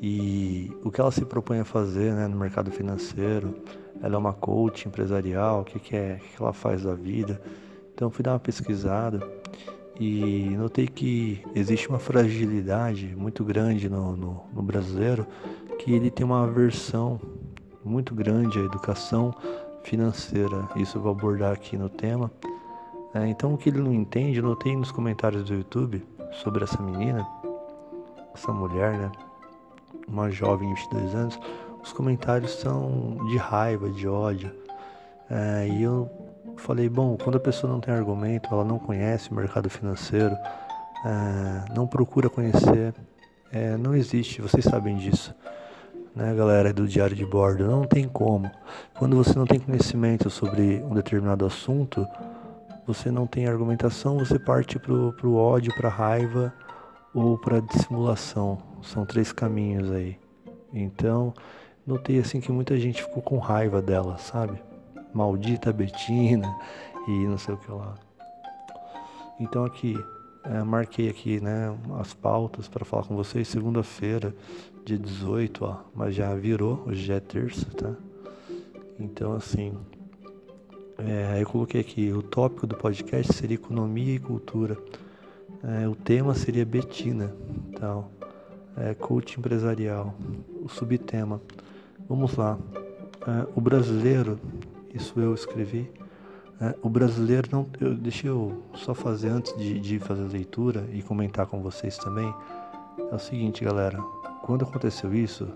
E 0.00 0.70
o 0.84 0.90
que 0.90 1.00
ela 1.00 1.10
se 1.10 1.24
propõe 1.24 1.60
a 1.60 1.64
fazer 1.64 2.12
né, 2.14 2.26
no 2.28 2.36
mercado 2.36 2.70
financeiro, 2.70 3.54
ela 4.00 4.14
é 4.14 4.18
uma 4.18 4.32
coach 4.32 4.86
empresarial, 4.86 5.62
o 5.62 5.64
que, 5.64 5.78
que 5.78 5.96
é, 5.96 6.20
que 6.20 6.42
ela 6.42 6.52
faz 6.52 6.84
da 6.84 6.94
vida. 6.94 7.40
Então 7.92 8.10
fui 8.10 8.22
dar 8.22 8.32
uma 8.32 8.38
pesquisada 8.38 9.20
e 9.98 10.50
notei 10.56 10.86
que 10.86 11.42
existe 11.54 11.88
uma 11.88 11.98
fragilidade 11.98 13.14
muito 13.16 13.44
grande 13.44 13.88
no, 13.88 14.16
no, 14.16 14.42
no 14.54 14.62
brasileiro, 14.62 15.26
que 15.80 15.92
ele 15.92 16.10
tem 16.10 16.24
uma 16.24 16.44
aversão 16.44 17.20
muito 17.84 18.14
grande 18.14 18.58
à 18.58 18.62
educação 18.62 19.34
financeira. 19.82 20.68
Isso 20.76 20.98
eu 20.98 21.02
vou 21.02 21.10
abordar 21.10 21.52
aqui 21.52 21.76
no 21.76 21.88
tema. 21.88 22.30
É, 23.12 23.26
então 23.26 23.52
o 23.52 23.58
que 23.58 23.68
ele 23.68 23.80
não 23.80 23.92
entende, 23.92 24.40
notei 24.40 24.76
nos 24.76 24.92
comentários 24.92 25.44
do 25.44 25.54
YouTube 25.54 26.04
sobre 26.32 26.64
essa 26.64 26.82
menina, 26.82 27.26
essa 28.34 28.52
mulher, 28.52 28.92
né? 28.96 29.12
Uma 30.06 30.30
jovem 30.30 30.72
de 30.72 30.80
22 30.82 31.14
anos, 31.14 31.40
os 31.82 31.92
comentários 31.92 32.52
são 32.52 33.16
de 33.28 33.36
raiva, 33.36 33.88
de 33.90 34.06
ódio. 34.08 34.50
É, 35.30 35.68
e 35.68 35.82
eu 35.82 36.10
falei, 36.56 36.88
bom, 36.88 37.16
quando 37.22 37.36
a 37.36 37.40
pessoa 37.40 37.72
não 37.72 37.80
tem 37.80 37.92
argumento, 37.92 38.48
ela 38.52 38.64
não 38.64 38.78
conhece 38.78 39.30
o 39.30 39.34
mercado 39.34 39.68
financeiro, 39.68 40.34
é, 41.04 41.74
não 41.74 41.86
procura 41.86 42.28
conhecer, 42.28 42.94
é, 43.52 43.76
não 43.76 43.94
existe, 43.94 44.42
vocês 44.42 44.64
sabem 44.64 44.96
disso, 44.96 45.34
né, 46.14 46.34
galera 46.34 46.72
do 46.72 46.86
diário 46.86 47.14
de 47.14 47.24
bordo, 47.24 47.66
não 47.66 47.84
tem 47.84 48.08
como. 48.08 48.50
Quando 48.98 49.16
você 49.16 49.38
não 49.38 49.46
tem 49.46 49.60
conhecimento 49.60 50.28
sobre 50.28 50.82
um 50.82 50.94
determinado 50.94 51.46
assunto, 51.46 52.06
você 52.88 53.10
não 53.10 53.26
tem 53.26 53.46
argumentação, 53.46 54.18
você 54.18 54.38
parte 54.38 54.78
para 54.78 54.92
o 54.92 55.36
ódio, 55.36 55.74
para 55.76 55.88
a 55.88 55.92
raiva 55.92 56.52
ou 57.14 57.36
para 57.36 57.58
a 57.58 57.60
dissimulação. 57.60 58.58
São 58.82 59.04
três 59.04 59.30
caminhos 59.30 59.92
aí. 59.92 60.18
Então, 60.72 61.34
notei 61.86 62.18
assim 62.18 62.40
que 62.40 62.50
muita 62.50 62.78
gente 62.78 63.02
ficou 63.02 63.22
com 63.22 63.38
raiva 63.38 63.82
dela, 63.82 64.16
sabe? 64.16 64.58
maldita 65.12 65.72
Betina 65.72 66.48
e 67.06 67.26
não 67.26 67.38
sei 67.38 67.54
o 67.54 67.58
que 67.58 67.70
lá. 67.70 67.94
Então 69.40 69.64
aqui, 69.64 69.96
é, 70.44 70.62
marquei 70.62 71.08
aqui 71.08 71.40
né, 71.40 71.76
as 71.98 72.14
pautas 72.14 72.68
para 72.68 72.84
falar 72.84 73.04
com 73.04 73.16
vocês. 73.16 73.48
Segunda-feira, 73.48 74.34
dia 74.84 74.98
18, 74.98 75.64
ó, 75.64 75.76
mas 75.94 76.14
já 76.14 76.34
virou, 76.34 76.84
hoje 76.86 77.04
já 77.04 77.16
é 77.16 77.20
terça, 77.20 77.66
tá? 77.76 77.94
Então 78.98 79.34
assim, 79.34 79.76
é, 80.98 81.40
eu 81.40 81.46
coloquei 81.46 81.80
aqui, 81.80 82.12
o 82.12 82.22
tópico 82.22 82.66
do 82.66 82.76
podcast 82.76 83.32
seria 83.32 83.54
economia 83.54 84.14
e 84.14 84.18
cultura. 84.18 84.76
É, 85.62 85.88
o 85.88 85.94
tema 85.94 86.34
seria 86.34 86.64
Betina, 86.64 87.32
tal. 87.78 88.10
É, 88.76 88.94
coach 88.94 89.38
empresarial. 89.38 90.14
O 90.62 90.68
subtema. 90.68 91.40
Vamos 92.08 92.36
lá. 92.36 92.58
É, 93.26 93.46
o 93.54 93.60
brasileiro 93.60 94.38
isso 94.94 95.18
eu 95.20 95.34
escrevi. 95.34 95.90
É, 96.60 96.74
o 96.82 96.88
brasileiro 96.88 97.48
não. 97.52 97.66
Eu, 97.80 97.94
deixa 97.94 98.26
eu 98.26 98.62
só 98.74 98.94
fazer 98.94 99.28
antes 99.28 99.56
de, 99.56 99.78
de 99.78 99.98
fazer 99.98 100.24
a 100.24 100.28
leitura 100.28 100.88
e 100.92 101.02
comentar 101.02 101.46
com 101.46 101.62
vocês 101.62 101.96
também. 101.98 102.32
É 103.10 103.14
o 103.14 103.18
seguinte, 103.18 103.64
galera. 103.64 103.98
Quando 104.42 104.64
aconteceu 104.64 105.14
isso 105.14 105.48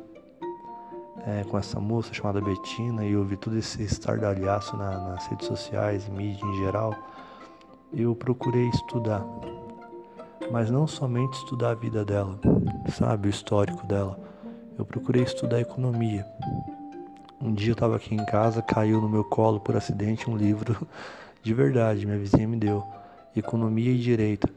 é, 1.27 1.45
com 1.45 1.59
essa 1.59 1.79
moça 1.79 2.13
chamada 2.13 2.41
Betina 2.41 3.05
e 3.05 3.13
eu 3.13 3.25
vi 3.25 3.37
todo 3.37 3.57
esse 3.57 3.83
estardalhaço 3.83 4.77
na, 4.77 4.99
nas 5.11 5.27
redes 5.27 5.47
sociais, 5.47 6.09
mídia 6.09 6.45
em 6.45 6.65
geral, 6.65 6.95
eu 7.93 8.15
procurei 8.15 8.69
estudar. 8.69 9.25
Mas 10.51 10.71
não 10.71 10.87
somente 10.87 11.35
estudar 11.35 11.71
a 11.71 11.75
vida 11.75 12.05
dela, 12.05 12.39
sabe, 12.89 13.29
o 13.29 13.31
histórico 13.31 13.87
dela. 13.87 14.19
Eu 14.77 14.85
procurei 14.85 15.23
estudar 15.23 15.61
economia. 15.61 16.27
Um 17.41 17.53
dia 17.53 17.71
eu 17.71 17.75
estava 17.75 17.97
aqui 17.97 18.15
em 18.15 18.25
casa, 18.25 18.63
caiu 18.63 19.01
no 19.01 19.09
meu 19.09 19.25
colo 19.25 19.61
por 19.61 19.77
acidente 19.77 20.29
um 20.29 20.37
livro 20.37 20.87
de 21.43 21.53
verdade, 21.55 22.07
minha 22.07 22.19
vizinha 22.19 22.47
me 22.47 22.57
deu, 22.57 22.85
Economia 23.37 23.91
e 23.91 23.99
Direito. 23.99 24.49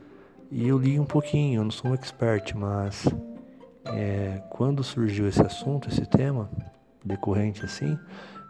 E 0.52 0.68
eu 0.68 0.78
li 0.78 1.00
um 1.00 1.06
pouquinho, 1.06 1.60
eu 1.60 1.64
não 1.64 1.72
sou 1.72 1.92
um 1.92 1.94
expert, 1.94 2.54
mas 2.56 3.08
é, 3.86 4.42
quando 4.50 4.84
surgiu 4.84 5.28
esse 5.28 5.42
assunto, 5.42 5.90
esse 5.90 6.06
tema, 6.06 6.50
decorrente 7.04 7.64
assim, 7.64 7.98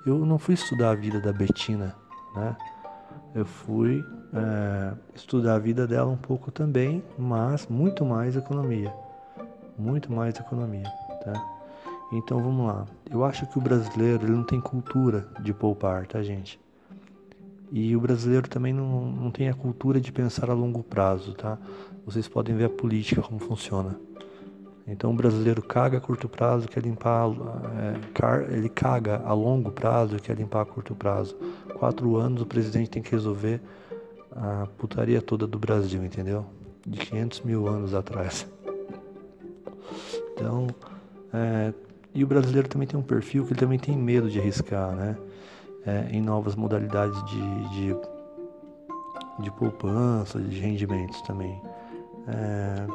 eu 0.06 0.26
não 0.26 0.38
fui 0.38 0.54
estudar 0.54 0.92
a 0.92 0.96
vida 0.96 1.20
da 1.20 1.34
Betina, 1.34 1.96
né? 2.36 2.56
Eu 3.34 3.46
fui 3.46 4.04
é, 4.34 4.94
estudar 5.14 5.56
a 5.56 5.60
vida 5.60 5.86
dela 5.86 6.10
um 6.10 6.18
pouco 6.18 6.52
também, 6.52 7.04
mas 7.18 7.68
muito 7.68 8.06
mais 8.06 8.36
economia. 8.36 8.94
Muito 9.78 10.12
mais 10.12 10.40
economia, 10.40 10.90
tá? 11.24 11.34
Então 12.14 12.42
vamos 12.42 12.66
lá. 12.66 12.86
Eu 13.10 13.26
acho 13.26 13.46
que 13.48 13.58
o 13.58 13.62
brasileiro 13.62 14.26
ele 14.26 14.32
não 14.32 14.44
tem 14.44 14.62
cultura 14.62 15.28
de 15.42 15.54
poupar, 15.54 16.06
tá, 16.08 16.24
gente? 16.24 16.60
E 17.72 17.96
o 17.96 18.00
brasileiro 18.00 18.48
também 18.48 18.72
não, 18.72 19.06
não 19.06 19.32
tem 19.32 19.50
a 19.50 19.54
cultura 19.54 20.00
de 20.00 20.12
pensar 20.12 20.50
a 20.50 20.54
longo 20.54 20.82
prazo, 20.82 21.34
tá? 21.34 21.58
Vocês 22.06 22.28
podem 22.28 22.56
ver 22.56 22.66
a 22.66 22.70
política 22.70 23.22
como 23.22 23.40
funciona. 23.40 24.00
Então 24.88 25.12
o 25.12 25.14
brasileiro 25.14 25.62
caga 25.64 25.98
a 25.98 26.02
curto 26.02 26.30
prazo, 26.30 26.68
quer 26.68 26.84
limpar. 26.84 27.30
É, 27.80 28.54
ele 28.54 28.70
caga 28.70 29.22
a 29.26 29.34
longo 29.34 29.72
prazo, 29.72 30.18
quer 30.18 30.38
limpar 30.38 30.62
a 30.62 30.66
curto 30.66 30.94
prazo. 30.94 31.36
Quatro 31.80 32.16
anos 32.18 32.42
o 32.42 32.46
presidente 32.46 32.90
tem 32.90 33.02
que 33.02 33.12
resolver 33.12 33.60
a 34.32 34.68
putaria 34.78 35.22
toda 35.22 35.48
do 35.48 35.58
Brasil, 35.58 36.04
entendeu? 36.04 36.46
De 36.86 37.00
500 37.00 37.42
mil 37.42 37.68
anos 37.68 37.94
atrás. 37.94 38.46
Então, 40.34 40.68
é, 41.34 41.74
e 42.14 42.24
o 42.24 42.28
brasileiro 42.28 42.68
também 42.68 42.88
tem 42.88 43.00
um 43.00 43.04
perfil 43.04 43.46
que 43.46 43.54
ele 43.54 43.60
também 43.60 43.80
tem 43.80 43.98
medo 43.98 44.30
de 44.30 44.40
arriscar, 44.40 44.96
né? 44.96 45.18
É, 45.86 46.08
em 46.12 46.22
novas 46.22 46.56
modalidades 46.56 47.24
de, 47.26 47.70
de, 47.70 47.96
de, 49.44 49.52
poupança, 49.52 50.40
de 50.40 50.60
rendimentos 50.60 51.22
também. 51.22 51.62
É, 52.28 52.88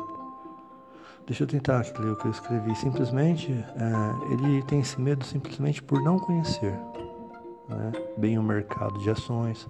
deixa 1.31 1.45
eu 1.45 1.47
tentar 1.47 1.87
ler 2.01 2.11
o 2.11 2.17
que 2.17 2.27
eu 2.27 2.31
escrevi. 2.33 2.75
Simplesmente, 2.75 3.53
é, 3.53 4.33
ele 4.33 4.65
tem 4.65 4.81
esse 4.81 5.01
medo 5.01 5.25
simplesmente 5.25 5.81
por 5.81 6.03
não 6.03 6.19
conhecer 6.19 6.73
né? 7.69 7.93
bem 8.19 8.37
o 8.37 8.43
mercado 8.43 8.99
de 8.99 9.09
ações. 9.11 9.69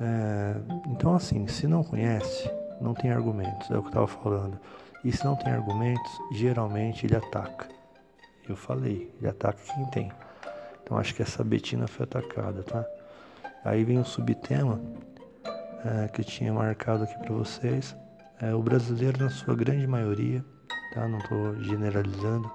É, 0.00 0.56
então, 0.86 1.14
assim, 1.14 1.46
se 1.46 1.66
não 1.66 1.84
conhece, 1.84 2.50
não 2.80 2.94
tem 2.94 3.12
argumentos, 3.12 3.70
é 3.70 3.76
o 3.76 3.82
que 3.82 3.88
eu 3.88 4.04
estava 4.04 4.06
falando. 4.06 4.58
E 5.04 5.12
se 5.12 5.22
não 5.22 5.36
tem 5.36 5.52
argumentos, 5.52 6.10
geralmente 6.32 7.04
ele 7.04 7.14
ataca. 7.14 7.68
Eu 8.48 8.56
falei, 8.56 9.14
ele 9.18 9.28
ataca 9.28 9.58
quem 9.74 9.84
tem. 9.90 10.12
Então 10.82 10.96
acho 10.96 11.14
que 11.14 11.20
essa 11.20 11.44
Betina 11.44 11.86
foi 11.86 12.04
atacada, 12.04 12.62
tá? 12.62 12.86
Aí 13.66 13.84
vem 13.84 13.98
o 13.98 14.04
subtema 14.04 14.80
é, 15.84 16.08
que 16.08 16.22
eu 16.22 16.24
tinha 16.24 16.54
marcado 16.54 17.04
aqui 17.04 17.18
para 17.18 17.34
vocês. 17.34 17.94
É, 18.40 18.54
o 18.54 18.62
brasileiro, 18.62 19.22
na 19.22 19.28
sua 19.28 19.54
grande 19.54 19.86
maioria, 19.86 20.42
tá? 20.92 21.08
Não 21.08 21.18
estou 21.18 21.62
generalizando, 21.62 22.50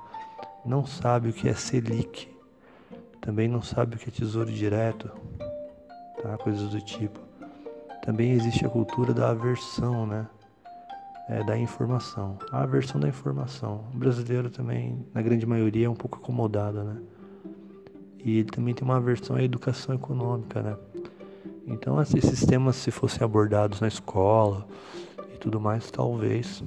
não 0.66 0.86
sabe 0.86 1.30
o 1.30 1.34
que 1.34 1.48
é 1.48 1.54
Selic. 1.54 2.28
Também 3.22 3.48
não 3.48 3.62
sabe 3.62 3.96
o 3.96 4.00
que 4.00 4.10
é 4.10 4.12
tesouro 4.12 4.52
direto, 4.52 5.10
tá? 6.22 6.38
Coisas 6.38 6.70
do 6.70 6.82
tipo. 6.82 7.20
Também 8.04 8.32
existe 8.32 8.66
a 8.66 8.70
cultura 8.70 9.14
da 9.14 9.32
aversão, 9.32 10.06
né? 10.06 10.28
é, 11.28 11.44
da 11.44 11.58
informação. 11.58 12.38
A 12.52 12.66
versão 12.66 13.00
da 13.00 13.08
informação. 13.08 13.86
O 13.94 13.98
brasileiro 13.98 14.50
também, 14.50 15.06
na 15.14 15.22
grande 15.22 15.46
maioria, 15.46 15.88
é 15.88 15.90
um 15.90 15.96
pouco 15.96 16.18
acomodado, 16.18 16.84
né? 16.84 16.98
E 18.24 18.40
ele 18.40 18.50
também 18.50 18.74
tem 18.74 18.84
uma 18.84 19.00
versão 19.00 19.36
à 19.36 19.44
educação 19.44 19.94
econômica, 19.96 20.62
né? 20.62 20.78
Então, 21.68 22.00
esses 22.02 22.46
temas, 22.46 22.76
se 22.76 22.92
fossem 22.92 23.24
abordados 23.24 23.82
na 23.82 23.88
escola 23.88 24.68
e 25.34 25.38
tudo 25.38 25.60
mais, 25.60 25.90
talvez 25.90 26.64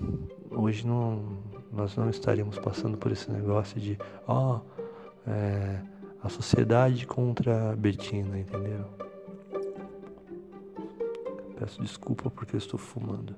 hoje 0.51 0.87
não, 0.87 1.39
nós 1.73 1.97
não 1.97 2.09
estaríamos 2.09 2.59
passando 2.59 2.97
por 2.97 3.13
esse 3.13 3.31
negócio 3.31 3.81
de, 3.81 3.99
ó, 4.27 4.57
oh, 4.57 5.31
é, 5.31 5.81
a 6.23 6.29
sociedade 6.29 7.07
contra 7.07 7.73
a 7.73 7.77
Betina, 7.77 8.39
entendeu? 8.39 8.85
Peço 11.59 11.83
desculpa 11.83 12.31
porque 12.31 12.55
eu 12.55 12.59
estou 12.59 12.79
fumando. 12.79 13.35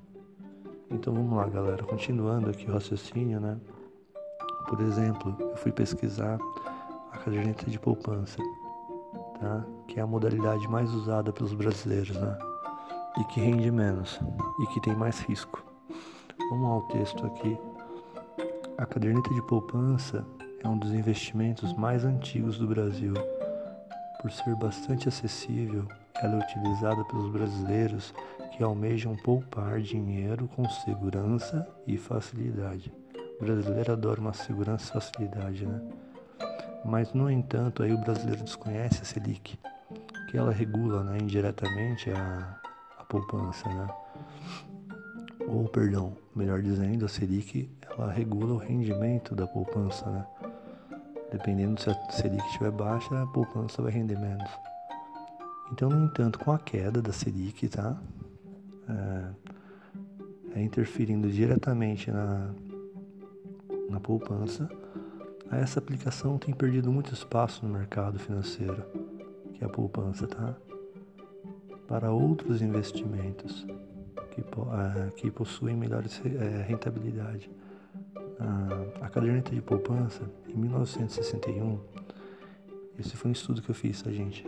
Então 0.89 1.13
vamos 1.13 1.37
lá, 1.37 1.47
galera. 1.47 1.83
Continuando 1.83 2.49
aqui 2.49 2.69
o 2.69 2.73
raciocínio, 2.73 3.39
né? 3.39 3.59
Por 4.67 4.79
exemplo, 4.81 5.35
eu 5.39 5.55
fui 5.55 5.71
pesquisar 5.71 6.39
a 7.11 7.17
caderneta 7.17 7.69
de 7.69 7.79
poupança, 7.79 8.37
tá? 9.39 9.65
Que 9.87 9.99
é 9.99 10.03
a 10.03 10.07
modalidade 10.07 10.67
mais 10.67 10.93
usada 10.93 11.31
pelos 11.31 11.53
brasileiros, 11.53 12.15
né? 12.15 12.37
E 13.19 13.23
que 13.25 13.39
rende 13.39 13.71
menos 13.71 14.19
e 14.61 14.67
que 14.67 14.81
tem 14.81 14.95
mais 14.95 15.19
risco. 15.21 15.63
Vamos 16.49 16.69
ao 16.69 16.81
texto 16.89 17.25
aqui. 17.25 17.57
A 18.81 18.85
caderneta 18.87 19.31
de 19.31 19.43
poupança 19.43 20.25
é 20.63 20.67
um 20.67 20.75
dos 20.75 20.91
investimentos 20.91 21.71
mais 21.73 22.03
antigos 22.03 22.57
do 22.57 22.65
Brasil. 22.65 23.13
Por 24.19 24.31
ser 24.31 24.55
bastante 24.55 25.07
acessível, 25.07 25.87
ela 26.15 26.37
é 26.37 26.43
utilizada 26.43 27.05
pelos 27.05 27.31
brasileiros 27.31 28.11
que 28.51 28.63
almejam 28.63 29.15
poupar 29.17 29.79
dinheiro 29.81 30.47
com 30.55 30.67
segurança 30.67 31.67
e 31.85 31.95
facilidade. 31.95 32.91
O 33.39 33.43
brasileiro 33.43 33.93
adora 33.93 34.19
uma 34.19 34.33
segurança 34.33 34.89
e 34.89 34.93
facilidade, 34.93 35.63
né? 35.63 35.79
Mas, 36.83 37.13
no 37.13 37.29
entanto, 37.29 37.83
aí 37.83 37.93
o 37.93 37.99
brasileiro 37.99 38.43
desconhece 38.43 39.03
a 39.03 39.05
Selic, 39.05 39.59
que 40.31 40.35
ela 40.35 40.51
regula 40.51 41.03
né, 41.03 41.19
indiretamente 41.21 42.09
a, 42.09 42.59
a 42.97 43.03
poupança, 43.03 43.69
né? 43.69 43.87
Ou, 45.51 45.67
perdão, 45.67 46.15
melhor 46.33 46.61
dizendo, 46.61 47.03
a 47.03 47.09
Selic, 47.09 47.69
ela 47.89 48.09
regula 48.09 48.53
o 48.53 48.57
rendimento 48.57 49.35
da 49.35 49.45
poupança, 49.45 50.09
né? 50.09 50.25
Dependendo 51.29 51.79
se 51.81 51.89
a 51.89 51.93
Selic 52.09 52.41
estiver 52.45 52.71
baixa, 52.71 53.21
a 53.21 53.27
poupança 53.27 53.81
vai 53.81 53.91
render 53.91 54.17
menos. 54.17 54.49
Então, 55.73 55.89
no 55.89 56.05
entanto, 56.05 56.39
com 56.39 56.53
a 56.53 56.57
queda 56.57 57.01
da 57.01 57.11
Selic, 57.11 57.67
tá? 57.67 58.01
É, 60.55 60.59
é 60.59 60.63
interferindo 60.63 61.29
diretamente 61.29 62.09
na, 62.09 62.53
na 63.89 63.99
poupança, 63.99 64.69
essa 65.51 65.79
aplicação 65.79 66.37
tem 66.37 66.53
perdido 66.53 66.89
muito 66.93 67.13
espaço 67.13 67.65
no 67.65 67.73
mercado 67.73 68.17
financeiro, 68.17 68.85
que 69.53 69.61
é 69.61 69.67
a 69.67 69.69
poupança, 69.69 70.25
tá? 70.27 70.55
Para 71.89 72.09
outros 72.09 72.61
investimentos 72.61 73.67
que, 74.31 74.41
uh, 74.41 75.11
que 75.15 75.29
possuem 75.29 75.75
melhores 75.75 76.17
uh, 76.19 76.21
rentabilidade. 76.67 77.49
Uh, 78.15 79.03
a 79.03 79.09
caderneta 79.09 79.51
de 79.51 79.61
poupança, 79.61 80.23
em 80.49 80.55
1961, 80.55 81.79
esse 82.99 83.15
foi 83.15 83.29
um 83.29 83.31
estudo 83.31 83.61
que 83.61 83.69
eu 83.69 83.75
fiz, 83.75 84.01
tá, 84.01 84.11
gente? 84.11 84.47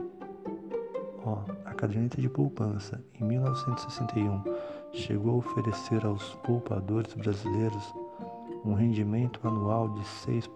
Ó, 1.25 1.43
a 1.65 1.73
caderneta 1.73 2.19
de 2.19 2.29
poupança, 2.29 3.03
em 3.19 3.23
1961, 3.23 4.43
chegou 4.91 5.33
a 5.33 5.37
oferecer 5.37 6.05
aos 6.05 6.35
poupadores 6.35 7.13
brasileiros 7.13 7.93
um 8.65 8.73
rendimento 8.73 9.39
anual 9.47 9.89
de 9.89 10.01
6%. 10.01 10.47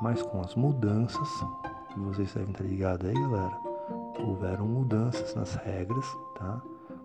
Mas 0.00 0.22
com 0.22 0.40
as 0.40 0.54
mudanças, 0.54 1.28
vocês 1.96 2.32
devem 2.34 2.50
estar 2.50 2.64
ligados 2.64 3.08
aí, 3.08 3.14
galera, 3.14 3.56
houveram 4.18 4.66
mudanças 4.66 5.34
nas 5.34 5.54
regras 5.54 6.06
tá, 6.36 6.60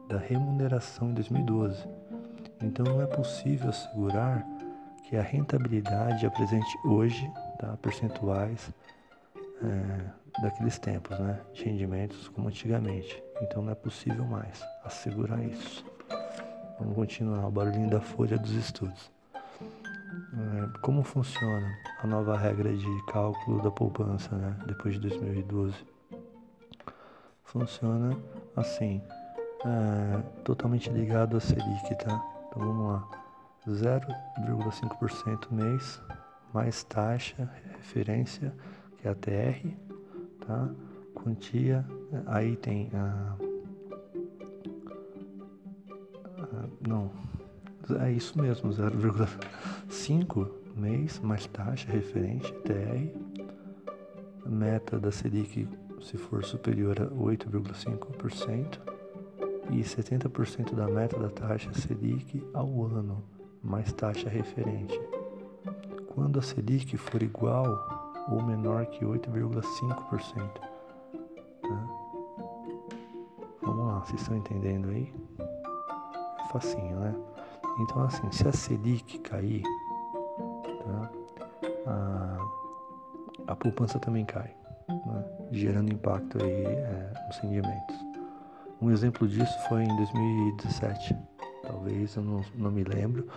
da 0.07 0.17
remuneração 0.17 1.09
em 1.09 1.13
2012. 1.13 1.87
Então 2.61 2.85
não 2.85 3.01
é 3.01 3.05
possível 3.05 3.69
assegurar 3.69 4.45
que 5.03 5.15
a 5.15 5.21
rentabilidade 5.21 6.25
apresente 6.25 6.77
hoje, 6.85 7.31
tá, 7.59 7.77
percentuais, 7.81 8.71
é, 9.63 10.41
daqueles 10.41 10.77
tempos, 10.77 11.17
né, 11.19 11.39
de 11.53 11.63
rendimentos 11.63 12.27
como 12.29 12.47
antigamente. 12.47 13.23
Então 13.41 13.61
não 13.61 13.71
é 13.71 13.75
possível 13.75 14.25
mais 14.25 14.63
assegurar 14.83 15.43
isso. 15.43 15.85
Vamos 16.79 16.95
continuar 16.95 17.47
o 17.47 17.51
barulhinho 17.51 17.89
da 17.89 18.01
folha 18.01 18.37
dos 18.37 18.51
estudos. 18.51 19.11
É, 19.37 20.79
como 20.81 21.03
funciona 21.03 21.67
a 22.01 22.07
nova 22.07 22.37
regra 22.37 22.75
de 22.75 23.05
cálculo 23.07 23.61
da 23.61 23.71
poupança, 23.71 24.35
né, 24.35 24.55
depois 24.65 24.95
de 24.95 25.01
2012? 25.01 25.75
Funciona 27.43 28.15
assim, 28.55 29.01
é, 29.67 30.21
totalmente 30.43 30.89
ligado 30.89 31.35
a 31.35 31.39
Selic, 31.39 31.95
tá? 31.95 32.23
Então 32.47 32.61
vamos 32.61 32.87
lá, 32.87 33.07
0,5% 33.67 35.51
mês 35.51 36.01
mais 36.53 36.83
taxa, 36.85 37.49
referência 37.77 38.53
que 38.97 39.07
é 39.07 39.11
a 39.11 39.15
TR, 39.15 39.67
tá? 40.45 40.69
Quantia, 41.13 41.85
aí 42.27 42.55
tem 42.55 42.89
a, 42.93 43.35
a 46.37 46.87
não, 46.87 47.11
é 48.01 48.11
isso 48.11 48.39
mesmo, 48.41 48.71
0,5 48.71 50.49
mês 50.75 51.19
mais 51.19 51.45
taxa 51.47 51.91
referente 51.91 52.53
TR, 52.53 53.11
meta 54.45 54.97
da 54.97 55.11
Selic 55.11 55.67
se 55.99 56.15
for 56.15 56.45
superior 56.45 57.01
a 57.01 57.07
8,5% 57.07 58.96
e 59.69 59.81
70% 59.81 60.73
da 60.73 60.87
meta 60.87 61.17
da 61.19 61.29
taxa 61.29 61.73
Selic 61.73 62.43
ao 62.53 62.85
ano 62.85 63.23
mais 63.63 63.91
taxa 63.93 64.29
referente. 64.29 64.99
Quando 66.07 66.39
a 66.39 66.41
Selic 66.41 66.97
for 66.97 67.21
igual 67.21 67.65
ou 68.29 68.41
menor 68.43 68.85
que 68.87 69.05
8,5%. 69.05 70.51
Tá? 71.61 71.87
Vamos 73.61 73.87
lá, 73.87 73.99
vocês 73.99 74.21
estão 74.21 74.37
entendendo 74.37 74.89
aí? 74.89 75.13
É 75.39 76.47
facinho, 76.51 76.99
né? 76.99 77.15
Então 77.79 78.03
assim, 78.03 78.31
se 78.31 78.47
a 78.47 78.51
Selic 78.51 79.19
cair, 79.19 79.63
tá? 80.83 81.11
a, 81.85 82.37
a 83.47 83.55
poupança 83.55 83.99
também 83.99 84.25
cai, 84.25 84.55
né? 84.89 85.25
gerando 85.51 85.93
impacto 85.93 86.43
aí 86.43 86.65
é, 86.65 87.13
nos 87.27 87.37
rendimentos. 87.39 88.06
Um 88.81 88.91
exemplo 88.91 89.27
disso 89.27 89.57
foi 89.67 89.83
em 89.83 89.95
2017. 89.97 91.15
Talvez 91.63 92.15
eu 92.15 92.23
não, 92.23 92.41
não 92.55 92.71
me 92.71 92.83
lembro. 92.83 93.27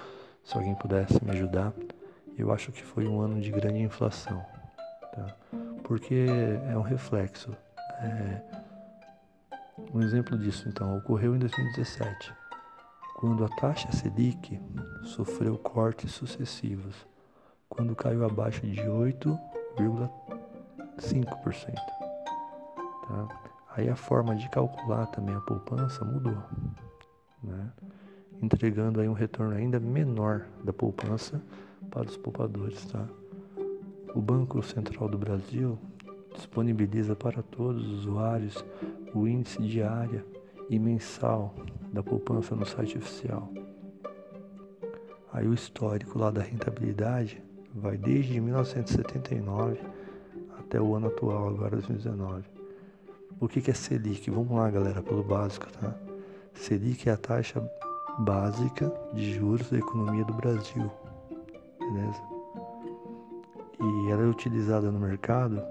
Se 0.44 0.56
alguém 0.56 0.74
pudesse 0.74 1.22
me 1.24 1.30
ajudar, 1.32 1.72
eu 2.36 2.52
acho 2.52 2.72
que 2.72 2.82
foi 2.82 3.06
um 3.06 3.20
ano 3.20 3.40
de 3.40 3.50
grande 3.50 3.80
inflação 3.80 4.44
tá? 5.12 5.36
porque 5.84 6.26
é 6.70 6.76
um 6.76 6.82
reflexo. 6.82 7.56
É... 8.00 8.42
Um 9.92 10.02
exemplo 10.02 10.36
disso, 10.38 10.68
então, 10.68 10.98
ocorreu 10.98 11.34
em 11.34 11.38
2017, 11.38 12.34
quando 13.16 13.44
a 13.44 13.48
taxa 13.48 13.90
Selic 13.92 14.60
sofreu 15.04 15.56
cortes 15.56 16.12
sucessivos, 16.12 16.94
quando 17.68 17.96
caiu 17.96 18.24
abaixo 18.24 18.66
de 18.66 18.82
8,5%. 18.82 21.74
Tá? 23.08 23.49
Aí 23.76 23.88
a 23.88 23.96
forma 23.96 24.34
de 24.34 24.48
calcular 24.50 25.06
também 25.06 25.34
a 25.34 25.40
poupança 25.40 26.04
mudou, 26.04 26.42
né? 27.42 27.72
entregando 28.42 29.00
aí 29.00 29.08
um 29.08 29.12
retorno 29.12 29.54
ainda 29.54 29.78
menor 29.78 30.46
da 30.64 30.72
poupança 30.72 31.40
para 31.90 32.08
os 32.08 32.16
poupadores, 32.16 32.84
tá? 32.86 33.06
O 34.14 34.20
Banco 34.20 34.62
Central 34.62 35.08
do 35.08 35.18
Brasil 35.18 35.78
disponibiliza 36.34 37.14
para 37.14 37.42
todos 37.42 37.86
os 37.86 38.00
usuários 38.00 38.64
o 39.14 39.28
índice 39.28 39.62
diária 39.62 40.24
e 40.68 40.78
mensal 40.78 41.54
da 41.92 42.02
poupança 42.02 42.54
no 42.56 42.64
site 42.64 42.98
oficial. 42.98 43.52
Aí 45.32 45.46
o 45.46 45.54
histórico 45.54 46.18
lá 46.18 46.30
da 46.30 46.42
rentabilidade 46.42 47.42
vai 47.74 47.96
desde 47.96 48.40
1979 48.40 49.78
até 50.58 50.80
o 50.80 50.94
ano 50.94 51.06
atual, 51.08 51.48
agora 51.48 51.70
2019. 51.76 52.59
O 53.40 53.48
que 53.48 53.70
é 53.70 53.74
Selic? 53.74 54.30
Vamos 54.30 54.52
lá, 54.52 54.70
galera, 54.70 55.02
pelo 55.02 55.22
básico, 55.22 55.66
tá? 55.72 55.94
Selic 56.54 57.08
é 57.08 57.12
a 57.12 57.16
taxa 57.16 57.60
básica 58.18 58.92
de 59.14 59.34
juros 59.34 59.70
da 59.70 59.78
economia 59.78 60.24
do 60.24 60.34
Brasil, 60.34 60.90
beleza? 61.78 62.30
e 63.80 64.10
ela 64.10 64.22
é 64.22 64.26
utilizada 64.26 64.90
no 64.90 64.98
mercado 64.98 65.62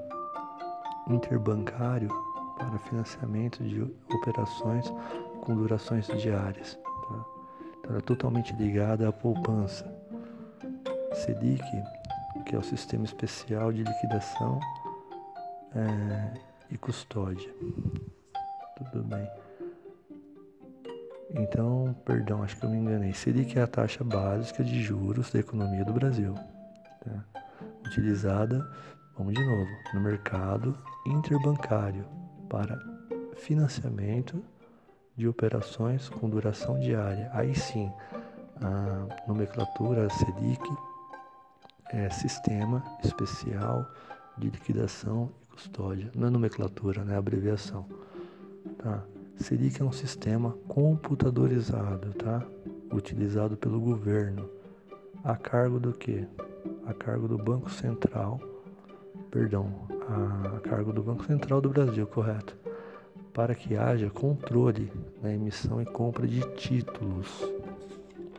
interbancário 1.07 2.09
para 2.57 2.77
financiamento 2.79 3.63
de 3.63 3.81
operações 4.13 4.91
com 5.41 5.55
durações 5.55 6.07
diárias. 6.07 6.75
Tá? 6.75 7.25
Então, 7.79 7.89
ela 7.89 7.97
é 7.99 8.01
totalmente 8.01 8.53
ligada 8.53 9.07
à 9.07 9.11
poupança. 9.11 9.85
SEDIC, 11.13 11.63
que 12.45 12.55
é 12.55 12.57
o 12.57 12.63
Sistema 12.63 13.05
Especial 13.05 13.71
de 13.71 13.83
Liquidação 13.83 14.59
é, 15.75 16.33
e 16.71 16.77
Custódia. 16.77 17.53
Tudo 18.77 19.03
bem. 19.03 19.29
Então, 21.31 21.95
perdão, 22.05 22.41
acho 22.41 22.57
que 22.57 22.65
eu 22.65 22.69
me 22.69 22.77
enganei. 22.77 23.13
Selic 23.13 23.57
é 23.57 23.61
a 23.61 23.67
taxa 23.67 24.03
básica 24.03 24.63
de 24.63 24.81
juros 24.81 25.31
da 25.31 25.39
economia 25.39 25.85
do 25.85 25.93
Brasil, 25.93 26.33
tá? 27.03 27.43
utilizada, 27.85 28.67
vamos 29.17 29.33
de 29.33 29.45
novo, 29.45 29.69
no 29.93 30.01
mercado 30.01 30.77
interbancário 31.05 32.05
para 32.49 32.79
financiamento 33.35 34.43
de 35.15 35.27
operações 35.27 36.09
com 36.09 36.29
duração 36.29 36.79
diária. 36.79 37.29
Aí 37.33 37.53
sim, 37.53 37.91
a 38.61 39.27
nomenclatura 39.27 40.09
Selic 40.09 40.63
é 41.91 42.09
Sistema 42.09 42.83
Especial 43.03 43.85
de 44.37 44.49
Liquidação 44.49 45.31
e 45.47 45.48
Custódia. 45.59 46.09
Não 46.15 46.27
é 46.27 46.29
nomenclatura, 46.29 47.03
né? 47.03 47.15
É 47.15 47.17
abreviação. 47.17 47.85
Tá? 48.77 49.03
Selic 49.35 49.81
é 49.81 49.83
um 49.83 49.91
sistema 49.91 50.55
computadorizado, 50.69 52.13
tá? 52.13 52.45
Utilizado 52.93 53.57
pelo 53.57 53.77
governo. 53.77 54.49
A 55.21 55.35
cargo 55.35 55.77
do 55.77 55.91
que? 55.91 56.25
A 56.85 56.93
cargo 56.93 57.27
do 57.27 57.37
Banco 57.37 57.69
Central, 57.69 58.39
perdão, 59.29 59.69
a 60.55 60.61
cargo 60.61 60.93
do 60.93 61.03
Banco 61.03 61.25
Central 61.25 61.59
do 61.59 61.69
Brasil, 61.69 62.07
correto? 62.07 62.55
Para 63.33 63.53
que 63.53 63.75
haja 63.75 64.09
controle 64.09 64.89
na 65.21 65.33
emissão 65.33 65.81
e 65.81 65.85
compra 65.85 66.25
de 66.25 66.39
títulos, 66.55 67.27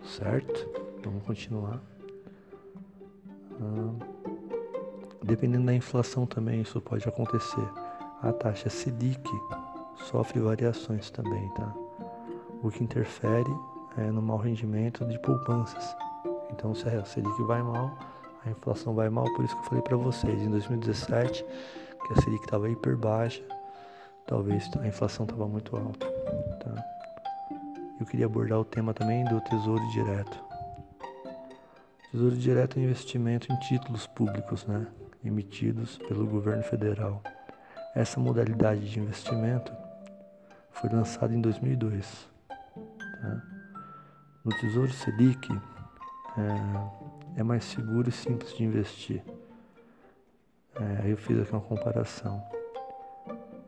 certo? 0.04 0.66
Vamos 1.04 1.22
continuar. 1.24 1.82
Ah, 3.60 4.29
dependendo 5.22 5.66
da 5.66 5.74
inflação 5.74 6.26
também 6.26 6.60
isso 6.62 6.80
pode 6.80 7.08
acontecer. 7.08 7.68
A 8.22 8.32
taxa 8.32 8.68
Selic 8.68 9.28
sofre 10.10 10.40
variações 10.40 11.10
também, 11.10 11.48
tá? 11.50 11.72
O 12.62 12.70
que 12.70 12.84
interfere 12.84 13.50
é 13.96 14.10
no 14.10 14.20
mau 14.20 14.36
rendimento 14.36 15.04
de 15.06 15.18
poupanças. 15.20 15.96
Então, 16.50 16.74
se 16.74 16.88
a 16.88 17.04
Selic 17.04 17.42
vai 17.42 17.62
mal, 17.62 17.90
a 18.44 18.50
inflação 18.50 18.94
vai 18.94 19.08
mal, 19.08 19.24
por 19.34 19.44
isso 19.44 19.54
que 19.54 19.60
eu 19.60 19.68
falei 19.68 19.82
para 19.82 19.96
vocês, 19.96 20.40
em 20.40 20.50
2017, 20.50 21.44
que 21.44 22.12
a 22.12 22.22
Selic 22.22 22.44
estava 22.44 22.68
hiper 22.68 22.96
baixa, 22.96 23.42
talvez 24.26 24.68
a 24.80 24.86
inflação 24.86 25.24
estava 25.24 25.46
muito 25.46 25.76
alta, 25.76 26.06
tá? 26.62 26.84
Eu 27.98 28.06
queria 28.06 28.26
abordar 28.26 28.58
o 28.58 28.64
tema 28.64 28.94
também 28.94 29.24
do 29.24 29.40
Tesouro 29.42 29.86
Direto. 29.90 30.42
Tesouro 32.10 32.34
Direto 32.34 32.78
é 32.78 32.82
investimento 32.82 33.52
em 33.52 33.56
títulos 33.60 34.06
públicos, 34.06 34.66
né? 34.66 34.86
Emitidos 35.24 35.98
pelo 35.98 36.26
governo 36.26 36.62
federal. 36.62 37.22
Essa 37.94 38.18
modalidade 38.18 38.90
de 38.90 39.00
investimento 39.00 39.72
foi 40.70 40.88
lançado 40.90 41.34
em 41.34 41.40
2002. 41.40 42.28
Tá? 42.48 43.42
No 44.44 44.50
Tesouro 44.58 44.90
Selic 44.90 45.52
é, 46.38 47.40
é, 47.40 47.42
mais 47.42 47.64
seguro 47.64 48.08
e 48.08 48.12
simples 48.12 48.56
de 48.56 48.64
investir. 48.64 49.22
É, 50.74 51.10
eu 51.10 51.16
fiz 51.16 51.38
aqui 51.38 51.52
uma 51.52 51.60
comparação. 51.60 52.42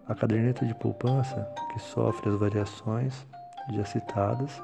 A 0.07 0.15
caderneta 0.15 0.65
de 0.65 0.75
poupança, 0.75 1.53
que 1.73 1.79
sofre 1.79 2.31
as 2.31 2.37
variações 2.37 3.27
já 3.71 3.85
citadas, 3.85 4.63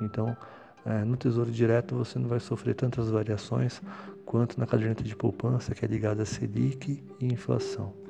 então 0.00 0.36
é, 0.84 1.04
no 1.04 1.16
Tesouro 1.16 1.50
Direto 1.50 1.94
você 1.94 2.18
não 2.18 2.28
vai 2.28 2.40
sofrer 2.40 2.74
tantas 2.74 3.08
variações 3.10 3.80
quanto 4.24 4.58
na 4.58 4.66
caderneta 4.66 5.02
de 5.02 5.14
poupança, 5.14 5.74
que 5.74 5.84
é 5.84 5.88
ligada 5.88 6.22
a 6.22 6.26
Selic 6.26 7.02
e 7.20 7.26
inflação 7.26 8.02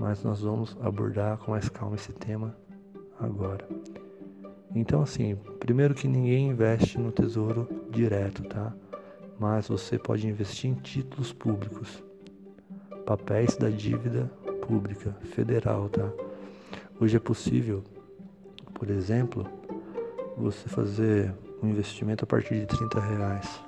mas 0.00 0.22
nós 0.22 0.40
vamos 0.40 0.74
abordar 0.80 1.36
com 1.36 1.50
mais 1.50 1.68
calma 1.68 1.94
esse 1.94 2.10
tema 2.10 2.56
agora. 3.20 3.68
Então, 4.74 5.02
assim, 5.02 5.36
primeiro 5.58 5.94
que 5.94 6.08
ninguém 6.08 6.48
investe 6.48 6.98
no 6.98 7.12
tesouro 7.12 7.68
direto, 7.90 8.42
tá? 8.44 8.72
Mas 9.38 9.68
você 9.68 9.98
pode 9.98 10.26
investir 10.26 10.70
em 10.70 10.74
títulos 10.74 11.34
públicos, 11.34 12.02
papéis 13.04 13.56
da 13.56 13.68
dívida 13.68 14.24
pública 14.66 15.14
federal, 15.34 15.90
tá? 15.90 16.10
Hoje 16.98 17.18
é 17.18 17.20
possível, 17.20 17.84
por 18.72 18.88
exemplo, 18.88 19.46
você 20.34 20.66
fazer 20.66 21.34
um 21.62 21.68
investimento 21.68 22.24
a 22.24 22.26
partir 22.26 22.60
de 22.60 22.66
30 22.66 23.00
reais. 23.00 23.62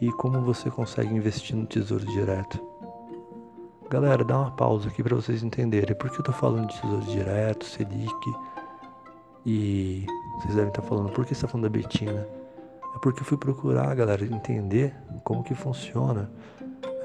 E 0.00 0.10
como 0.12 0.40
você 0.40 0.70
consegue 0.70 1.14
investir 1.14 1.56
no 1.56 1.66
tesouro 1.66 2.04
direto? 2.06 2.60
Galera, 3.90 4.22
dá 4.22 4.38
uma 4.38 4.50
pausa 4.50 4.88
aqui 4.88 5.02
para 5.02 5.16
vocês 5.16 5.42
entenderem. 5.42 5.96
Por 5.96 6.10
que 6.10 6.20
eu 6.20 6.24
tô 6.24 6.32
falando 6.32 6.68
de 6.68 6.80
tesouro 6.80 7.04
direto, 7.06 7.64
Selic? 7.64 8.14
E 9.46 10.06
vocês 10.36 10.54
devem 10.54 10.68
estar 10.68 10.82
falando, 10.82 11.10
por 11.10 11.24
que 11.24 11.34
você 11.34 11.42
tá 11.42 11.48
falando 11.48 11.64
da 11.64 11.70
Betina? 11.70 12.26
É 12.94 12.98
porque 13.02 13.20
eu 13.20 13.24
fui 13.24 13.36
procurar, 13.36 13.94
galera, 13.94 14.24
entender 14.24 14.94
como 15.24 15.42
que 15.42 15.54
funciona 15.54 16.30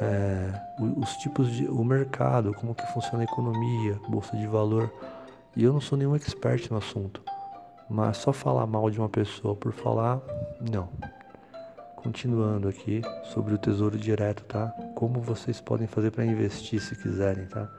é, 0.02 0.52
os 0.98 1.10
tipos 1.18 1.52
de. 1.52 1.68
o 1.68 1.84
mercado, 1.84 2.54
como 2.54 2.76
que 2.76 2.86
funciona 2.94 3.22
a 3.22 3.24
economia, 3.24 4.00
bolsa 4.08 4.36
de 4.36 4.46
valor. 4.46 4.92
E 5.56 5.64
eu 5.64 5.72
não 5.72 5.82
sou 5.82 5.98
nenhum 5.98 6.16
expert 6.16 6.70
no 6.70 6.78
assunto. 6.78 7.22
Mas 7.90 8.18
só 8.18 8.34
falar 8.34 8.66
mal 8.66 8.90
de 8.90 9.00
uma 9.00 9.10
pessoa 9.10 9.56
por 9.56 9.72
falar, 9.72 10.22
não. 10.72 10.90
Continuando 11.98 12.68
aqui 12.68 13.02
sobre 13.26 13.54
o 13.54 13.58
tesouro 13.58 13.98
direto, 13.98 14.44
tá? 14.46 14.68
Como 14.96 15.22
vocês 15.22 15.62
podem 15.62 15.88
fazer 15.88 16.12
para 16.12 16.26
investir 16.26 16.82
se 16.82 16.96
quiserem, 16.96 17.46
tá? 17.46 17.70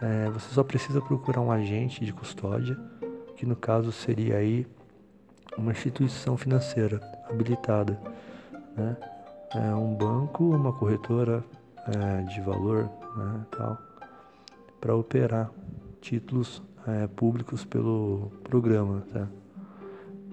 É, 0.00 0.30
você 0.30 0.52
só 0.52 0.62
precisa 0.62 1.00
procurar 1.00 1.40
um 1.40 1.50
agente 1.50 2.04
de 2.04 2.12
custódia, 2.12 2.76
que 3.36 3.46
no 3.46 3.56
caso 3.56 3.90
seria 3.92 4.36
aí 4.36 4.66
uma 5.56 5.72
instituição 5.72 6.36
financeira 6.36 7.00
habilitada, 7.28 7.98
né? 8.76 8.96
É 9.54 9.74
um 9.74 9.94
banco, 9.94 10.44
uma 10.44 10.72
corretora 10.72 11.44
é, 11.88 12.22
de 12.22 12.40
valor, 12.40 12.88
né, 13.16 13.46
tal, 13.50 13.78
para 14.80 14.94
operar 14.94 15.50
títulos 16.00 16.62
é, 16.86 17.06
públicos 17.06 17.64
pelo 17.64 18.32
programa, 18.44 19.04
tá? 19.12 19.28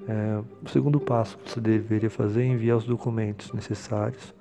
É, 0.08 0.42
o 0.66 0.70
segundo 0.70 1.00
passo 1.00 1.38
que 1.38 1.52
você 1.52 1.62
deveria 1.62 2.10
fazer 2.10 2.42
é 2.42 2.48
enviar 2.48 2.78
os 2.78 2.86
documentos 2.86 3.54
necessários. 3.54 4.34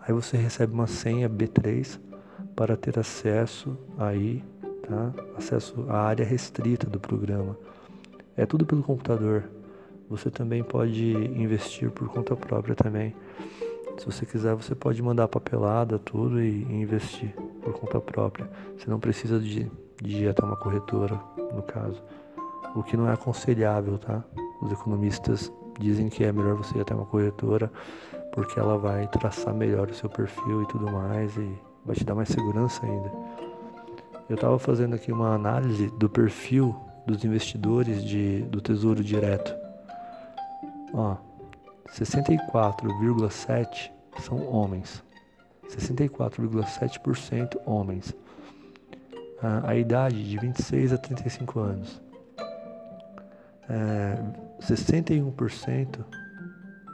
Aí 0.00 0.12
você 0.12 0.36
recebe 0.36 0.72
uma 0.72 0.86
senha 0.86 1.30
B3 1.30 1.98
para 2.54 2.76
ter 2.76 2.98
acesso 2.98 3.76
aí, 3.96 4.44
tá? 4.82 5.12
Acesso 5.36 5.86
à 5.88 6.02
área 6.02 6.24
restrita 6.24 6.86
do 6.86 7.00
programa. 7.00 7.56
É 8.36 8.44
tudo 8.44 8.66
pelo 8.66 8.82
computador. 8.82 9.44
Você 10.10 10.30
também 10.30 10.62
pode 10.62 11.12
investir 11.12 11.90
por 11.90 12.08
conta 12.08 12.36
própria 12.36 12.74
também. 12.74 13.14
Se 13.96 14.06
você 14.06 14.26
quiser, 14.26 14.54
você 14.54 14.74
pode 14.74 15.00
mandar 15.02 15.28
papelada, 15.28 15.98
tudo 15.98 16.42
e, 16.42 16.62
investir 16.64 17.34
por 17.62 17.72
conta 17.72 18.00
própria. 18.00 18.50
Você 18.76 18.90
não 18.90 18.98
precisa 18.98 19.38
de, 19.38 19.70
de 20.02 20.24
ir 20.24 20.28
até 20.28 20.44
uma 20.44 20.56
corretora, 20.56 21.20
no 21.54 21.62
caso. 21.62 22.02
O 22.74 22.82
que 22.82 22.96
não 22.96 23.08
é 23.08 23.12
aconselhável, 23.12 23.98
tá? 23.98 24.24
Os 24.60 24.72
economistas 24.72 25.52
dizem 25.78 26.08
que 26.08 26.24
é 26.24 26.32
melhor 26.32 26.56
você 26.56 26.78
ir 26.78 26.80
até 26.80 26.94
uma 26.94 27.06
corretora 27.06 27.70
porque 28.32 28.58
ela 28.58 28.76
vai 28.76 29.06
traçar 29.06 29.54
melhor 29.54 29.88
o 29.88 29.94
seu 29.94 30.10
perfil 30.10 30.62
e 30.62 30.66
tudo 30.66 30.90
mais 30.90 31.36
e 31.36 31.56
vai 31.84 31.94
te 31.94 32.04
dar 32.04 32.16
mais 32.16 32.28
segurança 32.28 32.84
ainda. 32.84 33.12
Eu 34.28 34.34
estava 34.34 34.58
fazendo 34.58 34.94
aqui 34.94 35.12
uma 35.12 35.34
análise 35.34 35.88
do 35.98 36.08
perfil 36.08 36.74
dos 37.06 37.24
investidores 37.24 38.02
de, 38.02 38.42
do 38.42 38.60
Tesouro 38.60 39.04
Direto. 39.04 39.54
Ó, 40.92 41.16
64,7 41.88 43.90
são 44.20 44.48
homens. 44.48 45.04
64,7% 45.68 47.60
homens. 47.64 48.12
A, 49.44 49.70
a 49.70 49.76
idade 49.76 50.24
de 50.24 50.38
26 50.38 50.94
a 50.94 50.96
35 50.96 51.60
anos 51.60 52.02
é, 53.68 54.18
61% 54.60 56.04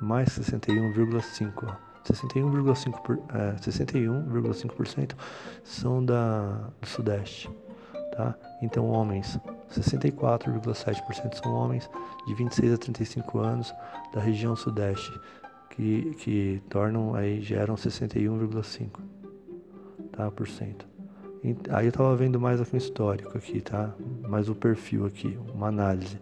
mais 0.01 0.28
61,5%. 0.30 1.76
61,5% 2.05 3.20
é, 3.34 3.53
61,5% 3.61 5.12
são 5.62 6.05
da, 6.05 6.70
do 6.80 6.88
Sudeste. 6.88 7.51
Tá? 8.16 8.34
Então, 8.62 8.88
homens, 8.88 9.38
64,7% 9.70 11.34
são 11.40 11.55
homens 11.55 11.88
de 12.26 12.34
26 12.34 12.72
a 12.72 12.78
35 12.78 13.38
anos 13.38 13.72
da 14.12 14.20
região 14.20 14.57
Sudeste, 14.57 15.12
que, 15.70 16.14
que 16.14 16.62
tornam 16.68 17.14
aí, 17.14 17.40
geram 17.40 17.74
61,5%. 17.76 18.90
Tá, 20.12 20.30
por 20.30 20.48
cento. 20.48 20.89
Aí 21.70 21.86
eu 21.86 21.93
tava 21.93 22.14
vendo 22.16 22.38
mais 22.38 22.61
aqui 22.61 22.74
um 22.74 22.78
histórico 22.78 23.36
aqui, 23.36 23.61
tá? 23.61 23.95
Mais 24.28 24.49
o 24.49 24.55
perfil 24.55 25.07
aqui, 25.07 25.38
uma 25.55 25.68
análise 25.68 26.18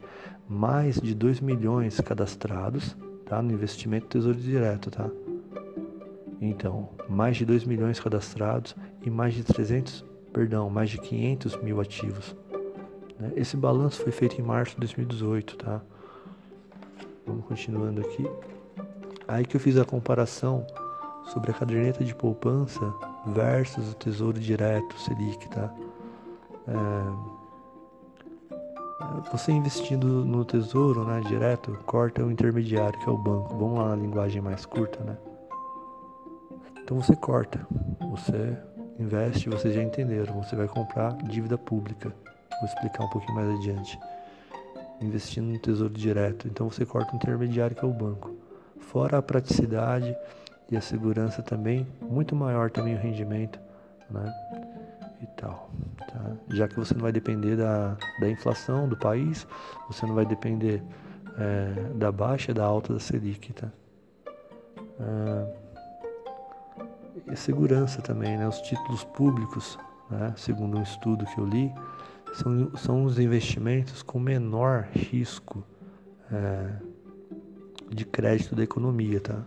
mais 0.49 0.99
de 0.99 1.14
2 1.14 1.41
milhões 1.41 2.01
cadastrados 2.01 2.97
tá? 3.27 3.43
no 3.43 3.53
investimento 3.53 4.07
Tesouro 4.07 4.39
Direto. 4.39 4.91
Tá? 4.91 5.11
Então, 6.41 6.89
mais 7.09 7.37
de 7.37 7.45
2 7.45 7.64
milhões 7.64 8.01
cadastrados 8.01 8.75
e 9.05 9.11
mais 9.11 9.35
de 9.35 9.45
300, 9.45 10.05
perdão, 10.33 10.71
mais 10.71 10.89
de 10.89 10.99
500 10.99 11.62
mil 11.62 11.81
ativos. 11.81 12.35
Né? 13.19 13.33
Esse 13.37 13.57
balanço 13.57 14.03
foi 14.03 14.12
feito 14.12 14.41
em 14.41 14.45
março 14.45 14.75
de 14.75 14.81
2018, 14.81 15.57
tá? 15.57 15.83
Vamos 17.27 17.45
continuando 17.45 18.01
aqui. 18.01 18.25
Aí 19.27 19.45
que 19.45 19.57
eu 19.57 19.61
fiz 19.61 19.77
a 19.77 19.85
comparação 19.85 20.66
sobre 21.27 21.51
a 21.51 21.55
caderneta 21.55 22.03
de 22.03 22.14
poupança 22.14 22.81
versus 23.33 23.93
o 23.93 23.95
Tesouro 23.95 24.39
Direto 24.39 24.99
Selic, 24.99 25.49
tá? 25.49 25.72
É... 26.66 27.39
Você 29.33 29.53
investindo 29.53 30.24
no 30.24 30.45
Tesouro, 30.45 31.05
né, 31.05 31.20
direto, 31.26 31.72
corta 31.87 32.22
o 32.24 32.31
intermediário, 32.31 32.99
que 32.99 33.09
é 33.09 33.12
o 33.12 33.16
banco. 33.16 33.57
Vamos 33.57 33.79
lá 33.79 33.89
na 33.91 33.97
linguagem 33.97 34.43
mais 34.43 34.66
curta, 34.66 35.03
né? 35.03 35.16
Então 36.83 37.01
você 37.01 37.14
corta, 37.16 37.66
você 38.11 38.57
investe, 38.99 39.49
vocês 39.49 39.74
já 39.74 39.83
entenderam, 39.83 40.43
você 40.43 40.57
vai 40.57 40.66
comprar 40.66 41.16
dívida 41.24 41.57
pública. 41.57 42.12
Vou 42.61 42.68
explicar 42.68 43.05
um 43.05 43.09
pouquinho 43.09 43.35
mais 43.35 43.59
adiante. 43.59 43.99
Investindo 45.01 45.47
no 45.47 45.59
Tesouro 45.59 45.95
Direto, 45.95 46.49
então 46.49 46.68
você 46.68 46.85
corta 46.85 47.12
o 47.12 47.16
intermediário, 47.16 47.76
que 47.76 47.85
é 47.85 47.89
o 47.89 47.93
banco. 47.93 48.35
Fora 48.81 49.18
a 49.18 49.22
praticidade 49.22 50.16
e 50.71 50.77
a 50.77 50.81
segurança 50.81 51.43
também, 51.43 51.87
muito 52.03 52.37
maior 52.37 52.71
também 52.71 52.95
o 52.95 52.99
rendimento, 52.99 53.59
né? 54.11 54.33
E 55.23 55.27
tal, 55.41 55.71
tá? 56.07 56.37
Já 56.51 56.69
que 56.69 56.77
você 56.77 56.95
não 56.95 57.01
vai 57.01 57.12
depender 57.12 57.57
da, 57.57 57.97
da 58.21 58.29
inflação 58.29 58.89
do 58.89 58.97
país, 58.97 59.47
você 59.89 60.07
não 60.07 60.14
vai 60.14 60.25
depender 60.25 60.83
é, 61.39 61.95
da 61.95 62.12
baixa 62.12 62.53
da 62.53 62.64
alta 62.64 62.93
da 62.93 63.01
Selic, 63.01 63.53
tá? 63.53 63.69
Ah, 65.01 65.47
e 67.27 67.37
segurança 67.37 68.01
também, 68.03 68.37
né? 68.37 68.47
Os 68.47 68.61
títulos 68.61 69.05
públicos, 69.05 69.79
né? 70.11 70.35
Segundo 70.37 70.79
um 70.79 70.83
estudo 70.83 71.25
que 71.25 71.39
eu 71.39 71.47
li, 71.47 71.73
são, 72.35 72.77
são 72.77 73.05
os 73.05 73.19
investimentos 73.19 74.03
com 74.03 74.19
menor 74.19 74.87
risco 74.93 75.64
é, 76.31 76.71
de 77.91 78.05
crédito 78.05 78.55
da 78.55 78.62
economia, 78.62 79.21
tá? 79.21 79.43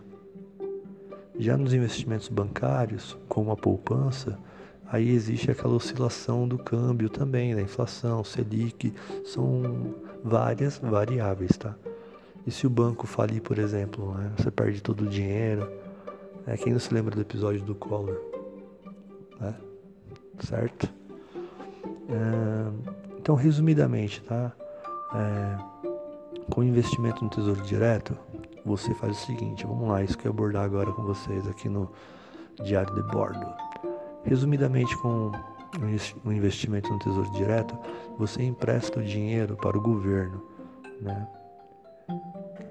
Já 1.38 1.56
nos 1.56 1.72
investimentos 1.72 2.28
bancários, 2.28 3.16
como 3.28 3.50
a 3.50 3.56
poupança, 3.56 4.38
aí 4.86 5.10
existe 5.10 5.50
aquela 5.50 5.74
oscilação 5.74 6.46
do 6.46 6.58
câmbio 6.58 7.08
também, 7.08 7.54
da 7.54 7.62
inflação, 7.62 8.22
Selic, 8.22 8.92
são 9.24 9.94
várias 10.22 10.78
variáveis, 10.78 11.56
tá? 11.56 11.74
E 12.46 12.50
se 12.50 12.66
o 12.66 12.70
banco 12.70 13.06
falir, 13.06 13.40
por 13.40 13.58
exemplo, 13.58 14.14
né, 14.14 14.32
você 14.36 14.50
perde 14.50 14.82
todo 14.82 15.02
o 15.04 15.08
dinheiro. 15.08 15.70
Né? 16.46 16.56
Quem 16.56 16.72
não 16.72 16.80
se 16.80 16.92
lembra 16.92 17.14
do 17.14 17.20
episódio 17.20 17.62
do 17.62 17.74
Collor? 17.74 18.20
Né? 19.40 19.54
Certo? 20.40 20.88
É, 22.08 22.92
então, 23.18 23.36
resumidamente, 23.36 24.20
tá? 24.22 24.52
É, 25.14 25.72
com 26.50 26.64
investimento 26.64 27.22
no 27.22 27.30
Tesouro 27.30 27.62
Direto, 27.62 28.16
você 28.64 28.94
faz 28.94 29.12
o 29.18 29.26
seguinte, 29.26 29.66
vamos 29.66 29.88
lá, 29.88 30.02
isso 30.02 30.16
que 30.16 30.26
eu 30.26 30.30
abordar 30.30 30.64
agora 30.64 30.92
com 30.92 31.02
vocês 31.02 31.46
aqui 31.48 31.68
no 31.68 31.90
Diário 32.62 32.94
de 32.94 33.02
Bordo. 33.10 33.46
Resumidamente, 34.24 34.96
com 34.98 35.32
um 36.24 36.32
investimento 36.32 36.92
no 36.92 36.98
Tesouro 36.98 37.30
Direto, 37.32 37.76
você 38.18 38.42
empresta 38.42 39.00
o 39.00 39.04
dinheiro 39.04 39.56
para 39.56 39.76
o 39.76 39.80
governo, 39.80 40.42
né? 41.00 41.26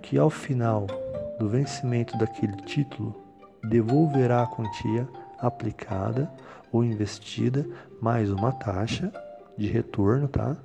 que 0.02 0.18
ao 0.18 0.30
final 0.30 0.86
do 1.40 1.50
vencimento 1.50 2.18
daquele 2.18 2.56
título 2.64 3.16
devolverá 3.64 4.44
a 4.44 4.48
quantia 4.48 5.08
aplicada 5.40 6.32
ou 6.72 6.84
investida 6.84 7.66
mais 8.00 8.32
uma 8.32 8.52
taxa 8.52 9.12
de 9.58 9.68
retorno, 9.68 10.28
tá? 10.28 10.56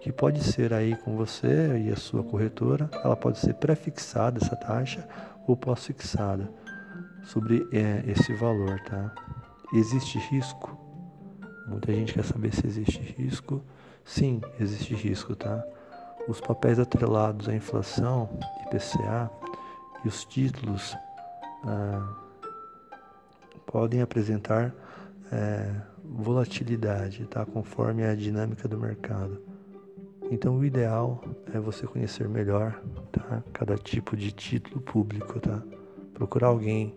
Que 0.00 0.10
pode 0.10 0.42
ser 0.42 0.72
aí 0.72 0.96
com 0.96 1.16
você 1.16 1.78
e 1.78 1.90
a 1.90 1.96
sua 1.96 2.22
corretora, 2.22 2.88
ela 3.04 3.16
pode 3.16 3.38
ser 3.38 3.54
prefixada 3.54 4.38
essa 4.42 4.56
taxa 4.56 5.06
ou 5.46 5.56
pós-fixada 5.56 6.50
sobre 7.22 7.68
é, 7.72 8.02
esse 8.06 8.32
valor, 8.34 8.80
tá? 8.80 9.14
Existe 9.74 10.18
risco? 10.18 10.76
Muita 11.66 11.92
gente 11.92 12.14
quer 12.14 12.24
saber 12.24 12.54
se 12.54 12.66
existe 12.66 12.98
risco. 13.00 13.62
Sim, 14.04 14.40
existe 14.58 14.94
risco, 14.94 15.36
tá? 15.36 15.62
Os 16.26 16.40
papéis 16.40 16.78
atrelados 16.78 17.48
à 17.48 17.54
inflação, 17.54 18.28
IPCA, 18.66 19.30
e 20.04 20.08
os 20.08 20.24
títulos 20.24 20.96
ah, 21.64 22.14
podem 23.66 24.00
apresentar 24.00 24.74
é, 25.30 25.70
volatilidade, 26.04 27.26
tá? 27.26 27.44
Conforme 27.44 28.04
a 28.04 28.14
dinâmica 28.14 28.66
do 28.66 28.78
mercado. 28.78 29.49
Então 30.30 30.56
o 30.56 30.64
ideal 30.64 31.20
é 31.52 31.58
você 31.58 31.88
conhecer 31.88 32.28
melhor 32.28 32.80
tá? 33.10 33.42
cada 33.52 33.76
tipo 33.76 34.16
de 34.16 34.30
título 34.30 34.80
público, 34.80 35.40
tá? 35.40 35.60
Procurar 36.14 36.48
alguém, 36.48 36.94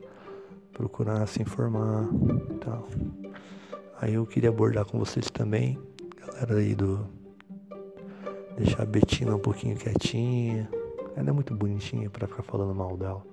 procurar 0.72 1.26
se 1.28 1.42
informar 1.42 2.08
tal. 2.62 2.88
Aí 4.00 4.14
eu 4.14 4.26
queria 4.28 4.50
abordar 4.50 4.86
com 4.86 5.00
vocês 5.00 5.32
também, 5.32 5.80
galera 6.16 6.58
aí 6.58 6.76
do. 6.76 7.08
Deixar 8.56 8.84
a 8.84 8.86
Betina 8.86 9.36
um 9.36 9.40
pouquinho 9.40 9.76
quietinha. 9.78 10.70
Ela 11.16 11.30
é 11.30 11.32
muito 11.32 11.56
bonitinha 11.56 12.10
para 12.12 12.28
ficar 12.28 12.44
falando 12.44 12.76
mal 12.76 12.96
dela. 12.96 13.26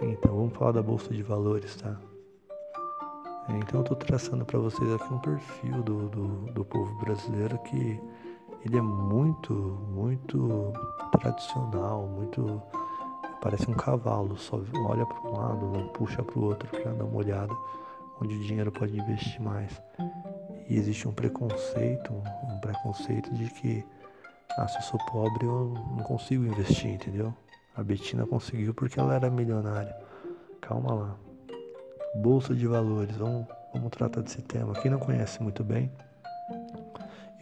Então 0.00 0.36
vamos 0.36 0.54
falar 0.54 0.72
da 0.72 0.82
Bolsa 0.82 1.14
de 1.14 1.22
Valores, 1.22 1.76
tá? 1.76 1.96
Então 3.48 3.80
eu 3.80 3.84
tô 3.84 3.94
traçando 3.94 4.44
para 4.44 4.58
vocês 4.58 4.92
aqui 4.92 5.14
um 5.14 5.18
perfil 5.18 5.82
do, 5.82 6.08
do, 6.08 6.26
do 6.52 6.64
povo 6.64 6.98
brasileiro 6.98 7.56
que 7.58 8.00
ele 8.68 8.78
é 8.78 8.82
muito, 8.82 9.52
muito 9.90 10.72
tradicional, 11.10 12.06
muito 12.06 12.62
parece 13.40 13.70
um 13.70 13.74
cavalo, 13.74 14.36
só 14.36 14.60
olha 14.86 15.06
para 15.06 15.20
um 15.22 15.32
lado, 15.32 15.66
não 15.66 15.88
puxa 15.88 16.22
para 16.22 16.38
o 16.38 16.44
outro 16.44 16.68
para 16.68 16.92
dar 16.92 17.04
uma 17.04 17.16
olhada 17.16 17.52
onde 18.20 18.34
o 18.34 18.44
dinheiro 18.44 18.70
pode 18.70 18.98
investir 18.98 19.40
mais. 19.40 19.80
E 20.68 20.76
existe 20.76 21.08
um 21.08 21.12
preconceito, 21.12 22.12
um 22.12 22.60
preconceito 22.60 23.32
de 23.34 23.48
que 23.50 23.84
ah, 24.58 24.68
se 24.68 24.76
eu 24.78 24.82
sou 24.82 25.00
pobre 25.06 25.46
eu 25.46 25.72
não 25.96 26.02
consigo 26.04 26.44
investir, 26.44 26.90
entendeu? 26.90 27.32
A 27.74 27.82
Betina 27.82 28.26
conseguiu 28.26 28.74
porque 28.74 29.00
ela 29.00 29.14
era 29.14 29.30
milionária. 29.30 29.96
Calma 30.60 30.92
lá. 30.92 31.16
Bolsa 32.16 32.54
de 32.54 32.66
valores, 32.66 33.16
vamos, 33.16 33.46
vamos 33.72 33.90
tratar 33.90 34.20
desse 34.20 34.42
tema. 34.42 34.74
Quem 34.74 34.90
não 34.90 34.98
conhece 34.98 35.42
muito 35.42 35.62
bem, 35.62 35.90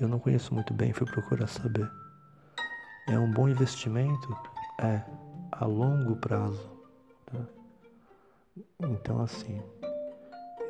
eu 0.00 0.08
não 0.08 0.18
conheço 0.18 0.54
muito 0.54 0.74
bem, 0.74 0.92
fui 0.92 1.06
procurar 1.06 1.46
saber. 1.46 1.90
É 3.08 3.18
um 3.18 3.30
bom 3.30 3.48
investimento? 3.48 4.36
É, 4.80 5.02
a 5.52 5.64
longo 5.64 6.16
prazo. 6.16 6.70
Tá? 7.24 7.38
Então, 8.80 9.20
assim, 9.22 9.62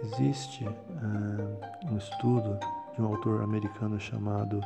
existe 0.03 0.65
uh, 0.65 1.91
um 1.91 1.97
estudo 1.97 2.59
de 2.95 3.03
um 3.03 3.07
autor 3.07 3.43
americano 3.43 3.99
chamado 3.99 4.61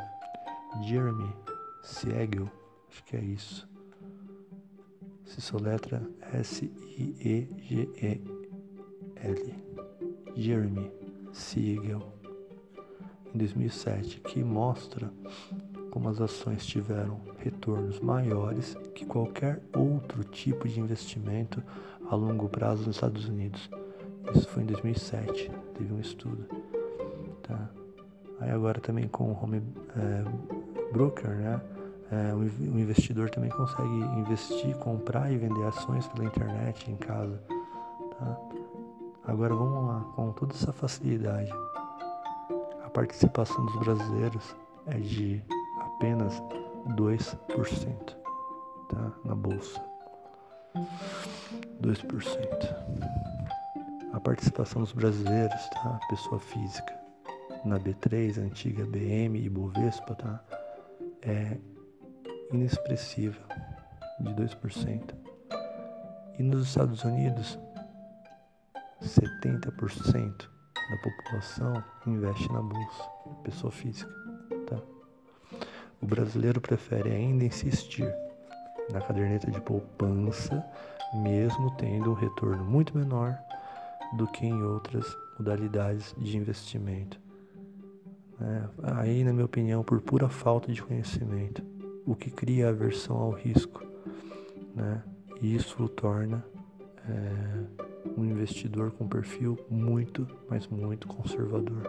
Jeremy 0.83 1.35
Siegel, 1.83 2.51
acho 2.89 3.05
que 3.05 3.17
é 3.17 3.21
isso. 3.21 3.69
Se 5.25 5.41
soletra 5.41 6.03
S-I-E-G-E-L. 6.33 6.81
Jeremy 10.37 10.93
Siegel 11.33 12.20
em 13.35 13.39
2007, 13.39 14.21
que 14.21 14.43
mostra 14.43 15.11
como 15.91 16.09
as 16.09 16.21
ações 16.21 16.65
tiveram 16.65 17.21
retornos 17.39 17.99
maiores 18.01 18.77
que 18.95 19.05
qualquer 19.05 19.61
outro 19.75 20.23
tipo 20.25 20.69
de 20.69 20.81
investimento 20.81 21.63
a 22.09 22.15
longo 22.15 22.49
prazo 22.49 22.87
nos 22.87 22.97
Estados 22.97 23.29
Unidos. 23.29 23.69
Isso 24.35 24.49
foi 24.49 24.63
em 24.63 24.67
2007, 24.67 25.51
teve 25.77 25.93
um 25.93 26.01
estudo. 26.01 26.47
Tá? 27.43 27.69
Aí 28.41 28.51
agora 28.51 28.81
também 28.81 29.09
com 29.09 29.33
o 29.33 29.39
home 29.43 29.63
é, 29.97 30.93
broker, 30.93 31.31
né? 31.31 31.61
É, 32.13 32.35
o 32.35 32.43
investidor 32.43 33.31
também 33.31 33.51
consegue 33.51 33.89
investir, 34.19 34.77
comprar 34.79 35.31
e 35.31 35.37
vender 35.37 35.65
ações 35.65 36.09
pela 36.09 36.25
internet 36.25 36.91
em 36.91 36.97
casa. 36.97 37.41
Tá? 38.19 38.39
Agora 39.25 39.55
vamos 39.55 39.87
lá, 39.87 40.01
com 40.17 40.33
toda 40.33 40.53
essa 40.53 40.73
facilidade 40.73 41.53
a 42.91 42.93
participação 42.93 43.65
dos 43.67 43.77
brasileiros 43.77 44.57
é 44.87 44.99
de 44.99 45.41
apenas 45.79 46.43
2% 46.97 48.17
tá? 48.89 49.13
na 49.25 49.33
bolsa. 49.33 49.81
2%. 51.81 54.11
A 54.13 54.19
participação 54.19 54.83
dos 54.83 54.93
brasileiros, 54.93 55.69
tá? 55.69 56.01
pessoa 56.09 56.41
física, 56.41 56.93
na 57.65 57.79
B3, 57.79 58.39
antiga 58.39 58.85
BM 58.85 59.39
e 59.39 59.49
Bovespa, 59.49 60.17
tá? 60.17 60.45
é 61.23 61.59
inexpressiva, 62.53 63.41
de 64.19 64.35
2%. 64.35 65.15
E 66.41 66.43
nos 66.43 66.67
Estados 66.67 67.05
Unidos, 67.05 67.57
70% 69.01 70.60
da 70.91 70.97
população 70.97 71.85
investe 72.07 72.51
na 72.53 72.61
bolsa, 72.61 73.05
pessoa 73.45 73.71
física, 73.71 74.13
tá? 74.67 74.81
o 76.01 76.07
brasileiro 76.07 76.61
prefere 76.61 77.11
ainda 77.11 77.45
insistir 77.45 78.13
na 78.91 79.01
caderneta 79.01 79.51
de 79.51 79.61
poupança, 79.61 80.65
mesmo 81.15 81.71
tendo 81.77 82.11
um 82.11 82.15
retorno 82.15 82.65
muito 82.65 82.97
menor 82.97 83.39
do 84.17 84.27
que 84.27 84.47
em 84.47 84.63
outras 84.63 85.17
modalidades 85.39 86.15
de 86.19 86.37
investimento. 86.37 87.21
É, 88.41 89.01
aí, 89.01 89.23
na 89.23 89.33
minha 89.33 89.45
opinião, 89.45 89.85
por 89.85 90.01
pura 90.01 90.29
falta 90.29 90.73
de 90.73 90.83
conhecimento, 90.83 91.63
o 92.07 92.15
que 92.17 92.31
cria 92.31 92.71
aversão 92.71 93.17
ao 93.17 93.31
risco. 93.31 93.85
Né? 94.75 95.03
E 95.41 95.55
isso 95.55 95.83
o 95.83 95.89
torna 95.89 96.45
é, 97.09 97.85
um 98.17 98.25
investidor 98.25 98.91
com 98.93 99.09
perfil 99.09 99.59
muito, 99.69 100.27
mas 100.49 100.67
muito 100.69 101.07
conservador. 101.07 101.83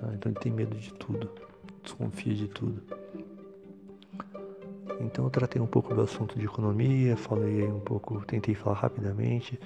Tá? 0.00 0.10
Então 0.14 0.32
ele 0.32 0.40
tem 0.40 0.52
medo 0.52 0.76
de 0.76 0.92
tudo, 0.94 1.30
desconfia 1.82 2.34
de 2.34 2.48
tudo. 2.48 2.82
Então 5.00 5.24
eu 5.24 5.30
tratei 5.30 5.60
um 5.60 5.66
pouco 5.66 5.94
do 5.94 6.02
assunto 6.02 6.38
de 6.38 6.44
economia, 6.44 7.16
falei 7.16 7.66
um 7.66 7.80
pouco, 7.80 8.24
tentei 8.24 8.54
falar 8.54 8.76
rapidamente, 8.76 9.58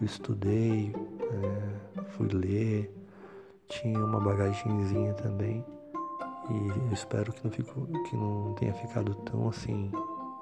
eu 0.00 0.06
estudei, 0.06 0.92
é, 1.20 2.02
fui 2.12 2.28
ler, 2.28 2.90
tinha 3.68 4.04
uma 4.04 4.18
bagagenzinha 4.18 5.12
também 5.14 5.64
e 6.50 6.68
eu 6.68 6.92
espero 6.92 7.32
que 7.32 7.44
não, 7.44 7.50
fico, 7.50 7.86
que 8.08 8.16
não 8.16 8.54
tenha 8.54 8.72
ficado 8.72 9.14
tão 9.16 9.48
assim 9.48 9.90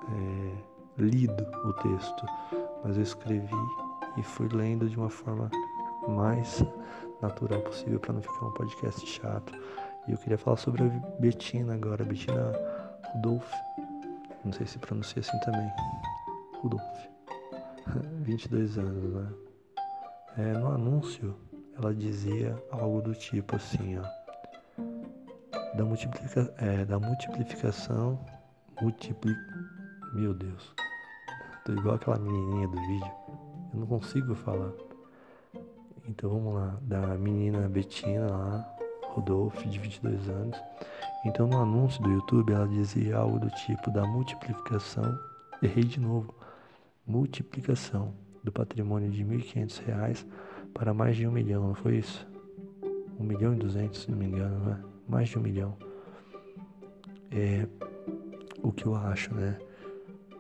é, 0.09 1.03
lido 1.03 1.45
o 1.65 1.73
texto, 1.75 2.27
mas 2.83 2.97
eu 2.97 3.03
escrevi 3.03 3.55
e 4.19 4.23
fui 4.23 4.49
lendo 4.49 4.89
de 4.89 4.97
uma 4.97 5.09
forma 5.09 5.51
mais 6.09 6.65
natural 7.23 7.61
possível 7.61 8.01
para 8.01 8.13
não 8.13 8.23
ficar 8.23 8.47
um 8.47 8.53
podcast 8.53 9.07
chato. 9.07 9.53
E 10.07 10.13
eu 10.13 10.19
queria 10.19 10.39
falar 10.39 10.57
sobre 10.57 10.83
a 10.83 10.89
Betina 11.21 11.75
agora, 11.75 12.05
Betina 12.05 12.53
Rudolph. 13.15 13.53
Não 14.45 14.53
sei 14.53 14.67
se 14.67 14.79
pronuncia 14.79 15.21
assim 15.21 15.39
também. 15.41 15.71
Rudolph. 16.61 16.83
22 18.23 18.79
anos, 18.79 19.15
né? 19.15 19.33
É, 20.39 20.53
no 20.53 20.69
anúncio, 20.69 21.35
ela 21.77 21.95
dizia 21.95 22.57
algo 22.71 23.03
do 23.03 23.15
tipo 23.15 23.57
assim, 23.57 23.99
ó. 23.99 24.19
Da, 25.77 25.85
multiplica, 25.85 26.53
é, 26.59 26.85
da 26.85 26.99
multiplicação, 26.99 28.19
multipli... 28.81 29.35
Meu 30.15 30.33
Deus. 30.33 30.75
Tô 31.65 31.73
igual 31.73 31.97
aquela 31.97 32.19
menininha 32.19 32.67
do 32.67 32.81
vídeo. 32.81 33.13
Eu 33.73 33.81
não 33.81 33.87
consigo 33.87 34.35
falar. 34.35 34.73
Então 36.09 36.31
vamos 36.31 36.55
lá. 36.55 36.79
Da 36.83 37.01
menina 37.19 37.69
Betina 37.69 38.27
lá, 38.27 38.77
Rodolfo, 39.05 39.69
de 39.69 39.79
22 39.79 40.29
anos. 40.29 40.59
Então 41.25 41.47
no 41.47 41.61
anúncio 41.61 42.03
do 42.03 42.11
YouTube 42.11 42.53
ela 42.53 42.67
dizia 42.67 43.17
algo 43.17 43.39
do 43.39 43.51
tipo 43.51 43.91
da 43.91 44.07
multiplicação. 44.07 45.19
Errei 45.63 45.85
de 45.85 46.01
novo. 46.01 46.35
Multiplicação 47.07 48.15
do 48.43 48.53
patrimônio 48.53 49.11
de 49.11 49.23
R$ 49.23 49.39
1.500 49.39 50.27
para 50.73 50.95
mais 50.95 51.17
de 51.17 51.27
um 51.27 51.33
milhão, 51.33 51.69
não 51.69 51.75
foi 51.75 51.97
isso? 51.99 52.27
Um 53.19 53.25
milhão 53.25 53.53
e 53.53 53.57
duzentos, 53.57 54.03
se 54.03 54.11
não 54.11 54.19
me 54.19 54.27
engano, 54.27 54.59
né? 54.65 54.81
Mais 55.09 55.29
de 55.29 55.39
um 55.39 55.43
milhão. 55.43 55.77
É 57.31 57.67
o 58.63 58.71
que 58.71 58.87
eu 58.87 58.95
acho, 58.95 59.35
né? 59.35 59.59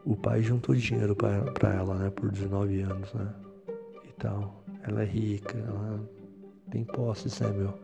O 0.04 0.16
pai 0.16 0.42
juntou 0.42 0.74
dinheiro 0.74 1.14
para 1.14 1.74
ela, 1.74 1.94
né? 1.94 2.10
Por 2.10 2.30
19 2.30 2.80
anos, 2.82 3.12
né? 3.14 3.28
E 4.04 4.12
tal. 4.14 4.62
Ela 4.82 5.02
é 5.02 5.04
rica, 5.04 5.58
ela 5.58 6.00
tem 6.70 6.84
posses, 6.84 7.40
né, 7.40 7.50
meu? 7.50 7.74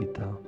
E 0.00 0.06
tal. 0.06 0.40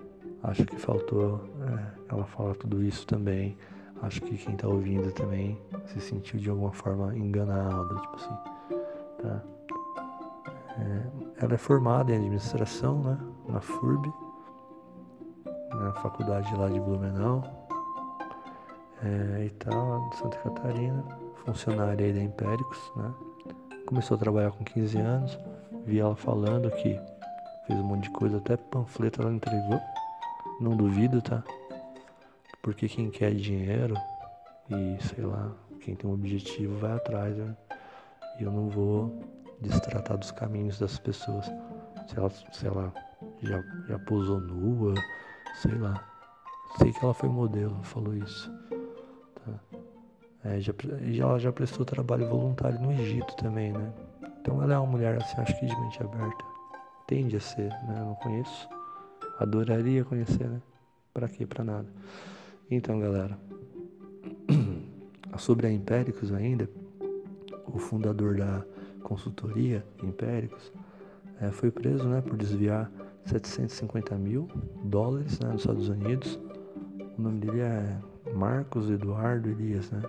Acho 0.42 0.64
que 0.64 0.76
faltou 0.76 1.44
é, 1.60 2.12
ela 2.12 2.24
falar 2.24 2.54
tudo 2.54 2.82
isso 2.82 3.06
também. 3.06 3.56
Acho 4.02 4.20
que 4.22 4.36
quem 4.36 4.56
tá 4.56 4.66
ouvindo 4.66 5.12
também 5.12 5.58
se 5.86 6.00
sentiu 6.00 6.40
de 6.40 6.50
alguma 6.50 6.72
forma 6.72 7.16
enganado, 7.16 8.00
tipo 8.00 8.16
assim 8.16 8.34
Tá? 9.22 9.40
É, 10.78 11.44
ela 11.44 11.54
é 11.54 11.58
formada 11.58 12.10
em 12.10 12.16
administração 12.16 13.00
né, 13.02 13.18
na 13.48 13.60
FURB, 13.60 14.12
na 15.70 15.92
faculdade 15.92 16.52
lá 16.56 16.68
de 16.68 16.80
Blumenau 16.80 17.61
é, 19.02 19.44
e 19.46 19.50
tal, 19.50 20.08
de 20.10 20.16
Santa 20.16 20.38
Catarina, 20.38 21.04
funcionária 21.44 22.06
aí 22.06 22.12
da 22.12 22.20
Empéricos, 22.20 22.78
né? 22.96 23.12
Começou 23.86 24.16
a 24.16 24.18
trabalhar 24.18 24.52
com 24.52 24.64
15 24.64 24.98
anos, 24.98 25.38
vi 25.84 25.98
ela 25.98 26.14
falando 26.14 26.70
que 26.70 26.98
fez 27.66 27.78
um 27.78 27.82
monte 27.82 28.04
de 28.04 28.10
coisa, 28.10 28.38
até 28.38 28.56
panfleto 28.56 29.22
ela 29.22 29.32
entregou, 29.32 29.80
não 30.60 30.76
duvido, 30.76 31.20
tá? 31.20 31.42
Porque 32.62 32.88
quem 32.88 33.10
quer 33.10 33.34
dinheiro 33.34 33.94
e 34.70 35.02
sei 35.02 35.24
lá, 35.24 35.50
quem 35.80 35.96
tem 35.96 36.08
um 36.08 36.14
objetivo 36.14 36.78
vai 36.78 36.92
atrás, 36.92 37.36
né? 37.36 37.56
E 38.38 38.44
eu 38.44 38.52
não 38.52 38.68
vou 38.68 39.20
destratar 39.60 40.16
dos 40.16 40.30
caminhos 40.30 40.78
das 40.78 40.98
pessoas. 40.98 41.46
Se 42.06 42.18
ela, 42.18 42.30
se 42.30 42.66
ela 42.66 42.92
já, 43.42 43.62
já 43.88 43.98
posou 44.00 44.40
nua, 44.40 44.94
sei 45.60 45.74
lá. 45.74 46.08
Sei 46.78 46.92
que 46.92 47.04
ela 47.04 47.12
foi 47.12 47.28
modelo, 47.28 47.82
falou 47.82 48.14
isso. 48.14 48.50
Tá? 49.44 49.78
É, 50.44 50.60
já, 50.60 50.72
ela 51.20 51.38
já 51.38 51.52
prestou 51.52 51.84
trabalho 51.84 52.28
voluntário 52.28 52.80
no 52.80 52.92
Egito 52.92 53.34
também, 53.36 53.72
né? 53.72 53.92
Então 54.40 54.60
ela 54.60 54.74
é 54.74 54.78
uma 54.78 54.90
mulher 54.90 55.16
assim, 55.22 55.40
acho 55.40 55.58
que 55.58 55.66
de 55.66 55.80
mente 55.80 56.02
aberta. 56.02 56.44
Tende 57.06 57.36
a 57.36 57.40
ser, 57.40 57.68
né? 57.68 57.96
Eu 57.98 58.06
não 58.06 58.14
conheço. 58.16 58.68
Adoraria 59.38 60.04
conhecer, 60.04 60.48
né? 60.48 60.60
Pra 61.14 61.28
quê? 61.28 61.46
Pra 61.46 61.62
nada. 61.62 61.86
Então, 62.70 62.98
galera. 62.98 63.38
Sobre 65.38 65.66
a 65.66 65.72
Empéricos 65.72 66.32
ainda, 66.32 66.68
o 67.66 67.78
fundador 67.78 68.36
da 68.36 68.64
consultoria 69.02 69.84
Empéricos, 70.02 70.72
é, 71.40 71.50
foi 71.50 71.70
preso 71.70 72.06
né, 72.08 72.20
por 72.20 72.36
desviar 72.36 72.90
750 73.24 74.14
mil 74.16 74.48
dólares 74.84 75.38
né, 75.38 75.50
nos 75.50 75.62
Estados 75.62 75.88
Unidos. 75.88 76.38
O 77.18 77.22
nome 77.22 77.40
dele 77.40 77.60
é 77.60 77.98
Marcos 78.34 78.90
Eduardo 78.90 79.48
Elias, 79.48 79.90
né, 79.90 80.02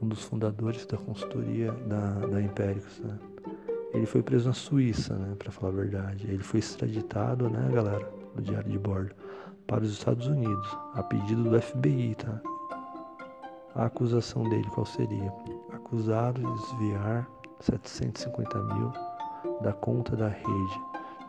um 0.00 0.08
dos 0.08 0.24
fundadores 0.24 0.86
da 0.86 0.96
consultoria 0.96 1.72
da, 1.86 2.20
da. 2.20 2.38
Né. 2.38 3.18
Ele 3.92 4.06
foi 4.06 4.22
preso 4.22 4.48
na 4.48 4.54
Suíça, 4.54 5.14
né, 5.14 5.34
para 5.38 5.52
falar 5.52 5.72
a 5.72 5.76
verdade. 5.76 6.26
Ele 6.28 6.42
foi 6.42 6.60
extraditado, 6.60 7.48
né, 7.48 7.70
galera, 7.72 8.08
do 8.34 8.42
diário 8.42 8.70
de 8.70 8.78
bordo, 8.78 9.14
para 9.66 9.84
os 9.84 9.92
Estados 9.92 10.26
Unidos, 10.26 10.76
a 10.94 11.02
pedido 11.02 11.44
do 11.44 11.60
FBI, 11.60 12.14
tá? 12.16 12.40
A 13.74 13.86
acusação 13.86 14.48
dele 14.48 14.68
qual 14.74 14.84
seria? 14.84 15.32
Acusado 15.72 16.40
de 16.40 16.62
desviar 16.62 17.28
750 17.60 18.58
mil 18.74 18.92
da 19.62 19.72
conta 19.72 20.14
da 20.16 20.28
rede 20.28 20.80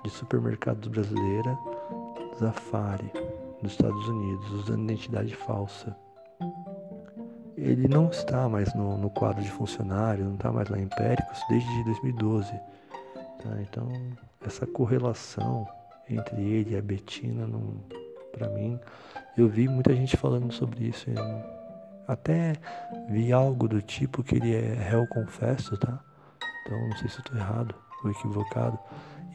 de 0.04 0.10
supermercados 0.10 0.88
brasileira 0.90 1.58
Zafari, 2.38 3.12
nos 3.62 3.74
Estados 3.74 4.08
Unidos, 4.08 4.52
usando 4.52 4.84
identidade 4.84 5.36
falsa. 5.36 5.96
Ele 7.64 7.88
não 7.88 8.10
está 8.10 8.50
mais 8.50 8.74
no, 8.74 8.98
no 8.98 9.10
quadro 9.10 9.42
de 9.42 9.50
funcionário, 9.50 10.26
não 10.26 10.36
está 10.36 10.52
mais 10.52 10.68
lá 10.68 10.78
em 10.78 10.88
Péricos 10.88 11.40
desde 11.50 11.84
2012. 11.86 12.52
Tá? 13.42 13.62
Então, 13.62 13.88
essa 14.46 14.68
correlação 14.68 15.66
entre 16.10 16.42
ele 16.42 16.74
e 16.74 16.78
a 16.78 16.82
Betina, 16.82 17.48
para 18.34 18.50
mim, 18.50 18.78
eu 19.38 19.48
vi 19.48 19.68
muita 19.68 19.96
gente 19.96 20.18
falando 20.18 20.52
sobre 20.52 20.86
isso. 20.86 21.06
Até 22.08 22.56
vi 23.10 23.32
algo 23.32 23.68
do 23.68 23.82
tipo 23.82 24.24
que 24.24 24.36
ele 24.36 24.54
é 24.54 24.74
réu 24.74 25.08
confesso, 25.08 25.78
tá? 25.78 26.00
Então 26.66 26.88
não 26.90 26.98
sei 26.98 27.10
se 27.10 27.22
tô 27.24 27.36
errado 27.36 27.74
ou 28.04 28.12
equivocado. 28.12 28.78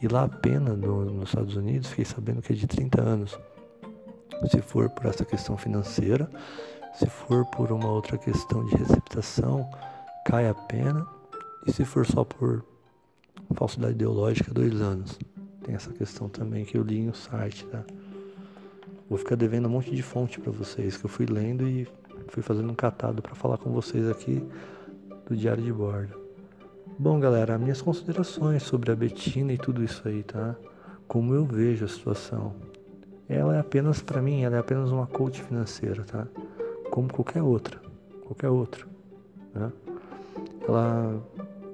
E 0.01 0.07
lá 0.07 0.25
a 0.25 0.29
pena 0.29 0.75
no, 0.75 1.03
nos 1.05 1.29
Estados 1.29 1.55
Unidos, 1.55 1.89
fiquei 1.89 2.05
sabendo 2.05 2.41
que 2.41 2.53
é 2.53 2.55
de 2.55 2.67
30 2.67 3.01
anos. 3.01 3.39
Se 4.49 4.61
for 4.61 4.89
por 4.89 5.07
essa 5.07 5.25
questão 5.25 5.57
financeira, 5.57 6.29
se 6.93 7.07
for 7.07 7.45
por 7.45 7.71
uma 7.71 7.89
outra 7.89 8.17
questão 8.17 8.65
de 8.65 8.75
receptação, 8.75 9.69
cai 10.25 10.47
a 10.47 10.53
pena. 10.53 11.05
E 11.65 11.71
se 11.71 11.85
for 11.85 12.05
só 12.05 12.23
por 12.23 12.63
falsidade 13.55 13.93
ideológica, 13.93 14.53
dois 14.53 14.79
anos. 14.81 15.17
Tem 15.63 15.75
essa 15.75 15.91
questão 15.91 16.29
também 16.29 16.65
que 16.65 16.77
eu 16.77 16.83
li 16.83 17.01
no 17.01 17.13
site, 17.13 17.65
tá? 17.67 17.83
Vou 19.09 19.17
ficar 19.17 19.35
devendo 19.35 19.67
um 19.67 19.71
monte 19.71 19.93
de 19.93 20.03
fonte 20.03 20.39
para 20.39 20.51
vocês 20.51 20.95
que 20.97 21.05
eu 21.05 21.09
fui 21.09 21.25
lendo 21.25 21.67
e 21.67 21.87
fui 22.27 22.43
fazendo 22.43 22.71
um 22.71 22.75
catado 22.75 23.21
para 23.21 23.33
falar 23.33 23.57
com 23.57 23.71
vocês 23.71 24.09
aqui 24.09 24.47
do 25.25 25.35
diário 25.35 25.63
de 25.63 25.73
bordo. 25.73 26.19
Bom, 26.97 27.19
galera, 27.19 27.57
minhas 27.57 27.81
considerações 27.81 28.63
sobre 28.63 28.91
a 28.91 28.95
Betina 28.95 29.53
e 29.53 29.57
tudo 29.57 29.83
isso 29.83 30.07
aí, 30.07 30.21
tá? 30.21 30.55
Como 31.07 31.33
eu 31.33 31.45
vejo 31.45 31.85
a 31.85 31.87
situação. 31.87 32.53
Ela 33.27 33.55
é 33.55 33.59
apenas, 33.59 34.01
para 34.01 34.21
mim, 34.21 34.43
ela 34.43 34.57
é 34.57 34.59
apenas 34.59 34.91
uma 34.91 35.07
coach 35.07 35.41
financeira, 35.41 36.03
tá? 36.03 36.27
Como 36.91 37.11
qualquer 37.11 37.41
outra, 37.41 37.79
qualquer 38.25 38.49
outra, 38.49 38.85
né? 39.53 39.71
Ela, 40.67 41.21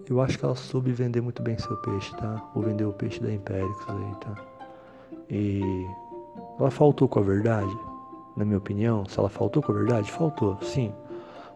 eu 0.09 0.21
acho 0.21 0.37
que 0.37 0.45
ela 0.45 0.55
soube 0.55 0.91
vender 0.91 1.21
muito 1.21 1.41
bem 1.41 1.57
seu 1.57 1.75
peixe, 1.77 2.15
tá? 2.15 2.51
Ou 2.55 2.61
vender 2.61 2.85
o 2.85 2.93
peixe 2.93 3.21
da 3.21 3.31
Empéricos 3.31 3.85
aí, 3.89 4.15
tá? 4.21 4.35
E 5.29 5.85
ela 6.59 6.71
faltou 6.71 7.07
com 7.07 7.19
a 7.19 7.23
verdade? 7.23 7.77
Na 8.35 8.45
minha 8.45 8.57
opinião, 8.57 9.05
se 9.05 9.17
ela 9.19 9.29
faltou 9.29 9.63
com 9.63 9.71
a 9.71 9.75
verdade, 9.75 10.11
faltou, 10.11 10.57
sim. 10.61 10.93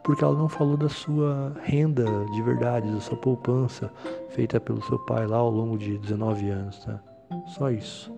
Porque 0.04 0.24
ela 0.24 0.38
não 0.38 0.48
falou 0.48 0.78
da 0.78 0.90
sua 0.90 1.54
renda 1.64 2.06
de 2.32 2.42
verdade, 2.42 2.92
da 2.92 3.02
sua 3.02 3.18
poupança 3.18 3.92
feita 4.30 4.60
pelo 4.60 4.82
seu 4.84 4.98
pai 5.00 5.28
lá 5.28 5.38
ao 5.38 5.50
longo 5.50 5.78
de 5.78 5.98
19 5.98 6.50
anos, 6.50 6.84
tá? 6.84 7.00
Só 7.48 7.70
isso. 7.70 8.12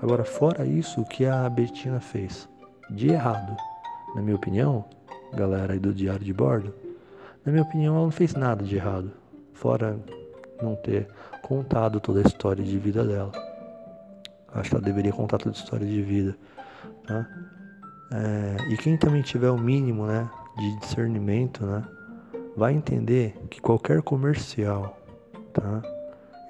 Agora, 0.00 0.24
fora 0.24 0.64
isso, 0.64 1.00
o 1.00 1.04
que 1.04 1.26
a 1.26 1.48
Betina 1.48 2.00
fez 2.00 2.48
de 2.90 3.08
errado, 3.08 3.56
na 4.14 4.22
minha 4.22 4.36
opinião, 4.36 4.84
galera 5.34 5.72
aí 5.72 5.78
do 5.78 5.92
diário 5.92 6.24
de 6.24 6.32
bordo, 6.32 6.74
na 7.44 7.52
minha 7.52 7.62
opinião, 7.62 7.94
ela 7.94 8.04
não 8.04 8.10
fez 8.10 8.34
nada 8.34 8.64
de 8.64 8.76
errado, 8.76 9.12
fora 9.52 9.98
não 10.60 10.74
ter 10.74 11.08
contado 11.42 12.00
toda 12.00 12.20
a 12.20 12.22
história 12.22 12.64
de 12.64 12.78
vida 12.78 13.04
dela. 13.04 13.30
Acho 14.52 14.70
que 14.70 14.76
ela 14.76 14.84
deveria 14.84 15.12
contar 15.12 15.38
toda 15.38 15.50
a 15.50 15.58
história 15.58 15.86
de 15.86 16.02
vida, 16.02 16.36
tá? 17.06 17.26
É, 18.12 18.72
e 18.72 18.76
quem 18.76 18.96
também 18.96 19.22
tiver 19.22 19.50
o 19.50 19.58
mínimo, 19.58 20.06
né, 20.06 20.28
de 20.56 20.80
discernimento, 20.80 21.64
né, 21.66 21.84
vai 22.56 22.72
entender 22.72 23.36
que 23.50 23.60
qualquer 23.60 24.02
comercial, 24.02 24.98
tá, 25.52 25.82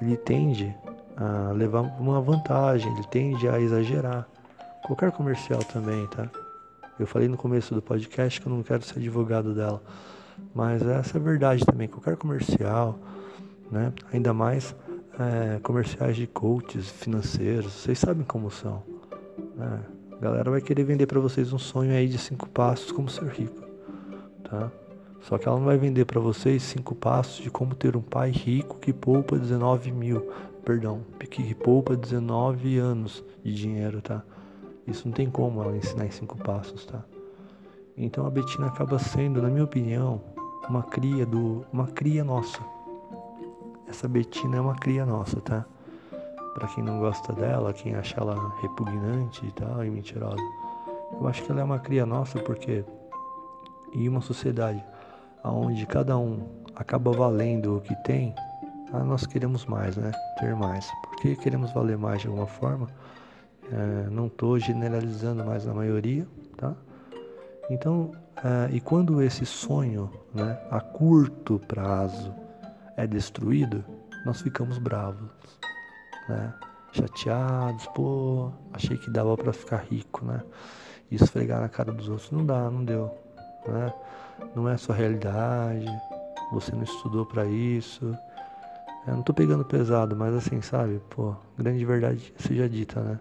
ele 0.00 0.16
tende 0.16 0.74
a 1.16 1.52
levar 1.52 1.80
uma 1.80 2.20
vantagem, 2.20 2.92
ele 2.92 3.06
tende 3.08 3.48
a 3.48 3.58
exagerar. 3.58 4.28
Qualquer 4.84 5.10
comercial 5.10 5.58
também, 5.64 6.06
tá? 6.08 6.30
Eu 6.98 7.06
falei 7.06 7.28
no 7.28 7.36
começo 7.36 7.74
do 7.74 7.82
podcast 7.82 8.40
que 8.40 8.46
eu 8.46 8.52
não 8.52 8.62
quero 8.62 8.82
ser 8.82 8.98
advogado 8.98 9.54
dela, 9.54 9.82
mas 10.54 10.80
essa 10.80 11.18
é 11.18 11.20
a 11.20 11.22
verdade 11.22 11.64
também. 11.64 11.88
Qualquer 11.88 12.16
comercial, 12.16 12.98
né? 13.70 13.92
Ainda 14.10 14.32
mais 14.32 14.74
é, 15.18 15.58
comerciais 15.60 16.16
de 16.16 16.26
coaches 16.26 16.88
financeiros, 16.88 17.72
vocês 17.72 17.98
sabem 17.98 18.24
como 18.24 18.50
são. 18.50 18.82
Né? 19.54 19.80
A 20.12 20.16
galera 20.16 20.50
vai 20.50 20.62
querer 20.62 20.84
vender 20.84 21.06
para 21.06 21.20
vocês 21.20 21.52
um 21.52 21.58
sonho 21.58 21.92
aí 21.92 22.08
de 22.08 22.16
cinco 22.16 22.48
passos 22.48 22.90
como 22.90 23.10
ser 23.10 23.28
rico, 23.28 23.62
tá? 24.44 24.70
Só 25.20 25.36
que 25.36 25.46
ela 25.46 25.58
não 25.58 25.66
vai 25.66 25.76
vender 25.76 26.06
para 26.06 26.20
vocês 26.20 26.62
cinco 26.62 26.94
passos 26.94 27.42
de 27.42 27.50
como 27.50 27.74
ter 27.74 27.94
um 27.94 28.00
pai 28.00 28.30
rico 28.30 28.78
que 28.78 28.92
poupa 28.92 29.36
19 29.36 29.92
mil, 29.92 30.30
perdão, 30.64 31.02
que 31.28 31.54
poupa 31.54 31.94
19 31.94 32.78
anos 32.78 33.22
de 33.44 33.52
dinheiro, 33.52 34.00
tá? 34.00 34.22
Isso 34.86 35.06
não 35.06 35.12
tem 35.12 35.30
como 35.30 35.62
ela 35.62 35.76
ensinar 35.76 36.06
em 36.06 36.10
cinco 36.10 36.36
passos, 36.38 36.86
tá? 36.86 37.02
Então 37.96 38.26
a 38.26 38.30
Betina 38.30 38.66
acaba 38.66 38.98
sendo, 38.98 39.40
na 39.40 39.48
minha 39.48 39.64
opinião, 39.64 40.20
uma 40.68 40.82
cria 40.82 41.24
do, 41.24 41.64
uma 41.72 41.86
cria 41.86 42.22
nossa. 42.22 42.60
Essa 43.88 44.06
Betina 44.08 44.56
é 44.56 44.60
uma 44.60 44.74
cria 44.74 45.06
nossa, 45.06 45.40
tá? 45.40 45.64
Para 46.54 46.68
quem 46.68 46.84
não 46.84 47.00
gosta 47.00 47.32
dela, 47.32 47.72
quem 47.72 47.94
acha 47.94 48.20
ela 48.20 48.52
repugnante 48.60 49.44
e 49.46 49.52
tal 49.52 49.84
e 49.84 49.90
mentirosa, 49.90 50.42
eu 51.12 51.26
acho 51.26 51.42
que 51.42 51.50
ela 51.50 51.60
é 51.60 51.64
uma 51.64 51.78
cria 51.78 52.04
nossa 52.06 52.38
porque 52.38 52.84
em 53.92 54.08
uma 54.08 54.20
sociedade 54.20 54.82
onde 55.44 55.86
cada 55.86 56.18
um 56.18 56.40
acaba 56.74 57.12
valendo 57.12 57.76
o 57.76 57.80
que 57.80 57.94
tem, 58.02 58.34
ah, 58.92 59.02
nós 59.02 59.26
queremos 59.26 59.64
mais, 59.66 59.96
né? 59.96 60.12
Ter 60.38 60.54
mais. 60.54 60.90
Porque 61.02 61.34
queremos 61.36 61.72
valer 61.72 61.98
mais 61.98 62.20
de 62.20 62.28
alguma 62.28 62.46
forma. 62.46 62.88
É, 63.72 64.10
não 64.10 64.26
estou 64.26 64.58
generalizando 64.58 65.44
mais 65.44 65.66
na 65.66 65.74
maioria, 65.74 66.26
tá? 66.56 66.74
Então, 67.68 68.12
é, 68.36 68.74
e 68.74 68.80
quando 68.80 69.20
esse 69.22 69.44
sonho, 69.44 70.10
né, 70.34 70.58
a 70.70 70.80
curto 70.80 71.58
prazo, 71.66 72.32
é 72.96 73.06
destruído, 73.06 73.84
nós 74.24 74.40
ficamos 74.40 74.78
bravos, 74.78 75.30
né? 76.28 76.54
Chateados, 76.92 77.86
pô, 77.88 78.50
achei 78.72 78.96
que 78.96 79.10
dava 79.10 79.36
para 79.36 79.52
ficar 79.52 79.84
rico, 79.90 80.24
né? 80.24 80.40
E 81.10 81.16
esfregar 81.16 81.60
na 81.60 81.68
cara 81.68 81.92
dos 81.92 82.08
outros, 82.08 82.30
não 82.30 82.44
dá, 82.46 82.70
não 82.70 82.84
deu, 82.84 83.10
né? 83.66 83.92
não 84.54 84.68
é 84.68 84.74
a 84.74 84.78
sua 84.78 84.94
realidade, 84.94 85.86
você 86.52 86.72
não 86.74 86.84
estudou 86.84 87.24
para 87.26 87.44
isso. 87.46 88.16
Eu 89.06 89.14
não 89.14 89.22
tô 89.22 89.32
pegando 89.32 89.64
pesado, 89.64 90.16
mas 90.16 90.34
assim, 90.34 90.60
sabe, 90.60 91.00
pô, 91.10 91.34
grande 91.56 91.84
verdade 91.84 92.34
seja 92.38 92.68
dita, 92.68 93.00
né? 93.00 93.20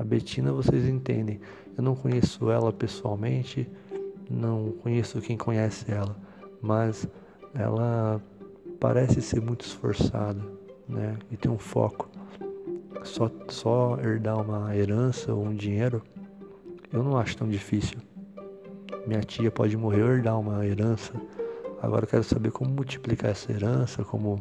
A 0.00 0.02
Betina 0.02 0.50
vocês 0.50 0.88
entendem. 0.88 1.42
Eu 1.76 1.84
não 1.84 1.94
conheço 1.94 2.50
ela 2.50 2.72
pessoalmente, 2.72 3.68
não 4.30 4.72
conheço 4.82 5.20
quem 5.20 5.36
conhece 5.36 5.92
ela, 5.92 6.16
mas 6.62 7.06
ela 7.52 8.18
parece 8.80 9.20
ser 9.20 9.42
muito 9.42 9.66
esforçada, 9.66 10.40
né? 10.88 11.18
E 11.30 11.36
tem 11.36 11.52
um 11.52 11.58
foco. 11.58 12.08
Só, 13.02 13.30
só 13.48 13.98
herdar 14.00 14.40
uma 14.40 14.74
herança 14.74 15.34
ou 15.34 15.44
um 15.44 15.54
dinheiro, 15.54 16.02
eu 16.90 17.02
não 17.02 17.18
acho 17.18 17.36
tão 17.36 17.46
difícil. 17.46 17.98
Minha 19.06 19.20
tia 19.20 19.50
pode 19.50 19.76
morrer 19.76 20.02
ou 20.02 20.12
herdar 20.12 20.40
uma 20.40 20.64
herança. 20.64 21.12
Agora 21.82 22.04
eu 22.04 22.08
quero 22.08 22.24
saber 22.24 22.50
como 22.52 22.70
multiplicar 22.70 23.32
essa 23.32 23.52
herança, 23.52 24.02
como, 24.02 24.40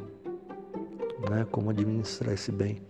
né, 1.29 1.45
como 1.51 1.69
administrar 1.69 2.33
esse 2.33 2.49
bem. 2.49 2.81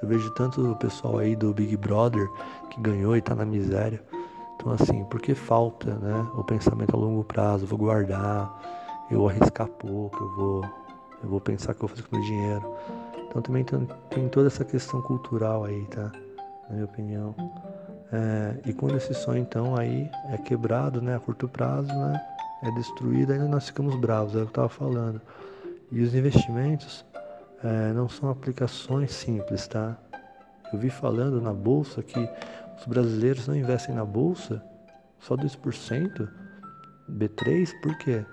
Eu 0.00 0.08
vejo 0.08 0.30
tanto 0.30 0.72
o 0.72 0.76
pessoal 0.76 1.18
aí 1.18 1.34
do 1.34 1.52
Big 1.52 1.76
Brother 1.76 2.28
que 2.70 2.80
ganhou 2.80 3.16
e 3.16 3.22
tá 3.22 3.34
na 3.34 3.44
miséria. 3.44 4.02
Então 4.56 4.72
assim, 4.72 5.04
porque 5.04 5.34
falta, 5.34 5.94
né, 5.94 6.26
o 6.34 6.44
pensamento 6.44 6.94
a 6.94 6.98
longo 6.98 7.24
prazo, 7.24 7.66
vou 7.66 7.78
guardar, 7.78 9.06
eu 9.10 9.18
vou 9.18 9.28
arriscar 9.28 9.68
pouco, 9.68 10.22
eu 10.22 10.36
vou 10.36 10.64
eu 11.22 11.28
vou 11.28 11.40
pensar 11.40 11.74
que 11.74 11.82
eu 11.82 11.88
vou 11.88 11.96
fazer 11.96 12.08
com 12.08 12.16
meu 12.16 12.24
dinheiro. 12.24 12.74
Então 13.28 13.42
também 13.42 13.64
tem, 13.64 13.86
tem 14.10 14.28
toda 14.28 14.46
essa 14.46 14.64
questão 14.64 15.02
cultural 15.02 15.64
aí, 15.64 15.84
tá? 15.86 16.12
Na 16.68 16.74
minha 16.74 16.84
opinião. 16.84 17.34
É, 18.12 18.56
e 18.66 18.72
quando 18.72 18.96
esse 18.96 19.12
sonho 19.14 19.40
então 19.40 19.76
aí 19.76 20.10
é 20.30 20.38
quebrado, 20.38 21.02
né, 21.02 21.16
a 21.16 21.20
curto 21.20 21.48
prazo, 21.48 21.88
né, 21.88 22.20
é 22.62 22.70
destruído, 22.70 23.32
ainda 23.32 23.46
nós 23.46 23.66
ficamos 23.66 23.96
bravos, 23.96 24.34
é 24.34 24.38
o 24.38 24.40
que 24.40 24.46
eu 24.46 24.48
estava 24.48 24.68
falando. 24.68 25.20
E 25.90 26.00
os 26.00 26.14
investimentos 26.14 27.04
é, 27.62 27.92
não 27.92 28.08
são 28.08 28.30
aplicações 28.30 29.12
simples, 29.12 29.66
tá? 29.66 29.96
Eu 30.72 30.78
vi 30.78 30.90
falando 30.90 31.40
na 31.40 31.52
bolsa 31.52 32.02
que 32.02 32.28
os 32.78 32.86
brasileiros 32.86 33.48
não 33.48 33.56
investem 33.56 33.94
na 33.94 34.04
bolsa, 34.04 34.62
só 35.18 35.36
2%, 35.36 36.28
B3, 37.10 37.72
por 37.80 37.96
quê? 37.98 38.24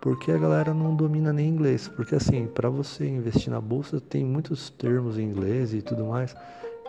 Porque 0.00 0.32
a 0.32 0.38
galera 0.38 0.72
não 0.72 0.96
domina 0.96 1.32
nem 1.32 1.48
inglês. 1.48 1.88
Porque 1.88 2.14
assim, 2.14 2.46
para 2.46 2.70
você 2.70 3.06
investir 3.06 3.50
na 3.50 3.60
bolsa 3.60 4.00
tem 4.00 4.24
muitos 4.24 4.70
termos 4.70 5.18
em 5.18 5.24
inglês 5.24 5.74
e 5.74 5.82
tudo 5.82 6.06
mais. 6.06 6.34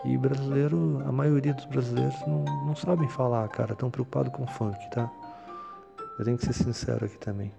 E 0.04 0.16
brasileiro, 0.16 1.02
a 1.06 1.12
maioria 1.12 1.52
dos 1.52 1.64
brasileiros 1.66 2.18
não, 2.26 2.44
não 2.66 2.74
sabem 2.74 3.08
falar, 3.08 3.46
cara, 3.48 3.74
tão 3.74 3.90
preocupado 3.90 4.30
com 4.30 4.46
funk, 4.46 4.78
tá? 4.90 5.10
Eu 6.18 6.24
tenho 6.24 6.38
que 6.38 6.46
ser 6.46 6.54
sincero 6.54 7.04
aqui 7.04 7.18
também. 7.18 7.52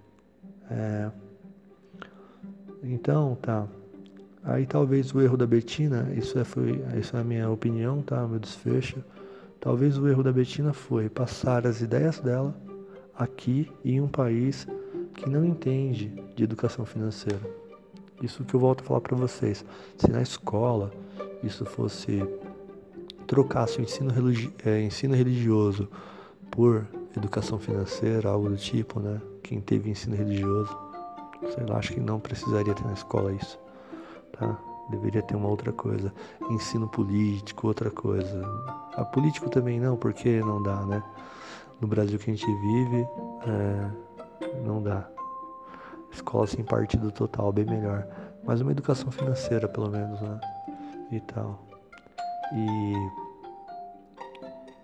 É... 0.69 1.09
Então, 2.81 3.36
tá. 3.41 3.67
Aí 4.44 4.66
talvez 4.66 5.14
o 5.14 5.22
erro 5.22 5.38
da 5.38 5.48
Betina, 5.48 6.12
isso 6.16 6.38
é, 6.38 6.44
foi, 6.44 6.84
isso 7.00 7.16
é 7.16 7.22
a 7.22 7.24
minha 7.24 7.50
opinião, 7.50 8.02
tá? 8.02 8.28
Meu 8.28 8.39
desfecho. 8.39 9.04
Talvez 9.60 9.98
o 9.98 10.08
erro 10.08 10.22
da 10.22 10.34
Betina 10.34 10.74
foi 10.74 11.08
passar 11.08 11.66
as 11.66 11.80
ideias 11.80 12.20
dela 12.20 12.54
aqui 13.16 13.72
em 13.86 14.02
um 14.02 14.08
país 14.08 14.68
que 15.14 15.30
não 15.30 15.46
entende 15.46 16.12
de 16.36 16.44
educação 16.44 16.86
financeira. 16.86 17.39
Isso 18.22 18.44
que 18.44 18.54
eu 18.54 18.60
volto 18.60 18.82
a 18.82 18.84
falar 18.84 19.02
para 19.02 19.16
vocês. 19.16 19.64
Se 19.98 20.12
na 20.12 20.22
escola 20.22 20.91
isso 21.41 21.66
fosse 21.66 22.22
trocasse 23.26 23.80
o 23.80 23.82
ensino, 23.82 24.12
religi 24.12 24.54
é, 24.66 24.82
ensino 24.82 25.16
religioso 25.16 25.88
por 26.52 26.86
educação 27.16 27.58
financeira, 27.58 28.30
algo 28.30 28.50
do 28.50 28.58
tipo, 28.58 29.00
né? 29.00 29.22
Quem 29.41 29.62
teve 29.62 29.89
ensino 29.89 30.16
religioso, 30.16 30.76
sei 31.54 31.66
lá, 31.66 31.78
acho 31.78 31.94
que 31.94 32.00
não 32.00 32.20
precisaria 32.20 32.74
ter 32.74 32.86
na 32.86 32.94
escola 32.94 33.34
isso, 33.34 33.58
tá? 34.38 34.57
Deveria 34.89 35.21
ter 35.21 35.36
uma 35.36 35.47
outra 35.47 35.71
coisa. 35.71 36.13
Ensino 36.49 36.88
político, 36.88 37.67
outra 37.67 37.89
coisa. 37.89 38.43
A 38.95 39.05
político 39.05 39.49
também 39.49 39.79
não, 39.79 39.95
porque 39.95 40.39
não 40.41 40.61
dá, 40.61 40.86
né? 40.86 41.01
No 41.79 41.88
Brasil 41.88 42.19
que 42.19 42.29
a 42.29 42.34
gente 42.34 42.45
vive, 42.45 43.07
é, 43.47 44.61
não 44.65 44.84
dá. 44.84 45.07
Escola 46.11 46.45
sem 46.45 46.63
partido 46.63 47.11
total, 47.11 47.51
bem 47.51 47.65
melhor. 47.65 48.05
Mas 48.43 48.61
uma 48.61 48.71
educação 48.71 49.09
financeira, 49.09 49.67
pelo 49.67 49.89
menos, 49.89 50.21
né? 50.21 50.39
e 51.15 51.19
tal. 51.21 51.63
E 52.53 52.93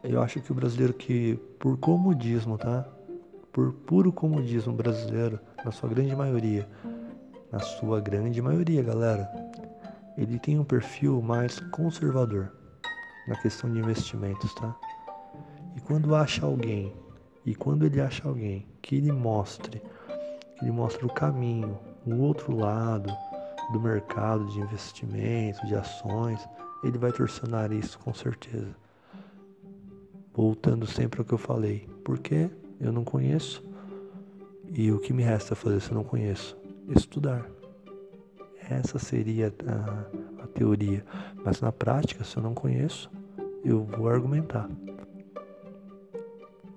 eu 0.04 0.22
acho 0.22 0.40
que 0.40 0.52
o 0.52 0.56
brasileiro 0.56 0.94
que, 0.94 1.36
por 1.60 1.78
comodismo, 1.78 2.58
tá? 2.58 2.88
Por 3.52 3.74
puro 3.74 4.12
comodismo 4.12 4.74
brasileiro, 4.74 5.40
na 5.64 5.72
sua 5.72 5.90
grande 5.90 6.16
maioria, 6.16 6.68
na 7.52 7.60
sua 7.60 8.00
grande 8.00 8.42
maioria, 8.42 8.84
galera, 8.84 9.30
ele 10.18 10.38
tem 10.40 10.60
um 10.60 10.64
perfil 10.64 11.22
mais 11.22 11.60
conservador 11.72 12.52
na 13.28 13.36
questão 13.42 13.72
de 13.72 13.80
investimentos, 13.80 14.54
tá? 14.56 14.76
E 15.76 15.82
quando 15.82 16.16
acha 16.16 16.46
alguém, 16.46 16.94
e 17.46 17.56
quando 17.56 17.86
ele 17.86 18.02
acha 18.02 18.28
alguém 18.28 18.68
que 18.82 18.96
ele 18.96 19.12
mostre, 19.12 19.82
que 20.58 20.66
ele 20.66 20.72
mostre 20.72 21.06
o 21.06 21.10
caminho, 21.10 21.80
o 22.06 22.16
outro 22.18 22.56
lado, 22.56 23.10
do 23.72 23.80
mercado 23.80 24.46
de 24.48 24.60
investimentos, 24.60 25.62
de 25.68 25.76
ações, 25.76 26.48
ele 26.84 26.98
vai 26.98 27.12
torcer 27.12 27.46
o 27.46 27.50
nariz 27.50 27.96
com 27.96 28.14
certeza. 28.14 28.76
voltando 30.34 30.88
sempre 30.88 31.20
ao 31.20 31.26
que 31.26 31.34
eu 31.34 31.38
falei. 31.38 31.88
Porque 32.04 32.50
eu 32.80 32.92
não 32.92 33.04
conheço. 33.04 33.64
E 34.72 34.92
o 34.92 35.00
que 35.00 35.12
me 35.12 35.24
resta 35.24 35.56
fazer 35.56 35.82
se 35.82 35.92
eu 35.92 35.96
não 35.96 36.04
conheço? 36.04 36.59
Estudar. 36.90 37.46
Essa 38.70 39.00
seria 39.00 39.54
a, 39.68 40.44
a 40.44 40.48
teoria. 40.48 41.06
Mas 41.44 41.62
na 41.62 41.72
prática, 41.72 42.24
se 42.24 42.38
eu 42.38 42.44
não 42.44 42.54
conheço, 42.54 43.10
eu 43.64 43.84
vou 43.84 44.10
argumentar. 44.10 44.70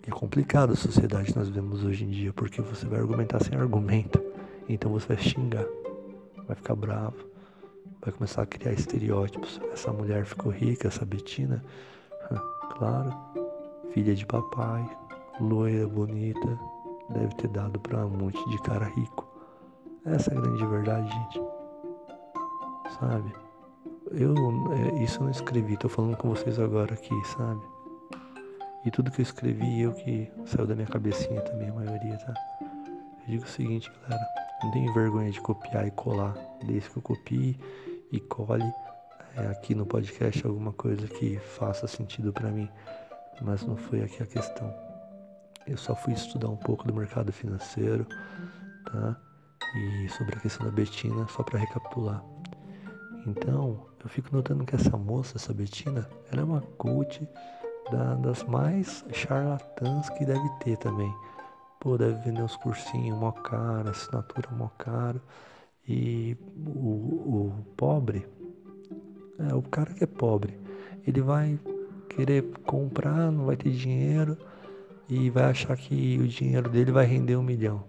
É 0.06 0.10
complicado 0.10 0.72
a 0.72 0.76
sociedade 0.76 1.32
que 1.32 1.38
nós 1.38 1.48
vemos 1.48 1.84
hoje 1.84 2.04
em 2.04 2.10
dia, 2.10 2.32
porque 2.32 2.60
você 2.60 2.86
vai 2.86 2.98
argumentar 2.98 3.42
sem 3.42 3.56
argumento. 3.56 4.22
Então 4.68 4.90
você 4.90 5.06
vai 5.06 5.18
xingar, 5.18 5.66
vai 6.46 6.56
ficar 6.56 6.74
bravo, 6.74 7.16
vai 8.00 8.12
começar 8.12 8.42
a 8.42 8.46
criar 8.46 8.72
estereótipos. 8.72 9.60
Essa 9.72 9.92
mulher 9.92 10.24
ficou 10.24 10.50
rica, 10.50 10.88
essa 10.88 11.04
Betina, 11.04 11.62
claro, 12.76 13.14
filha 13.92 14.14
de 14.14 14.26
papai, 14.26 14.88
loira, 15.40 15.86
bonita, 15.86 16.58
deve 17.10 17.34
ter 17.36 17.48
dado 17.48 17.78
para 17.78 18.04
um 18.04 18.10
monte 18.10 18.42
de 18.50 18.58
cara 18.62 18.86
rico. 18.86 19.32
Essa 20.05 20.34
é 20.34 20.36
a 20.36 20.40
grande 20.40 20.66
verdade, 20.66 21.09
gente. 21.09 21.40
Sabe? 22.98 23.32
Eu, 24.11 24.34
é, 24.72 25.03
isso 25.03 25.18
eu 25.20 25.24
não 25.24 25.30
escrevi, 25.30 25.76
tô 25.76 25.88
falando 25.88 26.16
com 26.16 26.28
vocês 26.30 26.59
agora 26.59 26.92
aqui, 26.92 27.14
sabe? 27.24 27.61
E 28.84 28.90
tudo 28.90 29.12
que 29.12 29.20
eu 29.20 29.22
escrevi, 29.22 29.80
eu 29.80 29.92
que 29.92 30.30
saiu 30.44 30.66
da 30.66 30.74
minha 30.74 30.88
cabecinha 30.88 31.40
também, 31.42 31.68
a 31.68 31.72
maioria, 31.72 32.18
tá? 32.18 32.34
Eu 32.61 33.26
digo 33.28 33.44
o 33.44 33.48
seguinte, 33.48 33.90
galera, 34.03 34.26
não 34.62 34.70
tenho 34.72 34.92
vergonha 34.92 35.30
de 35.30 35.40
copiar 35.40 35.86
e 35.86 35.90
colar, 35.92 36.34
desde 36.66 36.90
que 36.90 36.96
eu 36.98 37.03
copie 37.03 37.59
e 38.11 38.20
cole 38.20 38.64
é, 39.36 39.46
aqui 39.46 39.74
no 39.74 39.86
podcast 39.86 40.44
alguma 40.44 40.72
coisa 40.72 41.07
que 41.07 41.38
faça 41.38 41.86
sentido 41.86 42.32
para 42.32 42.50
mim, 42.50 42.68
mas 43.40 43.62
não 43.64 43.76
foi 43.76 44.03
aqui 44.03 44.20
a 44.20 44.26
questão. 44.26 44.74
Eu 45.64 45.76
só 45.76 45.94
fui 45.94 46.12
estudar 46.12 46.48
um 46.48 46.57
pouco 46.57 46.86
do 46.86 46.92
mercado 46.92 47.32
financeiro, 47.32 48.05
tá? 48.84 49.16
E 49.74 50.08
sobre 50.10 50.36
a 50.36 50.40
questão 50.40 50.66
da 50.66 50.72
Betina, 50.72 51.26
só 51.28 51.42
para 51.42 51.58
recapitular. 51.58 52.22
Então, 53.26 53.86
eu 54.02 54.08
fico 54.08 54.28
notando 54.34 54.64
que 54.64 54.74
essa 54.74 54.96
moça, 54.96 55.36
essa 55.36 55.54
Betina, 55.54 56.08
ela 56.30 56.42
é 56.42 56.44
uma 56.44 56.60
coach 56.76 57.26
da, 57.90 58.14
das 58.14 58.42
mais 58.44 59.04
charlatãs 59.12 60.08
que 60.10 60.24
deve 60.24 60.48
ter 60.60 60.76
também. 60.76 61.12
Pô, 61.80 61.96
deve 61.96 62.14
vender 62.22 62.42
uns 62.42 62.56
cursinhos 62.56 63.18
mó 63.18 63.32
caro, 63.32 63.90
assinatura 63.90 64.48
mó 64.52 64.68
caro. 64.78 65.20
E 65.88 66.36
o, 66.56 67.50
o 67.50 67.66
pobre, 67.76 68.26
é, 69.38 69.54
o 69.54 69.62
cara 69.62 69.92
que 69.92 70.04
é 70.04 70.06
pobre, 70.06 70.58
ele 71.06 71.20
vai 71.20 71.58
querer 72.08 72.42
comprar, 72.64 73.32
não 73.32 73.46
vai 73.46 73.56
ter 73.56 73.70
dinheiro 73.70 74.36
e 75.08 75.30
vai 75.30 75.44
achar 75.44 75.76
que 75.76 76.18
o 76.18 76.28
dinheiro 76.28 76.68
dele 76.68 76.92
vai 76.92 77.04
render 77.04 77.36
um 77.36 77.42
milhão. 77.42 77.84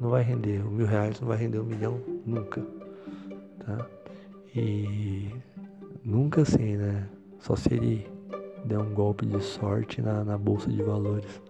Não 0.00 0.10
vai 0.10 0.22
render, 0.22 0.64
o 0.64 0.70
mil 0.70 0.86
reais 0.86 1.20
não 1.20 1.28
vai 1.28 1.36
render 1.36 1.58
um 1.58 1.64
milhão 1.64 2.00
nunca. 2.24 2.64
Tá? 3.64 3.86
E 4.54 5.34
nunca 6.04 6.42
assim, 6.42 6.76
né? 6.76 7.08
Só 7.38 7.56
se 7.56 7.72
ele 7.72 8.06
der 8.64 8.78
um 8.78 8.94
golpe 8.94 9.26
de 9.26 9.40
sorte 9.42 10.00
na, 10.00 10.24
na 10.24 10.38
bolsa 10.38 10.70
de 10.70 10.82
valores. 10.82 11.40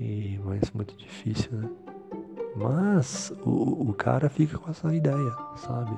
E, 0.00 0.40
mas 0.44 0.70
muito 0.72 0.96
difícil, 0.96 1.52
né? 1.52 1.70
Mas 2.56 3.32
o, 3.44 3.90
o 3.90 3.94
cara 3.94 4.28
fica 4.28 4.58
com 4.58 4.70
essa 4.70 4.92
ideia, 4.94 5.36
sabe? 5.56 5.92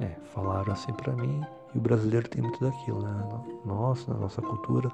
É, 0.00 0.16
falaram 0.34 0.72
assim 0.72 0.92
pra 0.92 1.12
mim 1.14 1.40
e 1.74 1.78
o 1.78 1.80
brasileiro 1.80 2.28
tem 2.28 2.42
muito 2.42 2.60
daquilo, 2.60 3.02
né? 3.02 3.42
Nossa, 3.64 4.12
na 4.12 4.20
nossa 4.20 4.42
cultura, 4.42 4.90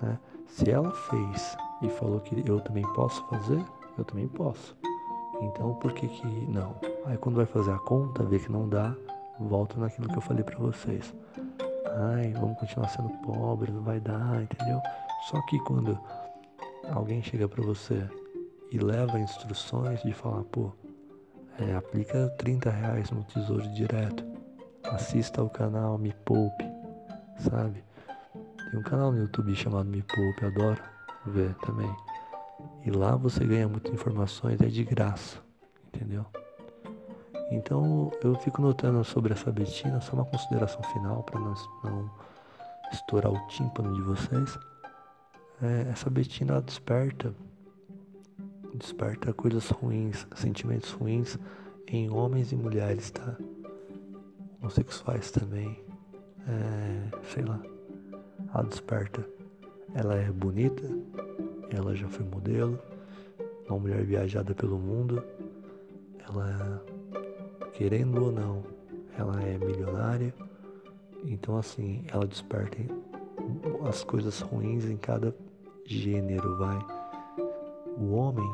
né? 0.00 0.18
Se 0.46 0.70
ela 0.70 0.92
fez 0.92 1.56
e 1.82 1.88
falou 1.88 2.20
que 2.20 2.48
eu 2.48 2.60
também 2.60 2.84
posso 2.94 3.24
fazer, 3.28 3.64
eu 3.98 4.04
também 4.04 4.28
posso. 4.28 4.76
Então 5.40 5.74
por 5.74 5.92
que 5.92 6.08
que 6.08 6.26
não? 6.50 6.76
Aí 7.04 7.16
quando 7.18 7.36
vai 7.36 7.46
fazer 7.46 7.72
a 7.72 7.78
conta, 7.78 8.22
vê 8.24 8.38
que 8.38 8.50
não 8.50 8.68
dá, 8.68 8.94
volta 9.38 9.78
naquilo 9.78 10.08
que 10.08 10.16
eu 10.16 10.22
falei 10.22 10.42
para 10.42 10.58
vocês. 10.58 11.14
Ai, 12.14 12.32
vamos 12.32 12.58
continuar 12.58 12.88
sendo 12.88 13.08
pobre, 13.22 13.70
não 13.70 13.82
vai 13.82 14.00
dar, 14.00 14.42
entendeu? 14.42 14.80
Só 15.30 15.40
que 15.46 15.58
quando 15.60 15.98
alguém 16.90 17.22
chega 17.22 17.48
para 17.48 17.64
você 17.64 18.08
e 18.70 18.78
leva 18.78 19.18
instruções 19.18 20.02
de 20.02 20.12
falar, 20.12 20.44
pô, 20.44 20.72
é, 21.58 21.74
aplica 21.74 22.28
30 22.38 22.70
reais 22.70 23.10
no 23.10 23.24
tesouro 23.24 23.66
direto, 23.68 24.24
assista 24.84 25.40
ao 25.40 25.48
canal 25.48 25.96
Me 25.96 26.12
Poupe, 26.24 26.64
sabe? 27.38 27.82
Tem 28.70 28.78
um 28.78 28.82
canal 28.82 29.10
no 29.10 29.18
YouTube 29.18 29.54
chamado 29.54 29.88
Me 29.88 30.02
Poupe, 30.02 30.44
adoro 30.44 30.82
ver 31.26 31.54
também. 31.56 31.90
E 32.86 32.90
lá 32.90 33.16
você 33.16 33.44
ganha 33.44 33.66
muitas 33.66 33.92
informações, 33.92 34.60
é 34.60 34.66
de 34.66 34.84
graça, 34.84 35.38
entendeu? 35.88 36.24
Então 37.50 38.12
eu 38.22 38.36
fico 38.36 38.62
notando 38.62 39.02
sobre 39.02 39.32
essa 39.32 39.50
Betina, 39.50 40.00
só 40.00 40.12
uma 40.12 40.24
consideração 40.24 40.80
final 40.92 41.24
para 41.24 41.40
não, 41.40 41.54
não 41.82 42.10
estourar 42.92 43.32
o 43.32 43.48
tímpano 43.48 43.92
de 43.92 44.02
vocês. 44.02 44.56
É, 45.60 45.88
essa 45.90 46.08
Betina 46.08 46.62
desperta, 46.62 47.34
desperta 48.72 49.32
coisas 49.32 49.68
ruins, 49.70 50.24
sentimentos 50.36 50.92
ruins 50.92 51.36
em 51.88 52.08
homens 52.08 52.52
e 52.52 52.56
mulheres, 52.56 53.10
tá? 53.10 53.36
Homossexuais 54.60 55.32
também, 55.32 55.84
é, 56.46 57.18
sei 57.34 57.42
lá, 57.44 57.60
ela 58.54 58.62
desperta. 58.62 59.28
Ela 59.92 60.14
é 60.14 60.30
bonita, 60.30 60.82
ela 61.76 61.94
já 61.94 62.08
foi 62.08 62.24
modelo, 62.24 62.78
uma 63.68 63.78
mulher 63.78 64.04
viajada 64.04 64.54
pelo 64.54 64.78
mundo, 64.78 65.22
ela 66.26 66.84
querendo 67.74 68.24
ou 68.24 68.32
não, 68.32 68.62
ela 69.18 69.42
é 69.42 69.58
milionária. 69.58 70.34
Então 71.24 71.56
assim, 71.56 72.04
ela 72.12 72.26
desperta 72.26 72.78
as 73.88 74.02
coisas 74.02 74.40
ruins 74.40 74.84
em 74.86 74.96
cada 74.96 75.34
gênero, 75.84 76.56
vai. 76.56 76.78
O 77.98 78.14
homem, 78.14 78.48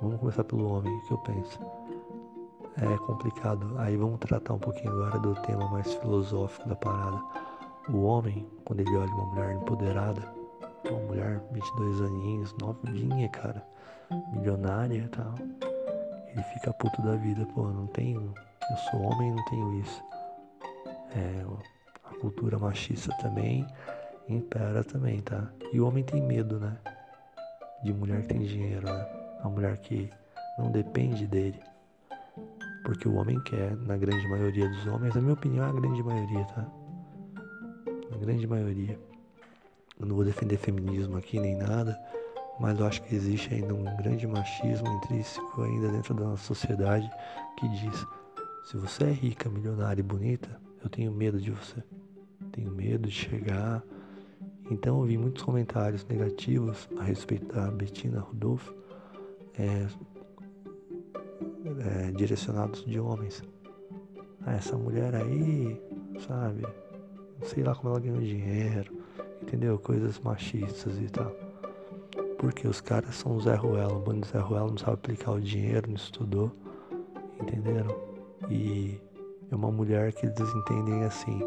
vamos 0.00 0.18
começar 0.20 0.44
pelo 0.44 0.66
homem, 0.68 0.98
que 1.06 1.12
eu 1.12 1.18
penso? 1.18 1.58
É 2.76 2.96
complicado. 2.98 3.74
Aí 3.78 3.96
vamos 3.96 4.18
tratar 4.18 4.54
um 4.54 4.58
pouquinho 4.58 4.90
agora 4.92 5.18
do 5.18 5.34
tema 5.42 5.68
mais 5.70 5.92
filosófico 5.94 6.68
da 6.68 6.74
parada. 6.74 7.22
O 7.88 8.02
homem, 8.02 8.46
quando 8.64 8.80
ele 8.80 8.96
olha 8.96 9.12
uma 9.12 9.26
mulher 9.26 9.54
empoderada, 9.54 10.34
uma 10.90 11.00
mulher 11.00 11.40
22 11.52 12.00
aninhos, 12.02 12.54
novinha, 12.60 13.28
cara, 13.28 13.66
milionária 14.32 14.98
e 14.98 15.08
tal 15.08 15.34
ele 16.34 16.42
fica 16.52 16.72
puto 16.72 17.00
da 17.00 17.14
vida, 17.14 17.46
pô, 17.54 17.68
não 17.68 17.86
tenho, 17.86 18.34
eu 18.70 18.76
sou 18.90 19.00
homem 19.02 19.32
não 19.32 19.44
tenho 19.44 19.80
isso. 19.80 20.02
É, 21.14 21.44
a 22.04 22.14
cultura 22.18 22.58
machista 22.58 23.16
também 23.18 23.64
impera 24.28 24.82
também, 24.82 25.20
tá? 25.20 25.48
E 25.72 25.80
o 25.80 25.86
homem 25.86 26.02
tem 26.02 26.20
medo, 26.20 26.58
né? 26.58 26.76
De 27.84 27.92
mulher 27.92 28.22
que 28.22 28.28
tem 28.28 28.40
dinheiro, 28.40 28.84
né? 28.84 29.06
A 29.42 29.48
mulher 29.48 29.78
que 29.78 30.10
não 30.58 30.72
depende 30.72 31.26
dele. 31.26 31.60
Porque 32.84 33.08
o 33.08 33.14
homem 33.14 33.40
quer, 33.44 33.76
na 33.76 33.96
grande 33.96 34.26
maioria 34.26 34.68
dos 34.68 34.86
homens, 34.88 35.14
na 35.14 35.20
minha 35.20 35.34
opinião, 35.34 35.64
é 35.66 35.68
a 35.68 35.72
grande 35.72 36.02
maioria, 36.02 36.44
tá? 36.46 36.66
Na 38.10 38.16
grande 38.16 38.46
maioria. 38.46 38.98
Eu 39.98 40.06
não 40.06 40.16
vou 40.16 40.24
defender 40.24 40.56
feminismo 40.56 41.16
aqui 41.16 41.38
nem 41.38 41.56
nada 41.56 41.98
mas 42.58 42.78
eu 42.78 42.86
acho 42.86 43.02
que 43.02 43.14
existe 43.14 43.52
ainda 43.52 43.74
um 43.74 43.84
grande 43.96 44.26
machismo 44.26 44.88
intrínseco 44.88 45.62
ainda 45.62 45.88
dentro 45.88 46.14
da 46.14 46.24
nossa 46.24 46.44
sociedade 46.44 47.10
que 47.58 47.68
diz: 47.68 48.06
se 48.64 48.76
você 48.76 49.04
é 49.04 49.10
rica, 49.10 49.48
milionária 49.48 50.00
e 50.00 50.04
bonita, 50.04 50.60
eu 50.82 50.88
tenho 50.88 51.12
medo 51.12 51.40
de 51.40 51.50
você. 51.50 51.82
Tenho 52.52 52.70
medo 52.70 53.08
de 53.08 53.14
chegar. 53.14 53.82
Então 54.70 55.00
eu 55.00 55.04
vi 55.04 55.18
muitos 55.18 55.42
comentários 55.42 56.06
negativos 56.06 56.88
a 56.98 57.02
respeito 57.02 57.52
da 57.52 57.70
Bettina 57.70 58.20
Rudolph, 58.20 58.70
é, 59.58 59.86
é, 61.80 62.10
direcionados 62.12 62.84
de 62.84 62.98
homens. 63.00 63.42
Ah, 64.46 64.54
essa 64.54 64.76
mulher 64.76 65.14
aí, 65.14 65.80
sabe? 66.26 66.62
Não 67.40 67.48
sei 67.48 67.64
lá 67.64 67.74
como 67.74 67.90
ela 67.90 68.00
ganhou 68.00 68.20
dinheiro, 68.20 69.03
entendeu? 69.44 69.78
Coisas 69.78 70.18
machistas 70.20 70.98
e 70.98 71.08
tal. 71.08 71.30
Porque 72.38 72.66
os 72.66 72.80
caras 72.80 73.14
são 73.14 73.38
Zé 73.40 73.54
Ruelo, 73.54 73.98
o 73.98 74.00
bando 74.00 74.26
Zé 74.26 74.38
Ruelo 74.38 74.70
não 74.70 74.78
sabe 74.78 74.94
aplicar 74.94 75.32
o 75.32 75.40
dinheiro, 75.40 75.88
não 75.88 75.96
estudou, 75.96 76.50
entenderam? 77.40 77.94
E 78.50 78.98
é 79.50 79.54
uma 79.54 79.70
mulher 79.70 80.12
que 80.12 80.26
eles 80.26 80.54
entendem 80.54 81.04
assim, 81.04 81.40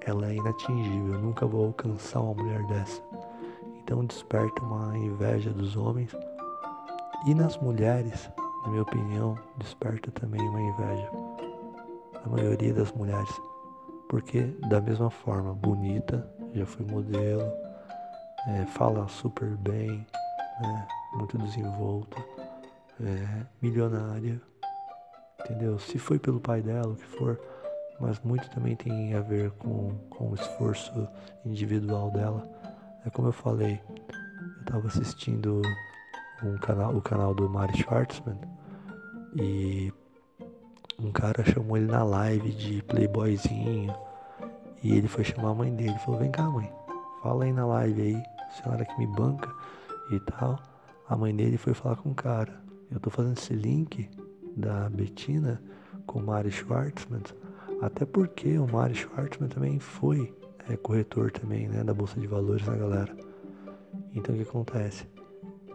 ela 0.00 0.30
é 0.30 0.34
inatingível, 0.34 1.14
eu 1.14 1.20
nunca 1.20 1.46
vou 1.46 1.66
alcançar 1.66 2.20
uma 2.20 2.34
mulher 2.34 2.64
dessa. 2.66 3.02
Então 3.82 4.04
desperta 4.04 4.62
uma 4.62 4.96
inveja 4.96 5.50
dos 5.50 5.76
homens. 5.76 6.16
E 7.26 7.34
nas 7.34 7.56
mulheres, 7.58 8.28
na 8.64 8.70
minha 8.70 8.82
opinião, 8.82 9.36
desperta 9.58 10.10
também 10.12 10.40
uma 10.48 10.60
inveja. 10.60 11.10
A 12.24 12.28
maioria 12.28 12.72
das 12.72 12.92
mulheres. 12.92 13.30
Porque 14.08 14.42
da 14.68 14.80
mesma 14.80 15.10
forma, 15.10 15.54
bonita, 15.54 16.28
já 16.54 16.66
foi 16.66 16.84
modelo, 16.86 17.52
é, 18.48 18.66
fala 18.66 19.08
super 19.08 19.56
bem, 19.56 20.06
né? 20.60 20.88
muito 21.14 21.38
desenvolta, 21.38 22.16
é, 23.00 23.46
milionária, 23.60 24.40
entendeu? 25.40 25.78
Se 25.78 25.98
foi 25.98 26.18
pelo 26.18 26.40
pai 26.40 26.62
dela, 26.62 26.92
o 26.92 26.96
que 26.96 27.06
for, 27.06 27.40
mas 28.00 28.20
muito 28.20 28.48
também 28.50 28.74
tem 28.76 29.14
a 29.14 29.20
ver 29.20 29.50
com, 29.52 29.94
com 30.10 30.30
o 30.30 30.34
esforço 30.34 31.08
individual 31.44 32.10
dela. 32.10 32.48
É 33.06 33.10
como 33.10 33.28
eu 33.28 33.32
falei, 33.32 33.80
eu 33.88 34.60
estava 34.60 34.86
assistindo 34.86 35.62
um 36.42 36.58
canal, 36.58 36.94
o 36.96 37.00
canal 37.00 37.34
do 37.34 37.48
Mari 37.48 37.76
Schwartzman 37.78 38.38
e 39.36 39.92
um 40.98 41.10
cara 41.12 41.44
chamou 41.44 41.76
ele 41.76 41.86
na 41.86 42.02
live 42.02 42.50
de 42.52 42.82
playboyzinho 42.82 43.94
e 44.82 44.96
ele 44.96 45.08
foi 45.08 45.24
chamar 45.24 45.50
a 45.50 45.54
mãe 45.54 45.74
dele. 45.74 45.96
Falou: 46.04 46.20
Vem 46.20 46.30
cá, 46.30 46.48
mãe, 46.48 46.70
fala 47.22 47.44
aí 47.44 47.52
na 47.52 47.66
live 47.66 48.00
aí, 48.00 48.22
senhora 48.62 48.84
que 48.84 48.98
me 48.98 49.06
banca 49.06 49.50
e 50.10 50.20
tal. 50.20 50.58
A 51.08 51.16
mãe 51.16 51.34
dele 51.34 51.56
foi 51.56 51.74
falar 51.74 51.96
com 51.96 52.10
o 52.10 52.14
cara. 52.14 52.60
Eu 52.90 53.00
tô 53.00 53.10
fazendo 53.10 53.38
esse 53.38 53.54
link 53.54 54.08
da 54.56 54.88
Betina 54.90 55.62
com 56.06 56.18
o 56.18 56.22
Mari 56.22 56.50
Schwartzman, 56.50 57.22
até 57.80 58.04
porque 58.04 58.58
o 58.58 58.66
Mari 58.66 58.94
Schwartzman 58.94 59.48
também 59.48 59.78
foi 59.78 60.34
é, 60.68 60.76
corretor 60.76 61.30
também, 61.30 61.68
né, 61.68 61.82
da 61.82 61.94
Bolsa 61.94 62.20
de 62.20 62.26
Valores, 62.26 62.66
né, 62.66 62.76
galera? 62.76 63.16
Então 64.14 64.34
o 64.34 64.38
que 64.38 64.44
acontece? 64.44 65.06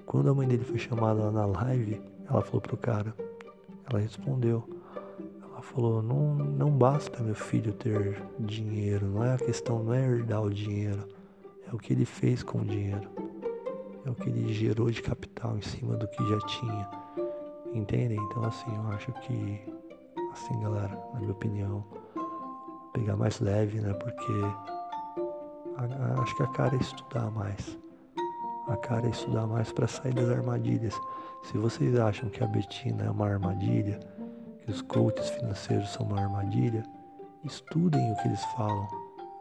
Quando 0.06 0.30
a 0.30 0.34
mãe 0.34 0.48
dele 0.48 0.64
foi 0.64 0.78
chamada 0.78 1.26
lá 1.26 1.32
na 1.32 1.46
live, 1.46 2.02
ela 2.30 2.42
falou 2.42 2.62
pro 2.62 2.78
cara, 2.78 3.14
ela 3.90 4.00
respondeu, 4.00 4.68
ela 5.58 5.64
falou, 5.64 6.04
não, 6.04 6.36
não 6.36 6.70
basta 6.70 7.24
meu 7.24 7.34
filho 7.34 7.74
ter 7.74 8.22
dinheiro, 8.40 9.08
não 9.08 9.24
é 9.24 9.34
a 9.34 9.38
questão, 9.40 9.84
não 9.84 9.92
é 9.92 10.06
herdar 10.06 10.44
o 10.44 10.54
dinheiro, 10.54 11.08
é 11.68 11.74
o 11.74 11.80
que 11.80 11.94
ele 11.94 12.06
fez 12.06 12.44
com 12.44 12.60
o 12.60 12.66
dinheiro, 12.66 13.10
é 14.06 14.10
o 14.10 14.14
que 14.14 14.30
ele 14.30 14.54
gerou 14.54 14.92
de 14.92 15.02
capital 15.02 15.58
em 15.58 15.62
cima 15.62 15.98
do 15.98 16.08
que 16.10 16.24
já 16.30 16.38
tinha, 16.42 16.88
entendem? 17.74 18.20
Então 18.20 18.44
assim, 18.44 18.72
eu 18.72 18.88
acho 18.90 19.12
que, 19.14 19.60
assim 20.32 20.60
galera, 20.60 20.96
na 21.16 21.22
minha 21.22 21.32
opinião, 21.32 21.84
pegar 22.94 23.16
mais 23.16 23.40
leve, 23.40 23.80
né, 23.80 23.94
porque 23.94 24.34
a, 25.76 25.86
a, 25.86 26.22
acho 26.22 26.36
que 26.38 26.44
a 26.44 26.48
cara 26.50 26.76
é 26.76 26.80
estudar 26.80 27.32
mais, 27.32 27.80
a 28.68 28.78
cara 28.78 29.08
é 29.08 29.10
estudar 29.10 29.48
mais 29.48 29.72
para 29.72 29.88
sair 29.88 30.14
das 30.14 30.30
armadilhas. 30.30 30.94
Se 31.42 31.58
vocês 31.58 31.98
acham 31.98 32.30
que 32.30 32.44
a 32.44 32.48
Betina 32.48 33.06
é 33.06 33.10
uma 33.10 33.26
armadilha, 33.28 34.00
que 34.68 34.72
os 34.74 34.82
coaches 34.82 35.30
financeiros 35.30 35.90
são 35.94 36.06
uma 36.06 36.20
armadilha, 36.20 36.84
estudem 37.46 38.12
o 38.12 38.16
que 38.18 38.28
eles 38.28 38.44
falam. 38.58 38.86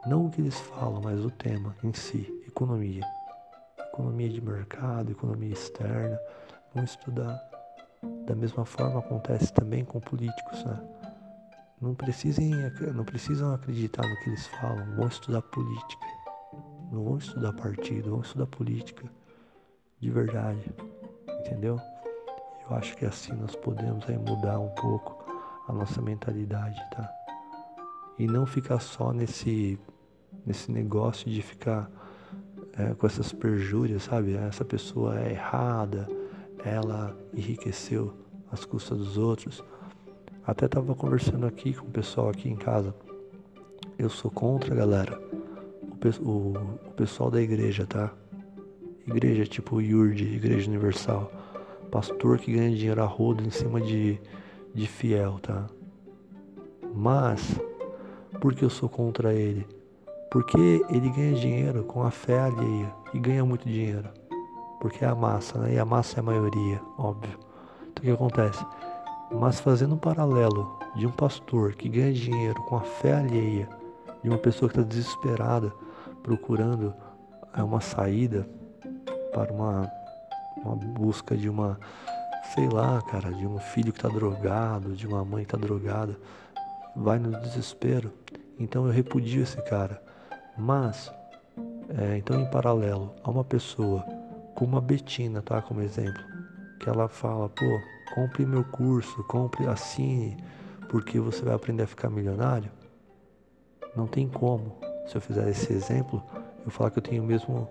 Não 0.05 0.25
o 0.25 0.31
que 0.31 0.39
eles 0.39 0.57
falam, 0.57 1.01
mas 1.03 1.23
o 1.25 1.29
tema 1.29 1.75
em 1.83 1.91
si, 1.91 2.33
economia. 2.47 3.03
Economia 3.91 4.29
de 4.29 4.39
mercado, 4.39 5.11
economia 5.11 5.51
externa. 5.51 6.17
Vão 6.73 6.85
estudar. 6.85 7.37
Da 8.25 8.33
mesma 8.35 8.63
forma 8.63 8.99
acontece 8.99 9.51
também 9.51 9.83
com 9.83 9.99
políticos, 9.99 10.63
né? 10.63 10.79
Não, 11.81 11.93
precisem, 11.93 12.51
não 12.95 13.03
precisam 13.03 13.53
acreditar 13.53 14.07
no 14.07 14.15
que 14.21 14.29
eles 14.29 14.47
falam, 14.47 14.95
vão 14.95 15.07
estudar 15.09 15.41
política. 15.41 16.05
Não 16.89 17.03
vão 17.03 17.17
estudar 17.17 17.51
partido, 17.51 18.11
vão 18.11 18.21
estudar 18.21 18.47
política 18.47 19.03
de 19.99 20.09
verdade. 20.09 20.73
Entendeu? 21.41 21.77
Eu 22.69 22.77
acho 22.77 22.95
que 22.95 23.05
assim 23.05 23.33
nós 23.33 23.55
podemos 23.57 24.07
aí 24.09 24.17
mudar 24.17 24.57
um 24.59 24.69
pouco 24.69 25.16
a 25.67 25.73
nossa 25.73 26.01
mentalidade, 26.01 26.79
tá? 26.91 27.11
E 28.17 28.25
não 28.25 28.45
ficar 28.45 28.79
só 28.79 29.11
nesse, 29.11 29.77
nesse 30.45 30.71
negócio 30.71 31.29
de 31.29 31.41
ficar 31.41 31.91
é, 32.77 32.93
com 32.93 33.05
essas 33.05 33.33
perjúrias, 33.33 34.03
sabe? 34.03 34.35
Essa 34.35 34.63
pessoa 34.63 35.19
é 35.19 35.31
errada, 35.31 36.07
ela 36.63 37.15
enriqueceu 37.33 38.13
às 38.51 38.65
custas 38.65 38.97
dos 38.97 39.17
outros. 39.17 39.63
Até 40.45 40.67
tava 40.67 40.95
conversando 40.95 41.45
aqui 41.45 41.73
com 41.73 41.87
o 41.87 41.91
pessoal 41.91 42.29
aqui 42.29 42.49
em 42.49 42.55
casa. 42.55 42.95
Eu 43.97 44.09
sou 44.09 44.31
contra, 44.31 44.73
galera, 44.73 45.19
o, 45.81 46.29
o, 46.29 46.51
o 46.87 46.91
pessoal 46.95 47.29
da 47.29 47.41
igreja, 47.41 47.85
tá? 47.85 48.13
Igreja 49.05 49.45
tipo 49.45 49.81
IURD, 49.81 50.23
Igreja 50.23 50.69
Universal. 50.69 51.31
Pastor 51.91 52.37
que 52.37 52.53
ganha 52.53 52.75
dinheiro 52.75 53.01
a 53.01 53.05
rodo 53.05 53.43
em 53.43 53.49
cima 53.49 53.81
de, 53.81 54.19
de 54.77 54.85
fiel, 54.85 55.39
tá? 55.41 55.65
Mas, 56.93 57.59
por 58.39 58.53
que 58.53 58.63
eu 58.63 58.69
sou 58.69 58.87
contra 58.87 59.33
ele? 59.33 59.67
Porque 60.29 60.85
ele 60.89 61.09
ganha 61.09 61.33
dinheiro 61.33 61.83
com 61.83 62.03
a 62.03 62.11
fé 62.11 62.39
alheia 62.39 62.93
e 63.11 63.19
ganha 63.19 63.43
muito 63.43 63.67
dinheiro. 63.67 64.07
Porque 64.79 65.03
é 65.03 65.07
a 65.07 65.15
massa, 65.15 65.57
né? 65.57 65.73
E 65.73 65.79
a 65.79 65.85
massa 65.85 66.17
é 66.17 66.19
a 66.19 66.23
maioria, 66.23 66.79
óbvio. 66.95 67.39
Então 67.89 67.97
o 67.97 68.01
que 68.01 68.11
acontece? 68.11 68.63
Mas 69.31 69.59
fazendo 69.59 69.95
um 69.95 69.97
paralelo 69.97 70.77
de 70.95 71.07
um 71.07 71.11
pastor 71.11 71.73
que 71.73 71.89
ganha 71.89 72.13
dinheiro 72.13 72.61
com 72.63 72.75
a 72.75 72.81
fé 72.81 73.15
alheia, 73.15 73.67
de 74.21 74.29
uma 74.29 74.37
pessoa 74.37 74.69
que 74.69 74.79
está 74.79 74.87
desesperada, 74.87 75.73
procurando 76.21 76.93
é, 77.55 77.63
uma 77.63 77.81
saída 77.81 78.47
para 79.33 79.51
uma, 79.51 79.91
uma 80.63 80.75
busca 80.75 81.35
de 81.35 81.49
uma, 81.49 81.79
sei 82.53 82.67
lá, 82.67 83.01
cara, 83.01 83.31
de 83.31 83.45
um 83.45 83.59
filho 83.59 83.91
que 83.91 83.99
está 83.99 84.09
drogado, 84.09 84.95
de 84.95 85.07
uma 85.07 85.23
mãe 85.23 85.43
que 85.43 85.55
está 85.55 85.57
drogada, 85.57 86.17
vai 86.95 87.19
no 87.19 87.39
desespero. 87.41 88.11
Então 88.59 88.85
eu 88.85 88.91
repudio 88.91 89.43
esse 89.43 89.61
cara. 89.63 90.01
Mas, 90.57 91.11
é, 91.97 92.17
então 92.17 92.39
em 92.39 92.49
paralelo 92.49 93.13
a 93.23 93.29
uma 93.29 93.43
pessoa 93.43 94.03
como 94.55 94.77
a 94.77 94.81
Betina, 94.81 95.41
tá? 95.41 95.61
Como 95.61 95.81
exemplo, 95.81 96.23
que 96.79 96.89
ela 96.89 97.07
fala, 97.07 97.47
pô, 97.49 97.79
compre 98.15 98.45
meu 98.45 98.63
curso, 98.63 99.23
compre, 99.25 99.67
assine, 99.67 100.35
porque 100.89 101.19
você 101.19 101.43
vai 101.43 101.53
aprender 101.53 101.83
a 101.83 101.87
ficar 101.87 102.09
milionário. 102.09 102.71
Não 103.95 104.07
tem 104.07 104.27
como. 104.27 104.75
Se 105.07 105.15
eu 105.15 105.21
fizer 105.21 105.47
esse 105.49 105.71
exemplo, 105.71 106.23
eu 106.65 106.71
falar 106.71 106.89
que 106.89 106.97
eu 106.97 107.03
tenho 107.03 107.23
mesmo 107.23 107.69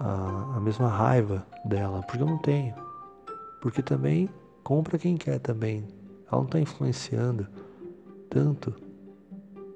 a, 0.00 0.56
a 0.56 0.60
mesma 0.60 0.88
raiva 0.88 1.46
dela, 1.64 2.02
porque 2.02 2.22
eu 2.22 2.26
não 2.26 2.38
tenho. 2.38 2.74
Porque 3.62 3.80
também 3.80 4.28
compra 4.64 4.98
quem 4.98 5.16
quer 5.16 5.38
também. 5.38 5.84
Ela 6.26 6.40
não 6.40 6.46
está 6.46 6.58
influenciando 6.58 7.46
tanto. 8.28 8.74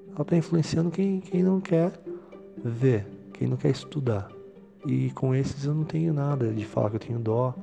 Ela 0.09 0.23
está 0.23 0.35
influenciando 0.35 0.91
quem, 0.91 1.21
quem 1.21 1.41
não 1.41 1.61
quer 1.61 1.93
ver, 2.61 3.07
quem 3.33 3.47
não 3.47 3.55
quer 3.55 3.69
estudar. 3.69 4.29
E 4.85 5.09
com 5.11 5.33
esses 5.33 5.63
eu 5.63 5.73
não 5.73 5.85
tenho 5.85 6.13
nada 6.13 6.51
de 6.51 6.65
falar 6.65 6.89
que 6.89 6.97
eu 6.97 6.99
tenho 6.99 7.17
dó. 7.17 7.55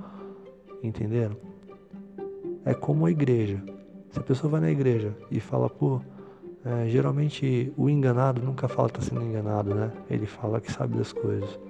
Entenderam? 0.83 1.37
É 2.65 2.73
como 2.73 3.05
a 3.05 3.11
igreja. 3.11 3.63
Se 4.11 4.19
a 4.19 4.23
pessoa 4.23 4.51
vai 4.51 4.63
na 4.63 4.71
igreja 4.71 5.15
e 5.31 5.41
fala, 5.41 5.69
pô, 5.69 6.01
é, 6.65 6.89
geralmente 6.89 7.71
o 7.77 7.91
enganado 7.91 8.41
nunca 8.41 8.67
fala 8.67 8.89
que 8.89 8.99
está 8.99 9.11
sendo 9.11 9.27
enganado, 9.27 9.75
né? 9.75 9.93
Ele 10.09 10.25
fala 10.25 10.59
que 10.59 10.73
sabe 10.73 10.97
das 10.97 11.13
coisas. 11.13 11.61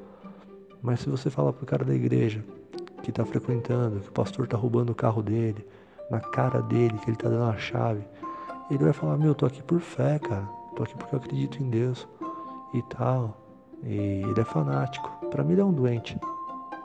Mas 0.80 1.00
se 1.00 1.08
você 1.08 1.28
falar 1.28 1.52
pro 1.52 1.66
cara 1.66 1.84
da 1.84 1.94
igreja 1.94 2.44
que 3.04 3.10
está 3.10 3.24
frequentando, 3.24 4.00
que 4.00 4.08
o 4.08 4.12
pastor 4.12 4.46
está 4.46 4.56
roubando 4.56 4.90
o 4.90 4.94
carro 4.94 5.22
dele, 5.22 5.64
na 6.10 6.20
cara 6.20 6.62
dele, 6.62 6.98
que 6.98 7.10
ele 7.10 7.16
está 7.16 7.28
dando 7.28 7.50
a 7.50 7.56
chave, 7.56 8.02
ele 8.70 8.82
vai 8.82 8.92
falar, 8.92 9.16
meu, 9.18 9.34
tô 9.34 9.44
aqui 9.46 9.62
por 9.62 9.78
fé, 9.78 10.18
cara. 10.18 10.48
Tô 10.74 10.82
aqui 10.82 10.96
porque 10.96 11.14
eu 11.14 11.18
acredito 11.18 11.62
em 11.62 11.68
Deus 11.68 12.08
e 12.72 12.82
tal. 12.82 13.36
E 13.82 14.22
ele 14.22 14.40
é 14.40 14.44
fanático. 14.44 15.08
Para 15.30 15.44
mim 15.44 15.52
ele 15.52 15.60
é 15.60 15.64
um 15.64 15.72
doente, 15.72 16.18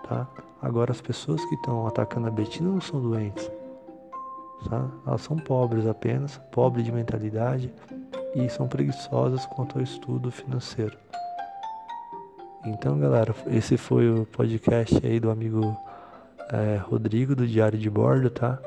tá? 0.07 0.27
Agora 0.61 0.91
as 0.91 0.99
pessoas 0.99 1.43
que 1.45 1.55
estão 1.55 1.87
atacando 1.87 2.27
a 2.27 2.31
Betina 2.31 2.69
não 2.69 2.81
são 2.81 3.01
doentes. 3.01 3.49
Tá? 4.69 4.87
Elas 5.07 5.21
são 5.21 5.37
pobres 5.37 5.87
apenas, 5.87 6.37
pobres 6.51 6.83
de 6.83 6.91
mentalidade 6.91 7.73
e 8.35 8.49
são 8.49 8.67
preguiçosas 8.67 9.45
quanto 9.45 9.77
ao 9.77 9.83
estudo 9.83 10.29
financeiro. 10.29 10.97
Então, 12.65 12.99
galera, 12.99 13.33
esse 13.47 13.77
foi 13.77 14.11
o 14.11 14.25
podcast 14.25 14.99
aí 15.05 15.17
do 15.17 15.31
amigo 15.31 15.77
é, 16.51 16.77
Rodrigo 16.77 17.35
do 17.35 17.47
Diário 17.47 17.77
de 17.77 17.89
Bordo, 17.89 18.29
tá? 18.29 18.59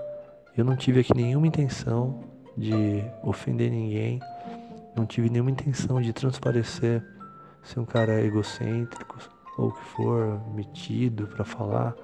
Eu 0.56 0.64
não 0.64 0.76
tive 0.76 1.00
aqui 1.00 1.14
nenhuma 1.14 1.46
intenção 1.46 2.20
de 2.56 3.02
ofender 3.22 3.70
ninguém, 3.70 4.20
não 4.94 5.06
tive 5.06 5.30
nenhuma 5.30 5.50
intenção 5.50 6.00
de 6.00 6.12
transparecer 6.12 7.02
ser 7.62 7.80
um 7.80 7.84
cara 7.84 8.20
egocêntrico 8.20 9.18
ou 9.56 9.68
o 9.68 9.72
que 9.72 9.84
for, 9.84 10.40
metido 10.54 11.26
para 11.28 11.44
falar. 11.44 11.94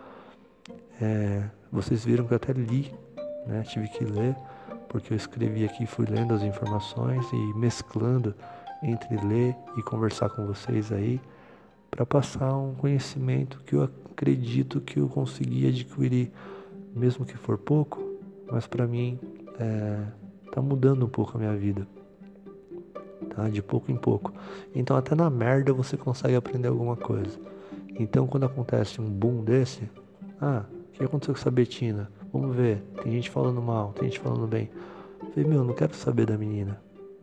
É, 1.00 1.44
vocês 1.70 2.05
viram 2.05 2.24
que 2.26 2.32
eu 2.32 2.36
até 2.36 2.52
li, 2.52 2.94
né? 3.46 3.62
Tive 3.62 3.88
que 3.88 4.05
ler, 4.05 4.36
porque 4.88 5.12
eu 5.12 5.16
escrevi 5.16 5.64
aqui, 5.64 5.86
fui 5.86 6.06
lendo 6.06 6.34
as 6.34 6.42
informações 6.42 7.26
e 7.32 7.59
mesclando 7.59 8.34
entre 8.82 9.16
ler 9.26 9.56
e 9.76 9.82
conversar 9.82 10.30
com 10.30 10.46
vocês 10.46 10.92
aí 10.92 11.20
para 11.90 12.06
passar 12.06 12.55
um 12.56 12.74
conhecimento 12.74 13.60
que 13.64 13.74
eu 13.74 13.90
acredito 14.19 14.81
que 14.81 14.99
eu 14.99 15.09
consegui 15.09 15.69
adquirir, 15.69 16.32
mesmo 16.93 17.24
que 17.24 17.36
for 17.36 17.57
pouco, 17.57 18.03
mas 18.51 18.66
para 18.66 18.85
mim 18.85 19.16
é, 19.61 20.03
tá 20.51 20.61
mudando 20.61 21.07
um 21.07 21.09
pouco 21.09 21.36
a 21.36 21.40
minha 21.40 21.57
vida, 21.57 21.86
tá? 23.31 23.49
De 23.49 23.62
pouco 23.62 23.93
em 23.93 23.97
pouco. 23.97 24.32
Então 24.74 24.97
até 24.97 25.15
na 25.15 25.31
merda 25.31 25.73
você 25.73 25.97
consegue 25.97 26.35
aprender 26.35 26.66
alguma 26.66 26.97
coisa. 26.97 27.39
Então, 28.01 28.28
quando 28.28 28.45
acontece 28.45 29.01
um 29.01 29.09
boom 29.09 29.43
desse, 29.43 29.89
ah, 30.40 30.65
o 30.70 30.93
que 30.93 31.05
aconteceu 31.05 31.35
com 31.35 31.40
essa 31.40 31.51
Betina? 31.51 32.11
Vamos 32.32 32.55
ver. 32.55 32.81
Tem 33.03 33.12
gente 33.12 33.28
falando 33.28 33.61
mal, 33.61 33.93
tem 33.93 34.09
gente 34.09 34.20
falando 34.20 34.47
bem. 34.47 34.70
Eu 35.20 35.31
falei, 35.31 35.49
meu, 35.49 35.65
não 35.65 35.74
quero 35.74 35.95
saber 35.95 36.27
da 36.27 36.39
menina. 36.39 36.81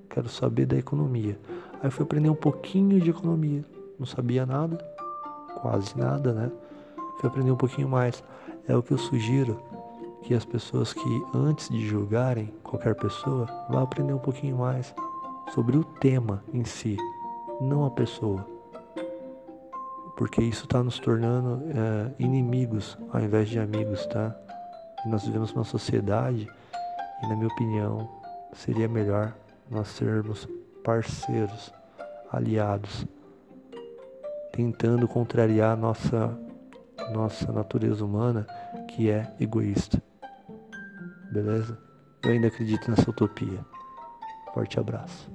Quero 0.10 0.28
saber 0.28 0.66
da 0.66 0.78
economia. 0.78 1.40
Aí 1.82 1.90
fui 1.90 2.04
aprender 2.04 2.30
um 2.30 2.36
pouquinho 2.36 3.00
de 3.00 3.10
economia. 3.10 3.64
Não 3.98 4.06
sabia 4.06 4.46
nada, 4.46 4.78
quase 5.62 5.98
nada, 5.98 6.34
né? 6.34 6.52
Fui 7.20 7.30
aprender 7.30 7.52
um 7.52 7.58
pouquinho 7.58 7.90
mais. 7.90 8.24
É 8.68 8.76
o 8.76 8.84
que 8.84 8.92
eu 8.92 8.98
sugiro 8.98 9.60
que 10.24 10.34
as 10.34 10.44
pessoas 10.44 10.92
que 10.92 11.26
antes 11.34 11.70
de 11.70 11.86
julgarem 11.88 12.52
qualquer 12.64 12.96
pessoa 12.96 13.46
vá 13.70 13.84
aprender 13.84 14.14
um 14.14 14.20
pouquinho 14.20 14.58
mais 14.58 14.94
sobre 15.54 15.78
o 15.78 15.84
tema 15.84 16.44
em 16.52 16.66
si, 16.66 16.98
não 17.62 17.86
a 17.86 17.92
pessoa. 17.92 18.46
Porque 20.18 20.42
isso 20.42 20.64
está 20.66 20.82
nos 20.82 20.98
tornando 20.98 21.62
é, 21.70 22.12
inimigos 22.18 22.98
ao 23.12 23.22
invés 23.22 23.50
de 23.50 23.60
amigos, 23.60 24.06
tá? 24.08 24.36
E 25.06 25.10
nós 25.10 25.24
vivemos 25.26 25.52
uma 25.52 25.64
sociedade 25.64 26.50
e, 27.22 27.28
na 27.28 27.36
minha 27.36 27.48
opinião, 27.48 28.10
seria 28.54 28.88
melhor 28.88 29.36
nós 29.70 29.90
sermos 29.90 30.48
parceiros, 30.84 31.72
aliados, 32.32 33.06
tentando 34.52 35.08
contrariar 35.08 35.78
nossa 35.78 36.36
nossa 37.12 37.52
natureza 37.52 38.04
humana 38.04 38.46
que 38.88 39.10
é 39.10 39.32
egoísta. 39.40 40.02
Beleza? 41.32 41.78
Eu 42.24 42.32
ainda 42.32 42.48
acredito 42.48 42.90
nessa 42.90 43.10
utopia. 43.10 43.60
Forte 44.54 44.80
abraço. 44.80 45.30